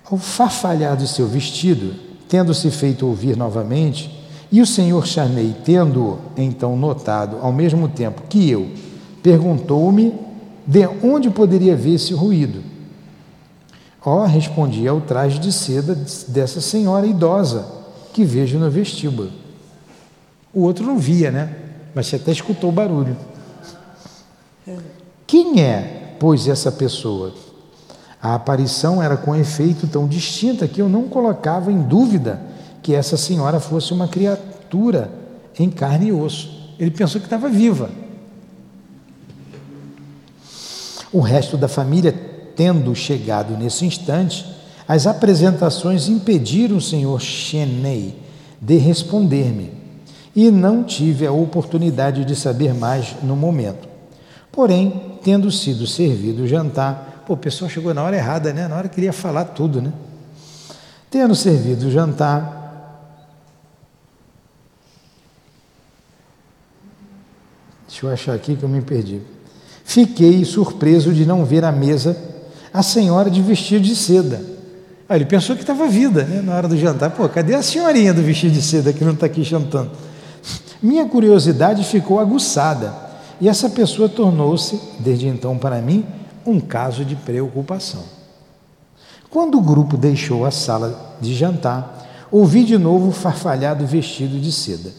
Ao 0.03 0.17
farfalhar 0.17 0.95
do 0.95 1.07
seu 1.07 1.27
vestido, 1.27 1.95
tendo-se 2.27 2.69
feito 2.69 3.07
ouvir 3.07 3.35
novamente, 3.35 4.18
e 4.51 4.61
o 4.61 4.65
senhor 4.65 5.05
Charney, 5.05 5.55
tendo 5.63 6.17
então 6.35 6.75
notado 6.75 7.37
ao 7.41 7.53
mesmo 7.53 7.87
tempo 7.87 8.23
que 8.27 8.49
eu, 8.49 8.69
perguntou-me 9.21 10.13
de 10.65 10.87
onde 11.03 11.29
poderia 11.29 11.75
ver 11.75 11.95
esse 11.95 12.13
ruído. 12.13 12.63
Ó, 14.03 14.23
oh, 14.23 14.25
respondi 14.25 14.87
ao 14.87 15.01
traje 15.01 15.39
de 15.39 15.51
seda 15.51 15.95
dessa 16.27 16.61
senhora 16.61 17.05
idosa 17.05 17.65
que 18.13 18.23
vejo 18.23 18.57
no 18.57 18.69
vestíbulo. 18.71 19.29
O 20.53 20.61
outro 20.61 20.85
não 20.85 20.97
via, 20.97 21.31
né? 21.31 21.55
Mas 21.93 22.07
você 22.07 22.15
até 22.15 22.31
escutou 22.31 22.69
o 22.69 22.73
barulho. 22.73 23.15
Quem 25.27 25.61
é, 25.61 26.15
pois, 26.19 26.47
essa 26.47 26.71
pessoa? 26.71 27.33
A 28.21 28.35
aparição 28.35 29.01
era 29.01 29.15
com 29.15 29.35
efeito 29.35 29.85
tão 29.87 30.07
distinta 30.07 30.67
que 30.67 30.81
eu 30.81 30.89
não 30.89 31.03
colocava 31.03 31.71
em 31.71 31.81
dúvida 31.81 32.48
que 32.89 32.95
essa 32.95 33.15
senhora 33.15 33.59
fosse 33.59 33.93
uma 33.93 34.07
criatura 34.07 35.11
em 35.59 35.69
carne 35.69 36.07
e 36.07 36.11
osso. 36.11 36.73
Ele 36.79 36.89
pensou 36.89 37.21
que 37.21 37.27
estava 37.27 37.47
viva. 37.47 37.87
O 41.13 41.19
resto 41.19 41.55
da 41.55 41.67
família, 41.67 42.11
tendo 42.55 42.95
chegado 42.95 43.55
nesse 43.55 43.85
instante, 43.85 44.43
as 44.87 45.05
apresentações 45.05 46.09
impediram 46.09 46.77
o 46.77 46.81
senhor 46.81 47.21
Cheney 47.21 48.15
de 48.59 48.77
responder-me 48.77 49.69
e 50.35 50.49
não 50.49 50.83
tive 50.83 51.27
a 51.27 51.31
oportunidade 51.31 52.25
de 52.25 52.35
saber 52.35 52.73
mais 52.73 53.17
no 53.21 53.35
momento. 53.35 53.87
Porém, 54.51 55.19
tendo 55.21 55.51
sido 55.51 55.85
servido 55.85 56.41
o 56.41 56.47
jantar, 56.47 57.23
pô, 57.27 57.33
o 57.33 57.37
pessoal 57.37 57.69
chegou 57.69 57.93
na 57.93 58.01
hora 58.01 58.15
errada, 58.15 58.51
né? 58.51 58.67
Na 58.67 58.77
hora 58.77 58.89
que 58.89 58.95
queria 58.95 59.13
falar 59.13 59.45
tudo, 59.45 59.79
né? 59.79 59.93
Tendo 61.11 61.35
servido 61.35 61.85
o 61.85 61.91
jantar, 61.91 62.59
Deixa 67.99 68.07
eu 68.07 68.13
achar 68.13 68.33
aqui 68.33 68.55
que 68.55 68.63
eu 68.63 68.69
me 68.69 68.79
perdi. 68.79 69.19
Fiquei 69.83 70.45
surpreso 70.45 71.11
de 71.13 71.25
não 71.25 71.43
ver 71.43 71.65
à 71.65 71.71
mesa 71.71 72.15
a 72.73 72.81
senhora 72.81 73.29
de 73.29 73.41
vestido 73.41 73.83
de 73.83 73.93
seda. 73.93 74.41
Ah, 75.09 75.17
ele 75.17 75.25
pensou 75.25 75.53
que 75.53 75.63
estava 75.63 75.85
vida 75.85 76.23
né, 76.23 76.41
na 76.41 76.55
hora 76.55 76.69
do 76.69 76.77
jantar. 76.77 77.11
Pô, 77.11 77.27
cadê 77.27 77.55
a 77.55 77.61
senhorinha 77.61 78.13
do 78.13 78.21
vestido 78.21 78.53
de 78.53 78.61
seda 78.61 78.93
que 78.93 79.03
não 79.03 79.11
está 79.11 79.25
aqui 79.25 79.43
jantando? 79.43 79.91
Minha 80.81 81.05
curiosidade 81.07 81.83
ficou 81.83 82.21
aguçada 82.21 82.93
e 83.41 83.49
essa 83.49 83.69
pessoa 83.69 84.07
tornou-se, 84.07 84.79
desde 84.99 85.27
então 85.27 85.57
para 85.57 85.81
mim, 85.81 86.05
um 86.45 86.57
caso 86.61 87.03
de 87.03 87.17
preocupação. 87.17 88.03
Quando 89.29 89.57
o 89.57 89.61
grupo 89.61 89.97
deixou 89.97 90.45
a 90.45 90.51
sala 90.51 91.17
de 91.19 91.35
jantar, 91.35 92.07
ouvi 92.31 92.63
de 92.63 92.77
novo 92.77 93.09
o 93.09 93.11
farfalhado 93.11 93.85
vestido 93.85 94.39
de 94.39 94.53
seda. 94.53 94.89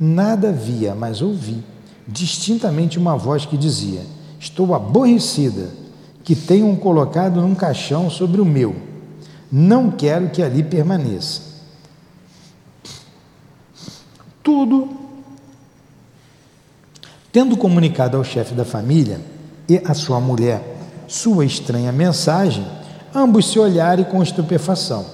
Nada 0.00 0.50
via, 0.50 0.96
mas 0.96 1.22
ouvi 1.22 1.62
distintamente 2.08 2.98
uma 2.98 3.16
voz 3.16 3.44
que 3.44 3.56
dizia: 3.56 4.00
Estou 4.40 4.74
aborrecida 4.74 5.70
que 6.24 6.34
tenham 6.34 6.74
colocado 6.74 7.40
num 7.40 7.54
caixão 7.54 8.10
sobre 8.10 8.40
o 8.40 8.44
meu. 8.44 8.74
Não 9.52 9.90
quero 9.90 10.30
que 10.30 10.42
ali 10.42 10.62
permaneça. 10.62 11.42
Tudo 14.42 14.98
Tendo 17.30 17.56
comunicado 17.56 18.16
ao 18.16 18.24
chefe 18.24 18.54
da 18.54 18.64
família 18.64 19.20
e 19.68 19.80
à 19.84 19.92
sua 19.92 20.18
mulher 20.18 20.76
sua 21.06 21.44
estranha 21.44 21.92
mensagem, 21.92 22.66
ambos 23.14 23.50
se 23.50 23.58
olharam 23.58 24.04
com 24.04 24.22
estupefação. 24.22 25.06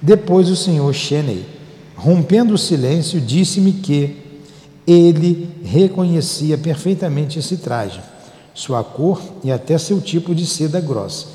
Depois 0.00 0.48
o 0.48 0.56
senhor 0.56 0.92
Cheney, 0.92 1.46
rompendo 1.94 2.54
o 2.54 2.58
silêncio, 2.58 3.20
disse-me 3.20 3.72
que 3.72 4.23
ele 4.86 5.48
reconhecia 5.64 6.58
perfeitamente 6.58 7.38
esse 7.38 7.56
traje, 7.56 8.00
sua 8.52 8.84
cor 8.84 9.20
e 9.42 9.50
até 9.50 9.78
seu 9.78 10.00
tipo 10.00 10.34
de 10.34 10.46
seda 10.46 10.80
grossa. 10.80 11.26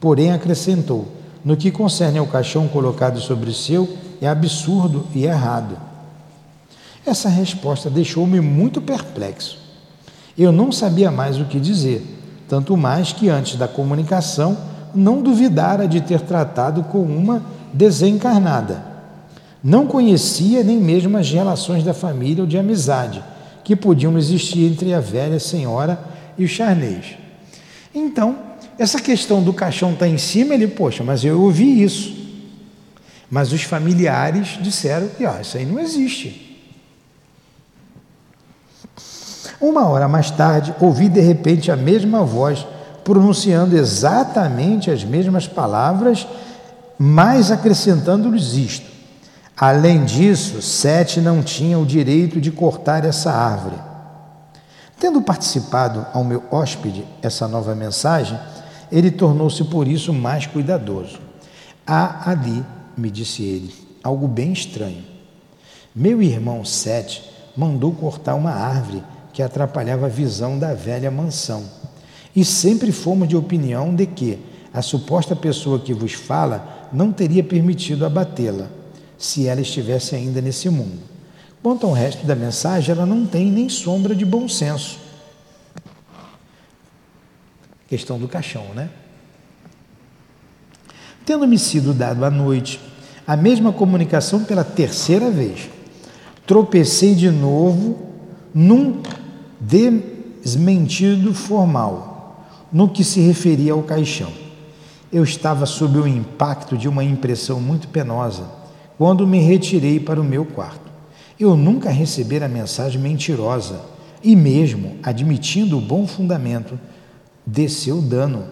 Porém, 0.00 0.32
acrescentou: 0.32 1.06
no 1.44 1.56
que 1.56 1.70
concerne 1.70 2.18
ao 2.18 2.26
caixão 2.26 2.68
colocado 2.68 3.20
sobre 3.20 3.50
o 3.50 3.54
seu, 3.54 3.88
é 4.20 4.28
absurdo 4.28 5.06
e 5.14 5.24
errado. 5.24 5.76
Essa 7.04 7.28
resposta 7.28 7.90
deixou-me 7.90 8.40
muito 8.40 8.80
perplexo. 8.80 9.58
Eu 10.38 10.52
não 10.52 10.70
sabia 10.70 11.10
mais 11.10 11.38
o 11.40 11.44
que 11.44 11.58
dizer, 11.58 12.02
tanto 12.48 12.76
mais 12.76 13.12
que 13.12 13.28
antes 13.28 13.56
da 13.56 13.66
comunicação 13.66 14.56
não 14.94 15.22
duvidara 15.22 15.88
de 15.88 16.00
ter 16.00 16.20
tratado 16.20 16.84
com 16.84 17.02
uma 17.02 17.42
desencarnada. 17.72 18.91
Não 19.62 19.86
conhecia 19.86 20.64
nem 20.64 20.78
mesmo 20.78 21.16
as 21.16 21.30
relações 21.30 21.84
da 21.84 21.94
família 21.94 22.42
ou 22.42 22.48
de 22.48 22.58
amizade 22.58 23.22
que 23.62 23.76
podiam 23.76 24.18
existir 24.18 24.64
entre 24.64 24.92
a 24.92 25.00
velha 25.00 25.38
senhora 25.38 25.98
e 26.36 26.44
o 26.44 26.48
charnês. 26.48 27.16
Então, 27.94 28.36
essa 28.78 29.00
questão 29.00 29.42
do 29.42 29.52
caixão 29.52 29.92
estar 29.92 30.06
tá 30.06 30.10
em 30.10 30.18
cima, 30.18 30.54
ele, 30.54 30.66
poxa, 30.66 31.04
mas 31.04 31.24
eu 31.24 31.40
ouvi 31.40 31.82
isso. 31.82 32.20
Mas 33.30 33.52
os 33.52 33.62
familiares 33.62 34.58
disseram 34.60 35.08
que 35.08 35.24
ó, 35.24 35.40
isso 35.40 35.56
aí 35.56 35.64
não 35.64 35.78
existe. 35.78 36.50
Uma 39.60 39.86
hora 39.86 40.08
mais 40.08 40.30
tarde, 40.30 40.74
ouvi 40.80 41.08
de 41.08 41.20
repente 41.20 41.70
a 41.70 41.76
mesma 41.76 42.24
voz 42.24 42.66
pronunciando 43.04 43.76
exatamente 43.76 44.90
as 44.90 45.04
mesmas 45.04 45.46
palavras, 45.46 46.26
mas 46.98 47.50
acrescentando-lhes 47.50 48.54
isto: 48.54 48.91
Além 49.56 50.04
disso, 50.04 50.62
Sete 50.62 51.20
não 51.20 51.42
tinha 51.42 51.78
o 51.78 51.86
direito 51.86 52.40
de 52.40 52.50
cortar 52.50 53.04
essa 53.04 53.30
árvore. 53.30 53.76
Tendo 54.98 55.20
participado 55.20 56.06
ao 56.12 56.24
meu 56.24 56.42
hóspede 56.50 57.04
essa 57.20 57.46
nova 57.46 57.74
mensagem, 57.74 58.38
ele 58.90 59.10
tornou-se 59.10 59.64
por 59.64 59.88
isso 59.88 60.12
mais 60.12 60.46
cuidadoso. 60.46 61.18
Há 61.86 62.30
ali, 62.30 62.64
me 62.96 63.10
disse 63.10 63.42
ele, 63.42 63.74
algo 64.02 64.28
bem 64.28 64.52
estranho. 64.52 65.04
Meu 65.94 66.22
irmão 66.22 66.64
Sete 66.64 67.22
mandou 67.56 67.92
cortar 67.92 68.34
uma 68.34 68.52
árvore 68.52 69.02
que 69.32 69.42
atrapalhava 69.42 70.06
a 70.06 70.08
visão 70.08 70.58
da 70.58 70.74
velha 70.74 71.10
mansão. 71.10 71.64
E 72.34 72.44
sempre 72.44 72.92
fomos 72.92 73.28
de 73.28 73.36
opinião 73.36 73.94
de 73.94 74.06
que 74.06 74.38
a 74.72 74.80
suposta 74.80 75.36
pessoa 75.36 75.78
que 75.78 75.92
vos 75.92 76.12
fala 76.12 76.88
não 76.92 77.12
teria 77.12 77.44
permitido 77.44 78.06
abatê-la, 78.06 78.68
se 79.22 79.46
ela 79.46 79.60
estivesse 79.60 80.16
ainda 80.16 80.40
nesse 80.40 80.68
mundo. 80.68 80.98
Quanto 81.62 81.86
ao 81.86 81.92
resto 81.92 82.26
da 82.26 82.34
mensagem, 82.34 82.92
ela 82.92 83.06
não 83.06 83.24
tem 83.24 83.52
nem 83.52 83.68
sombra 83.68 84.16
de 84.16 84.24
bom 84.24 84.48
senso. 84.48 84.98
Questão 87.86 88.18
do 88.18 88.26
caixão, 88.26 88.64
né? 88.74 88.90
Tendo-me 91.24 91.56
sido 91.56 91.94
dado 91.94 92.24
à 92.24 92.30
noite 92.30 92.80
a 93.24 93.36
mesma 93.36 93.72
comunicação 93.72 94.42
pela 94.42 94.64
terceira 94.64 95.30
vez, 95.30 95.70
tropecei 96.44 97.14
de 97.14 97.30
novo 97.30 98.08
num 98.52 99.00
desmentido 99.60 101.32
formal 101.32 102.44
no 102.72 102.88
que 102.88 103.04
se 103.04 103.20
referia 103.20 103.72
ao 103.72 103.84
caixão. 103.84 104.32
Eu 105.12 105.22
estava 105.22 105.64
sob 105.64 106.00
o 106.00 106.08
impacto 106.08 106.76
de 106.76 106.88
uma 106.88 107.04
impressão 107.04 107.60
muito 107.60 107.86
penosa 107.86 108.61
quando 108.98 109.26
me 109.26 109.38
retirei 109.38 109.98
para 109.98 110.20
o 110.20 110.24
meu 110.24 110.44
quarto. 110.44 110.90
Eu 111.38 111.56
nunca 111.56 111.90
recebera 111.90 112.48
mensagem 112.48 113.00
mentirosa 113.00 113.80
e, 114.22 114.36
mesmo 114.36 114.96
admitindo 115.02 115.76
o 115.76 115.80
bom 115.80 116.06
fundamento, 116.06 116.78
desceu 117.44 118.00
dano. 118.00 118.44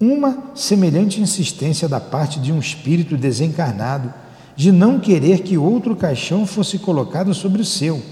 Uma 0.00 0.50
semelhante 0.54 1.20
insistência 1.20 1.88
da 1.88 2.00
parte 2.00 2.40
de 2.40 2.52
um 2.52 2.58
espírito 2.58 3.16
desencarnado 3.16 4.12
de 4.56 4.72
não 4.72 4.98
querer 4.98 5.40
que 5.40 5.56
outro 5.56 5.94
caixão 5.94 6.46
fosse 6.46 6.78
colocado 6.78 7.32
sobre 7.32 7.62
o 7.62 7.64
seu 7.64 8.02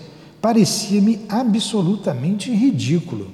parecia-me 0.41 1.20
absolutamente 1.28 2.51
ridículo. 2.51 3.30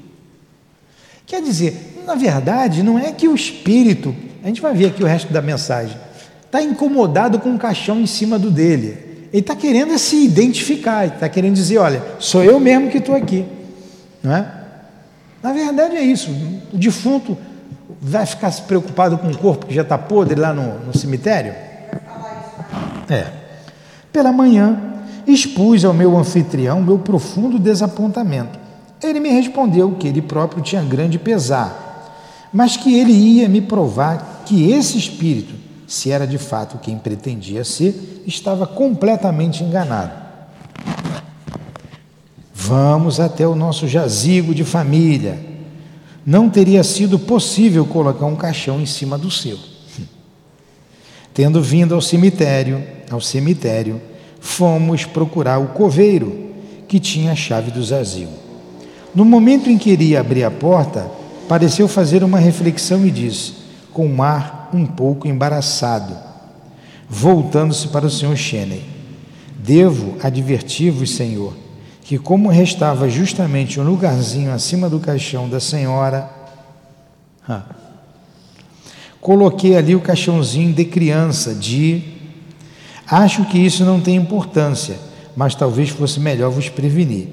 Quer 1.25 1.43
dizer, 1.43 2.03
na 2.07 2.15
verdade, 2.15 2.83
não 2.83 2.99
é 2.99 3.13
que 3.13 3.29
o 3.29 3.35
espírito, 3.35 4.15
a 4.43 4.49
gente 4.49 4.61
vai 4.61 4.75
ver 4.75 4.87
aqui 4.87 5.03
o 5.03 5.07
resto 5.07 5.33
da 5.33 5.43
mensagem, 5.43 5.97
está 6.57 6.63
incomodado 6.63 7.39
com 7.39 7.51
um 7.51 7.59
caixão 7.59 8.01
em 8.01 8.07
cima 8.07 8.39
do 8.39 8.51
dele. 8.51 9.29
Ele 9.33 9.41
está 9.41 9.55
querendo 9.55 9.93
é 9.93 9.99
se 9.99 10.25
identificar, 10.25 11.07
está 11.07 11.29
querendo 11.29 11.55
dizer: 11.55 11.79
olha, 11.79 12.03
sou 12.19 12.43
eu 12.43 12.59
mesmo 12.59 12.91
que 12.91 12.99
estou 12.99 13.15
aqui. 13.15 13.45
Não 14.23 14.35
é? 14.35 14.51
Na 15.43 15.53
verdade 15.53 15.97
é 15.97 16.03
isso. 16.03 16.31
O 16.73 16.79
defunto 16.79 17.37
vai 18.01 18.25
ficar 18.25 18.51
se 18.51 18.63
preocupado 18.63 19.19
com 19.19 19.29
o 19.29 19.37
corpo 19.37 19.67
que 19.67 19.75
já 19.75 19.83
está 19.83 19.99
podre 19.99 20.41
lá 20.41 20.53
no, 20.53 20.87
no 20.87 20.97
cemitério? 20.97 21.55
É. 23.09 23.27
Pela 24.13 24.33
manhã, 24.33 24.81
expus 25.27 25.85
ao 25.85 25.93
meu 25.93 26.17
anfitrião 26.17 26.81
meu 26.81 26.99
profundo 26.99 27.59
desapontamento. 27.59 28.59
Ele 29.03 29.21
me 29.21 29.29
respondeu 29.29 29.93
que 29.93 30.09
ele 30.09 30.23
próprio 30.23 30.63
tinha 30.63 30.83
grande 30.83 31.19
pesar, 31.19 32.11
mas 32.53 32.77
que 32.77 32.99
ele 32.99 33.13
ia 33.13 33.49
me 33.49 33.61
provar 33.61 34.43
que 34.47 34.73
esse 34.73 34.97
espírito, 34.97 35.55
se 35.87 36.11
era 36.11 36.27
de 36.27 36.39
fato 36.39 36.79
quem 36.79 36.99
pretendia 36.99 37.65
ser, 37.65 38.23
estava 38.27 38.67
completamente 38.67 39.63
enganado. 39.63 40.27
Vamos 42.53 43.21
até 43.21 43.47
o 43.47 43.55
nosso 43.55 43.87
jazigo 43.87 44.53
de 44.53 44.65
família. 44.65 45.39
Não 46.25 46.51
teria 46.51 46.83
sido 46.83 47.17
possível 47.19 47.87
colocar 47.87 48.27
um 48.27 48.35
caixão 48.35 48.81
em 48.81 48.87
cima 48.87 49.17
do 49.17 49.31
seu. 49.31 49.57
Tendo 51.33 51.63
vindo 51.63 51.95
ao 51.95 52.01
cemitério, 52.01 52.83
ao 53.09 53.21
cemitério, 53.21 54.01
fomos 54.41 55.05
procurar 55.05 55.59
o 55.59 55.69
coveiro, 55.69 56.47
que 56.89 56.99
tinha 56.99 57.33
a 57.33 57.37
chave 57.37 57.71
do 57.71 57.83
jazigo. 57.83 58.33
No 59.15 59.25
momento 59.25 59.71
em 59.71 59.79
que 59.79 59.91
iria 59.91 60.21
abrir 60.21 60.43
a 60.43 60.51
porta, 60.51 61.09
pareceu 61.49 61.87
fazer 61.87 62.25
uma 62.25 62.39
reflexão 62.39 63.07
e 63.07 63.11
disse, 63.11 63.55
com 63.93 64.07
um 64.07 64.23
ar 64.23 64.56
um 64.73 64.87
pouco 64.87 65.29
embaraçado, 65.29 66.17
voltando-se 67.09 67.89
para 67.89 68.07
o 68.07 68.11
senhor 68.11 68.37
Cheney: 68.37 68.85
Devo 69.59 70.17
advertir-vos, 70.23 71.15
senhor, 71.15 71.55
que, 72.03 72.19
como 72.19 72.49
restava 72.49 73.09
justamente 73.09 73.81
um 73.81 73.85
lugarzinho 73.85 74.53
acima 74.53 74.89
do 74.89 75.01
caixão 75.01 75.49
da 75.49 75.61
senhora, 75.61 76.31
coloquei 79.21 79.77
ali 79.77 79.95
o 79.95 80.01
caixãozinho 80.01 80.73
de 80.73 80.85
criança 80.85 81.55
de 81.55 82.17
Acho 83.09 83.45
que 83.45 83.59
isso 83.59 83.85
não 83.85 84.01
tem 84.01 84.17
importância, 84.17 84.99
mas 85.37 85.55
talvez 85.55 85.91
fosse 85.91 86.19
melhor 86.19 86.51
vos 86.51 86.69
prevenir. 86.69 87.29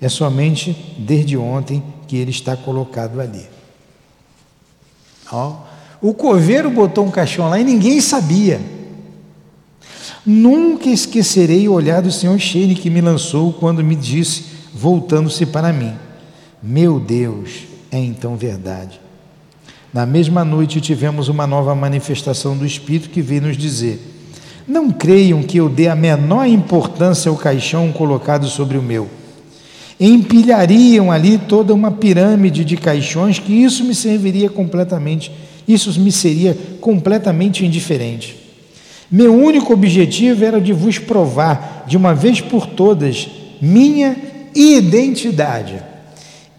É 0.00 0.08
somente 0.08 0.72
desde 0.98 1.36
ontem 1.36 1.82
que 2.08 2.16
ele 2.16 2.30
está 2.30 2.56
colocado 2.56 3.20
ali. 3.20 3.46
O 6.00 6.14
coveiro 6.14 6.70
botou 6.70 7.04
um 7.04 7.10
caixão 7.10 7.48
lá 7.48 7.60
e 7.60 7.64
ninguém 7.64 8.00
sabia. 8.00 8.60
Nunca 10.24 10.88
esquecerei 10.88 11.68
o 11.68 11.72
olhar 11.72 12.02
do 12.02 12.12
senhor 12.12 12.38
Sheine 12.38 12.74
que 12.74 12.90
me 12.90 13.00
lançou 13.00 13.52
quando 13.52 13.82
me 13.82 13.94
disse, 13.94 14.44
voltando-se 14.74 15.46
para 15.46 15.72
mim: 15.72 15.94
Meu 16.62 17.00
Deus, 17.00 17.64
é 17.90 17.98
então 17.98 18.36
verdade. 18.36 19.00
Na 19.92 20.06
mesma 20.06 20.44
noite 20.44 20.80
tivemos 20.80 21.28
uma 21.28 21.46
nova 21.46 21.74
manifestação 21.74 22.56
do 22.56 22.64
Espírito 22.64 23.10
que 23.10 23.22
veio 23.22 23.42
nos 23.42 23.56
dizer: 23.56 24.00
não 24.70 24.90
creiam 24.90 25.42
que 25.42 25.58
eu 25.58 25.68
dê 25.68 25.88
a 25.88 25.96
menor 25.96 26.46
importância 26.46 27.28
ao 27.28 27.36
caixão 27.36 27.90
colocado 27.90 28.46
sobre 28.46 28.78
o 28.78 28.82
meu. 28.82 29.08
Empilhariam 29.98 31.10
ali 31.10 31.38
toda 31.38 31.74
uma 31.74 31.90
pirâmide 31.90 32.64
de 32.64 32.76
caixões 32.76 33.40
que 33.40 33.52
isso 33.52 33.84
me 33.84 33.94
serviria 33.94 34.48
completamente, 34.48 35.32
isso 35.66 35.98
me 36.00 36.10
seria 36.10 36.56
completamente 36.80 37.64
indiferente. 37.64 38.36
Meu 39.10 39.34
único 39.34 39.72
objetivo 39.72 40.44
era 40.44 40.60
de 40.60 40.72
vos 40.72 40.98
provar, 40.98 41.84
de 41.86 41.96
uma 41.96 42.14
vez 42.14 42.40
por 42.40 42.66
todas, 42.66 43.28
minha 43.60 44.16
identidade 44.54 45.82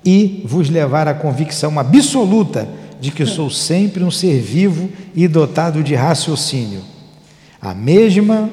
e 0.03 0.41
vos 0.45 0.69
levar 0.69 1.07
à 1.07 1.13
convicção 1.13 1.79
absoluta 1.79 2.67
de 2.99 3.11
que 3.11 3.25
sou 3.25 3.49
sempre 3.49 4.03
um 4.03 4.11
ser 4.11 4.41
vivo 4.41 4.89
e 5.15 5.27
dotado 5.27 5.83
de 5.83 5.95
raciocínio 5.95 6.91
a 7.61 7.75
mesma 7.75 8.49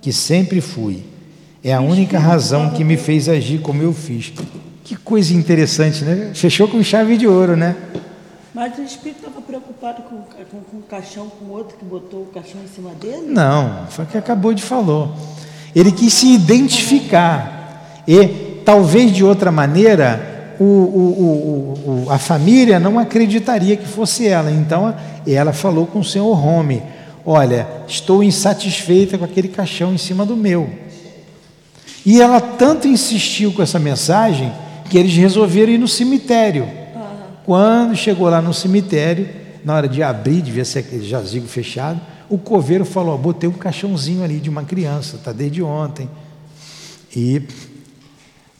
que 0.00 0.12
sempre 0.12 0.60
fui. 0.60 1.04
É 1.62 1.72
a 1.72 1.80
única 1.80 2.18
razão 2.18 2.70
que 2.70 2.82
me 2.82 2.96
fez 2.96 3.28
agir 3.28 3.60
como 3.60 3.82
eu 3.82 3.92
fiz. 3.92 4.32
Que 4.82 4.96
coisa 4.96 5.32
interessante, 5.32 6.02
né? 6.04 6.32
Fechou 6.34 6.66
com 6.66 6.82
chave 6.82 7.16
de 7.16 7.28
ouro, 7.28 7.56
né? 7.56 7.76
Mas 8.54 8.76
o 8.78 8.82
espírito 8.82 9.26
estava 9.26 9.40
preocupado 9.40 10.02
com, 10.02 10.16
com, 10.16 10.60
com 10.60 10.76
o 10.76 10.82
caixão, 10.82 11.28
com 11.28 11.46
o 11.46 11.52
outro 11.52 11.76
que 11.78 11.84
botou 11.84 12.22
o 12.22 12.26
caixão 12.26 12.60
em 12.62 12.68
cima 12.68 12.90
dele? 12.90 13.26
Não, 13.26 13.86
foi 13.88 14.04
o 14.04 14.08
que 14.08 14.18
acabou 14.18 14.52
de 14.52 14.62
falar. 14.62 15.08
Ele 15.74 15.90
quis 15.90 16.12
se 16.12 16.34
identificar. 16.34 18.02
E 18.06 18.60
talvez 18.62 19.10
de 19.10 19.24
outra 19.24 19.50
maneira, 19.50 20.54
o, 20.60 20.64
o, 20.64 22.04
o, 22.06 22.10
a 22.10 22.18
família 22.18 22.78
não 22.78 22.98
acreditaria 22.98 23.74
que 23.74 23.88
fosse 23.88 24.28
ela. 24.28 24.50
Então 24.50 24.94
ela 25.26 25.54
falou 25.54 25.86
com 25.86 26.00
o 26.00 26.04
senhor 26.04 26.46
Home: 26.46 26.82
Olha, 27.24 27.66
estou 27.88 28.22
insatisfeita 28.22 29.16
com 29.16 29.24
aquele 29.24 29.48
caixão 29.48 29.94
em 29.94 29.98
cima 29.98 30.26
do 30.26 30.36
meu. 30.36 30.68
E 32.04 32.20
ela 32.20 32.38
tanto 32.38 32.86
insistiu 32.86 33.52
com 33.52 33.62
essa 33.62 33.78
mensagem 33.78 34.52
que 34.90 34.98
eles 34.98 35.14
resolveram 35.14 35.72
ir 35.72 35.78
no 35.78 35.88
cemitério. 35.88 36.81
Quando 37.44 37.96
chegou 37.96 38.28
lá 38.28 38.40
no 38.40 38.54
cemitério, 38.54 39.28
na 39.64 39.74
hora 39.74 39.88
de 39.88 40.02
abrir, 40.02 40.42
devia 40.42 40.64
ser 40.64 40.80
aquele 40.80 41.06
jazigo 41.06 41.46
fechado, 41.46 42.00
o 42.28 42.38
coveiro 42.38 42.84
falou: 42.84 43.16
botei 43.18 43.48
um 43.48 43.52
caixãozinho 43.52 44.22
ali 44.22 44.40
de 44.40 44.50
uma 44.50 44.64
criança, 44.64 45.16
está 45.16 45.32
desde 45.32 45.62
ontem. 45.62 46.08
E 47.14 47.42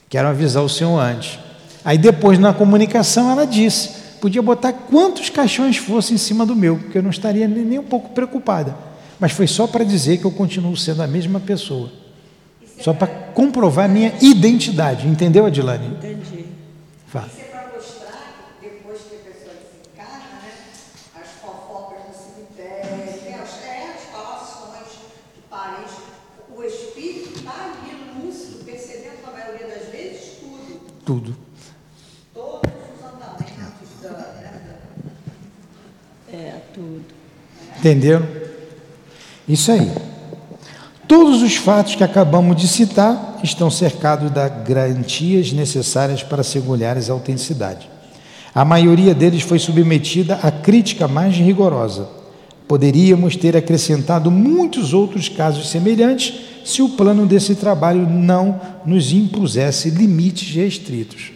quero 0.09 0.29
avisar 0.29 0.63
o 0.63 0.69
senhor 0.69 0.99
antes. 0.99 1.39
Aí 1.85 1.99
depois, 1.99 2.39
na 2.39 2.53
comunicação, 2.53 3.31
ela 3.31 3.45
disse: 3.45 3.91
podia 4.21 4.41
botar 4.41 4.73
quantos 4.73 5.29
caixões 5.29 5.77
fossem 5.77 6.15
em 6.15 6.19
cima 6.19 6.47
do 6.47 6.55
meu, 6.55 6.79
porque 6.79 6.99
eu 6.99 7.03
não 7.03 7.11
estaria 7.11 7.49
nem 7.49 7.79
um 7.79 7.85
pouco 7.85 8.11
preocupada. 8.11 8.75
Mas 9.19 9.33
foi 9.33 9.47
só 9.49 9.67
para 9.67 9.85
dizer 9.85 10.19
que 10.19 10.25
eu 10.25 10.31
continuo 10.31 10.77
sendo 10.77 11.03
a 11.03 11.07
mesma 11.07 11.41
pessoa. 11.41 11.91
Só 12.81 12.93
para 12.93 13.07
comprovar 13.07 13.89
minha 13.89 14.13
identidade. 14.21 15.07
Entendeu, 15.07 15.47
Adilane? 15.47 15.87
Entendi. 15.87 16.47
Fala. 17.07 17.27
Isso 17.27 17.41
é 17.41 17.45
para 17.45 17.69
mostrar 17.75 18.57
que 18.61 18.69
depois 18.69 18.99
que 19.03 19.17
a 19.17 19.31
pessoa 19.31 19.55
desencarna, 19.55 20.43
né, 20.43 20.53
as 21.21 21.29
fofocas 21.41 21.99
no 22.09 22.15
cemitério, 22.15 22.97
né, 22.97 23.41
as, 23.43 23.63
é, 23.63 23.95
as 23.95 24.03
falações 24.11 24.89
de 24.91 25.43
parentes, 25.49 25.95
o 26.57 26.63
espírito 26.63 27.39
está 27.39 27.75
ali 27.75 28.25
lúcido, 28.25 28.65
percebendo 28.65 29.23
na 29.25 29.33
maioria 29.33 29.67
das 29.67 29.89
vezes 29.93 30.33
tudo, 31.13 31.37
É, 36.33 36.55
tudo. 36.73 37.05
Entenderam? 37.79 38.27
Isso 39.47 39.71
aí. 39.71 39.93
Todos 41.07 41.43
os 41.43 41.57
fatos 41.57 41.95
que 41.95 42.03
acabamos 42.03 42.57
de 42.57 42.67
citar 42.67 43.39
estão 43.45 43.71
cercados 43.71 44.31
das 44.31 44.51
garantias 44.67 45.53
necessárias 45.53 46.23
para 46.23 46.41
assegurarem 46.41 47.03
a 47.07 47.13
autenticidade. 47.13 47.91
A 48.55 48.65
maioria 48.65 49.15
deles 49.15 49.43
foi 49.43 49.59
submetida 49.59 50.37
à 50.37 50.51
crítica 50.51 51.07
mais 51.07 51.37
rigorosa. 51.37 52.09
Poderíamos 52.67 53.37
ter 53.37 53.55
acrescentado 53.55 54.31
muitos 54.31 54.95
outros 54.95 55.29
casos 55.29 55.69
semelhantes 55.69 56.52
se 56.65 56.83
o 56.83 56.91
plano 56.91 57.27
desse 57.27 57.55
trabalho 57.55 58.09
não 58.09 58.61
nos 58.85 59.13
impusesse 59.13 59.91
limites 59.91 60.55
restritos. 60.55 61.33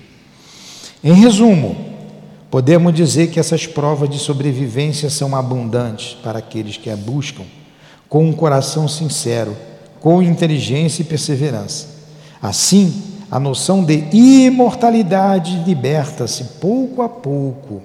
Em 1.03 1.13
resumo, 1.13 1.77
podemos 2.51 2.93
dizer 2.95 3.29
que 3.29 3.39
essas 3.39 3.67
provas 3.67 4.09
de 4.09 4.19
sobrevivência 4.19 5.11
são 5.11 5.35
abundantes 5.37 6.17
para 6.23 6.39
aqueles 6.39 6.77
que 6.77 6.91
a 6.91 6.97
buscam 6.97 7.45
com 8.09 8.25
um 8.25 8.33
coração 8.33 8.87
sincero, 8.89 9.57
com 10.01 10.23
inteligência 10.23 11.03
e 11.03 11.05
perseverança. 11.05 11.89
Assim, 12.41 13.03
a 13.31 13.41
noção 13.41 13.83
de 13.83 14.07
imortalidade 14.13 15.63
liberta-se 15.67 16.45
pouco 16.61 17.03
a 17.03 17.09
pouco. 17.09 17.83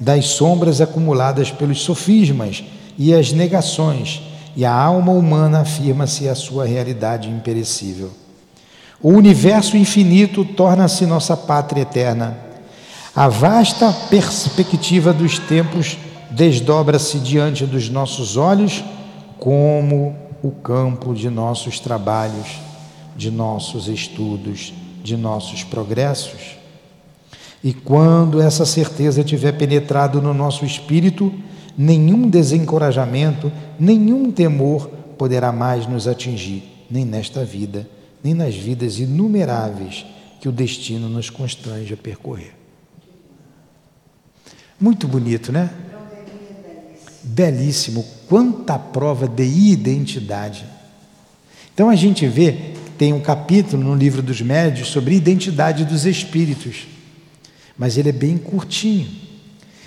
Das 0.00 0.26
sombras 0.26 0.80
acumuladas 0.80 1.50
pelos 1.50 1.82
sofismas 1.82 2.64
e 2.98 3.14
as 3.14 3.32
negações, 3.32 4.22
e 4.56 4.64
a 4.64 4.72
alma 4.72 5.12
humana 5.12 5.60
afirma-se 5.60 6.28
a 6.28 6.34
sua 6.34 6.64
realidade 6.64 7.28
imperecível. 7.28 8.10
O 9.02 9.10
universo 9.10 9.76
infinito 9.76 10.44
torna-se 10.44 11.06
nossa 11.06 11.36
pátria 11.36 11.82
eterna. 11.82 12.36
A 13.14 13.28
vasta 13.28 13.92
perspectiva 14.10 15.12
dos 15.12 15.38
tempos 15.38 15.96
desdobra-se 16.30 17.18
diante 17.18 17.66
dos 17.66 17.88
nossos 17.88 18.36
olhos 18.36 18.84
como 19.38 20.14
o 20.42 20.50
campo 20.50 21.14
de 21.14 21.28
nossos 21.28 21.80
trabalhos, 21.80 22.46
de 23.16 23.30
nossos 23.30 23.88
estudos, 23.88 24.72
de 25.02 25.16
nossos 25.16 25.64
progressos. 25.64 26.59
E 27.62 27.72
quando 27.72 28.40
essa 28.40 28.64
certeza 28.64 29.22
tiver 29.22 29.52
penetrado 29.52 30.22
no 30.22 30.32
nosso 30.32 30.64
espírito, 30.64 31.32
nenhum 31.76 32.28
desencorajamento, 32.28 33.52
nenhum 33.78 34.30
temor 34.30 34.88
poderá 35.18 35.52
mais 35.52 35.86
nos 35.86 36.08
atingir, 36.08 36.62
nem 36.90 37.04
nesta 37.04 37.44
vida, 37.44 37.86
nem 38.24 38.32
nas 38.32 38.54
vidas 38.54 38.98
inumeráveis 38.98 40.06
que 40.40 40.48
o 40.48 40.52
destino 40.52 41.08
nos 41.08 41.28
constrange 41.28 41.92
a 41.92 41.96
percorrer. 41.96 42.54
Muito 44.80 45.06
bonito, 45.06 45.52
né? 45.52 45.68
Belíssimo. 47.22 48.02
Quanta 48.26 48.78
prova 48.78 49.28
de 49.28 49.44
identidade. 49.44 50.64
Então 51.74 51.90
a 51.90 51.94
gente 51.94 52.26
vê, 52.26 52.72
tem 52.96 53.12
um 53.12 53.20
capítulo 53.20 53.82
no 53.84 53.94
livro 53.94 54.22
dos 54.22 54.40
médios 54.40 54.88
sobre 54.88 55.14
identidade 55.14 55.84
dos 55.84 56.06
espíritos, 56.06 56.86
mas 57.80 57.96
ele 57.96 58.10
é 58.10 58.12
bem 58.12 58.36
curtinho. 58.36 59.06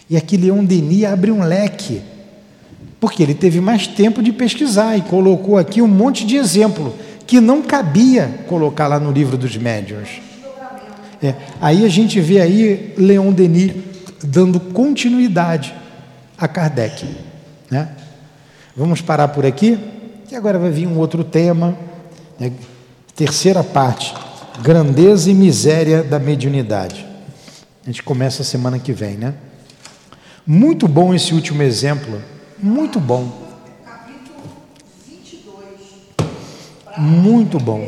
E 0.10 0.18
aqui 0.18 0.36
Leon 0.36 0.66
Denis 0.66 1.06
abre 1.06 1.30
um 1.30 1.44
leque, 1.44 2.02
porque 3.00 3.22
ele 3.22 3.36
teve 3.36 3.62
mais 3.62 3.86
tempo 3.86 4.24
de 4.24 4.34
pesquisar 4.34 4.98
e 4.98 5.02
colocou 5.04 5.60
aqui 5.60 5.80
um 5.80 5.88
monte 5.88 6.26
de 6.26 6.36
exemplo 6.36 6.96
que 7.28 7.40
não 7.40 7.62
cabia 7.62 8.40
colocar 8.48 8.88
lá 8.88 9.00
no 9.00 9.12
livro 9.12 9.38
dos 9.38 9.56
médiuns. 9.56 10.10
É, 11.22 11.36
aí 11.62 11.86
a 11.86 11.88
gente 11.88 12.20
vê 12.20 12.42
aí 12.42 12.96
Leon 12.98 13.32
Denis 13.32 13.74
dando 14.24 14.60
continuidade 14.60 15.72
a 16.36 16.48
Kardec. 16.48 17.06
Né? 17.70 17.90
Vamos 18.76 19.02
parar 19.02 19.28
por 19.28 19.46
aqui, 19.46 19.78
e 20.32 20.36
agora 20.36 20.58
vai 20.58 20.72
vir 20.72 20.88
um 20.88 20.98
outro 20.98 21.24
tema, 21.24 21.78
né? 22.40 22.52
terceira 23.16 23.64
parte, 23.64 24.16
grandeza 24.64 25.30
e 25.30 25.34
miséria 25.36 26.02
da 26.02 26.18
mediunidade. 26.18 27.13
A 27.84 27.88
gente 27.88 28.04
começa 28.04 28.42
a 28.42 28.46
semana 28.46 28.80
que 28.80 28.94
vem, 28.94 29.16
né? 29.16 29.34
Muito 30.46 30.88
bom 30.88 31.14
esse 31.14 31.34
último 31.34 31.62
exemplo, 31.64 32.22
muito 32.62 33.00
bom. 33.00 33.42
capítulo 33.86 34.38
22, 35.08 36.98
Muito 36.98 37.60
bom. 37.60 37.80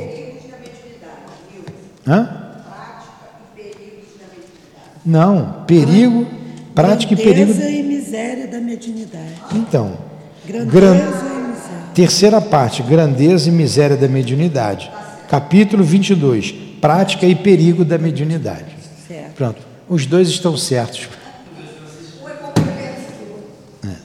Hã? 2.08 2.24
Prática 2.26 3.12
e 3.58 3.62
perigos 3.62 4.10
da 4.20 4.26
mediunidade. 4.28 5.02
Não, 5.06 5.64
perigo, 5.66 6.28
prática 6.74 7.14
e 7.14 7.18
perigo. 7.18 7.54
Grandeza 7.54 7.70
e 7.70 7.84
miséria 7.84 8.48
da 8.48 8.60
mediunidade. 8.60 9.34
Então, 9.54 9.98
Grandeza 10.46 10.72
gran- 10.72 10.96
e 10.96 11.00
miséria. 11.00 11.84
terceira 11.93 12.41
parte, 12.41 12.84
grandeza 12.84 13.50
e 13.50 13.52
miséria 13.52 13.98
da 13.98 14.08
mediunidade. 14.08 14.91
Capítulo 15.30 15.84
22, 15.84 16.52
prática 16.80 17.26
e 17.26 17.36
perigo 17.36 17.84
da 17.84 17.98
mediunidade. 17.98 18.76
Certo. 19.08 19.34
Pronto, 19.36 19.62
os 19.88 20.05
dois 20.05 20.29
estão 20.29 20.57
certos. 20.57 21.09
É. 23.83 23.95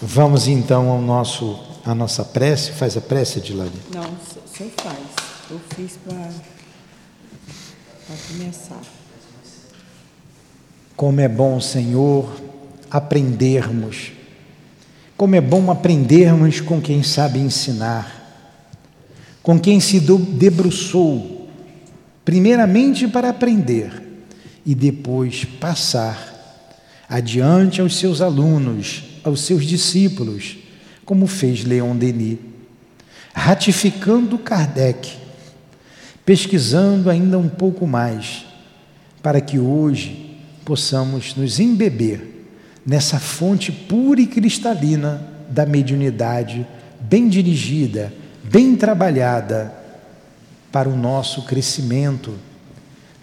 Vamos 0.00 0.46
então 0.46 0.90
ao 0.90 1.00
nosso, 1.00 1.58
à 1.84 1.94
nossa 1.94 2.24
prece. 2.24 2.72
Faz 2.72 2.96
a 2.96 3.00
prece, 3.00 3.38
Adilane. 3.38 3.72
Não, 3.92 4.04
senhor 4.54 4.72
faz. 4.76 4.98
Eu 5.50 5.60
fiz 5.74 5.98
para 6.04 6.30
começar. 8.28 8.80
Como 10.96 11.20
é 11.20 11.28
bom, 11.28 11.60
Senhor, 11.60 12.32
aprendermos. 12.90 14.12
Como 15.16 15.34
é 15.34 15.40
bom 15.40 15.70
aprendermos 15.70 16.60
com 16.60 16.80
quem 16.80 17.02
sabe 17.02 17.38
ensinar, 17.38 18.46
com 19.42 19.58
quem 19.58 19.78
se 19.80 20.00
debruçou, 20.00 21.41
primeiramente 22.24 23.08
para 23.08 23.28
aprender 23.28 23.90
e 24.64 24.74
depois 24.74 25.44
passar 25.44 26.30
adiante 27.08 27.80
aos 27.80 27.96
seus 27.96 28.20
alunos, 28.20 29.04
aos 29.24 29.40
seus 29.42 29.64
discípulos, 29.64 30.56
como 31.04 31.26
fez 31.26 31.64
Leon 31.64 31.96
Denis, 31.96 32.38
ratificando 33.34 34.38
Kardec, 34.38 35.16
pesquisando 36.24 37.10
ainda 37.10 37.38
um 37.38 37.48
pouco 37.48 37.86
mais, 37.86 38.46
para 39.22 39.40
que 39.40 39.58
hoje 39.58 40.38
possamos 40.64 41.34
nos 41.34 41.58
embeber 41.58 42.46
nessa 42.86 43.18
fonte 43.18 43.72
pura 43.72 44.20
e 44.20 44.26
cristalina 44.26 45.26
da 45.48 45.66
mediunidade 45.66 46.66
bem 47.00 47.28
dirigida, 47.28 48.12
bem 48.44 48.76
trabalhada 48.76 49.81
para 50.72 50.88
o 50.88 50.96
nosso 50.96 51.42
crescimento, 51.42 52.34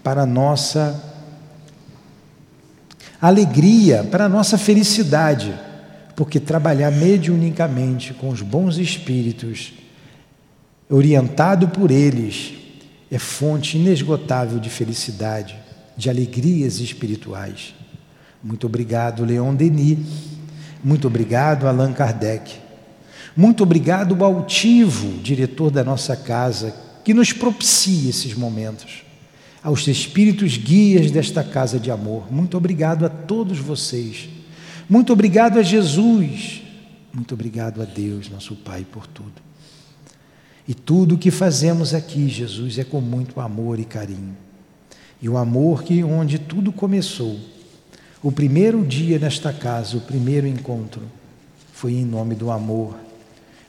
para 0.04 0.22
a 0.22 0.26
nossa 0.26 1.04
alegria, 3.20 4.04
para 4.04 4.26
a 4.26 4.30
nossa 4.30 4.58
felicidade, 4.58 5.54
porque 6.16 6.40
trabalhar 6.40 6.92
mediunicamente 6.92 8.14
com 8.14 8.30
os 8.30 8.42
bons 8.42 8.78
espíritos, 8.78 9.74
orientado 10.90 11.68
por 11.70 11.92
eles, 11.92 12.54
é 13.12 13.18
fonte 13.18 13.78
inesgotável 13.78 14.60
de 14.60 14.70
felicidade, 14.70 15.58
de 15.98 16.10
alegrias 16.10 16.80
espirituais. 16.80 17.74
Muito 18.44 18.68
obrigado, 18.68 19.26
Leon 19.26 19.54
Denis. 19.56 20.00
Muito 20.84 21.08
obrigado, 21.08 21.68
Allan 21.68 21.92
Kardec. 21.92 22.56
Muito 23.36 23.64
obrigado 23.64 24.24
ao 24.24 24.36
altivo 24.36 25.18
diretor 25.22 25.72
da 25.72 25.84
nossa 25.84 26.16
casa, 26.16 26.74
que 27.10 27.14
nos 27.16 27.34
propicia 27.34 28.08
esses 28.08 28.36
momentos. 28.36 29.02
Aos 29.64 29.88
espíritos 29.88 30.58
guias 30.58 31.10
desta 31.10 31.44
casa 31.44 31.80
de 31.80 31.90
amor. 31.90 32.32
Muito 32.32 32.56
obrigado 32.56 33.04
a 33.04 33.10
todos 33.10 33.58
vocês. 33.58 34.30
Muito 34.88 35.12
obrigado 35.12 35.58
a 35.58 35.64
Jesus. 35.64 36.62
Muito 37.12 37.34
obrigado 37.34 37.82
a 37.82 37.86
Deus, 37.86 38.30
nosso 38.30 38.56
Pai, 38.56 38.86
por 38.92 39.08
tudo. 39.08 39.42
E 40.68 40.76
tudo 40.76 41.16
o 41.16 41.18
que 41.18 41.32
fazemos 41.32 41.96
aqui, 41.96 42.30
Jesus, 42.30 42.78
é 42.78 42.84
com 42.84 43.02
muito 43.02 43.40
amor 43.40 43.80
e 43.80 43.86
carinho. 43.86 44.38
E 45.20 45.28
o 45.28 45.36
amor 45.36 45.82
que 45.82 46.04
onde 46.04 46.38
tudo 46.38 46.72
começou, 46.72 47.40
o 48.22 48.32
primeiro 48.32 48.86
dia 48.86 49.18
nesta 49.18 49.52
casa, 49.52 49.98
o 49.98 50.02
primeiro 50.02 50.46
encontro, 50.46 51.02
foi 51.74 51.94
em 51.94 52.06
nome 52.06 52.36
do 52.36 52.52
amor, 52.52 52.96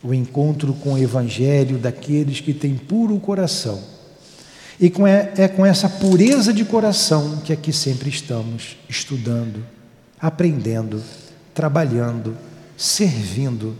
o 0.03 0.15
encontro 0.15 0.73
com 0.75 0.95
o 0.95 0.99
Evangelho 0.99 1.79
daqueles 1.79 2.41
que 2.41 2.55
têm 2.55 2.77
puro 2.77 3.19
coração. 3.21 3.83
E 4.79 4.89
com 4.89 5.07
é, 5.07 5.33
é 5.37 5.47
com 5.47 5.65
essa 5.67 5.89
pureza 5.89 6.53
de 6.53 6.65
coração 6.65 7.39
que 7.45 7.53
aqui 7.53 7.73
sempre 7.73 8.09
estamos 8.09 8.79
estudando, 8.89 9.65
aprendendo, 10.19 11.03
trabalhando, 11.53 12.35
servindo 12.79 13.77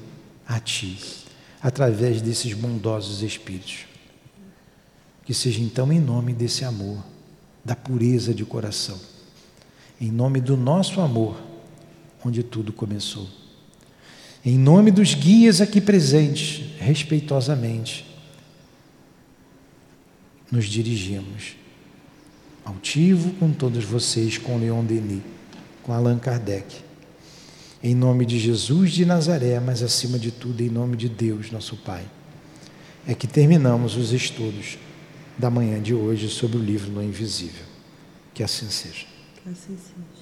a 0.47 0.61
Ti 0.61 0.99
através 1.63 2.21
desses 2.21 2.53
bondosos 2.53 3.23
espíritos. 3.23 3.87
Que 5.25 5.33
seja 5.33 5.61
então 5.61 5.91
em 5.91 6.01
nome 6.01 6.35
desse 6.35 6.67
amor, 6.67 6.99
da 7.65 7.75
pureza 7.75 8.35
de 8.35 8.45
coração, 8.45 8.99
em 9.99 10.11
nome 10.11 10.41
do 10.41 10.57
nosso 10.57 11.01
amor, 11.01 11.41
onde 12.25 12.43
tudo 12.43 12.73
começou. 12.73 13.40
Em 14.45 14.59
nome 14.59 14.91
dos 14.91 15.15
guias 15.15 15.61
aqui 15.61 15.81
presentes, 15.81 16.63
respeitosamente, 16.79 18.07
nos 20.51 20.67
dirigimos. 20.67 21.57
Altivo 22.65 23.33
com 23.35 23.53
todos 23.53 23.85
vocês, 23.85 24.39
com 24.39 24.59
Leon 24.59 24.85
Denis, 24.85 25.23
com 25.83 25.93
Allan 25.93 26.19
Kardec 26.19 26.91
em 27.83 27.95
nome 27.95 28.27
de 28.27 28.39
Jesus 28.39 28.93
de 28.93 29.07
Nazaré, 29.07 29.59
mas 29.59 29.83
acima 29.83 30.19
de 30.19 30.31
tudo, 30.31 30.61
em 30.61 30.69
nome 30.69 30.97
de 30.97 31.09
Deus, 31.09 31.51
nosso 31.51 31.77
Pai, 31.77 32.05
é 33.07 33.15
que 33.15 33.27
terminamos 33.27 33.97
os 33.97 34.13
estudos 34.13 34.79
da 35.39 35.49
manhã 35.49 35.81
de 35.81 35.95
hoje 35.95 36.29
sobre 36.29 36.59
o 36.59 36.63
livro 36.63 36.91
No 36.91 37.03
Invisível. 37.03 37.65
Que 38.35 38.43
assim 38.43 38.69
seja. 38.69 39.07
Que 39.43 39.49
assim 39.49 39.77
seja. 39.79 40.20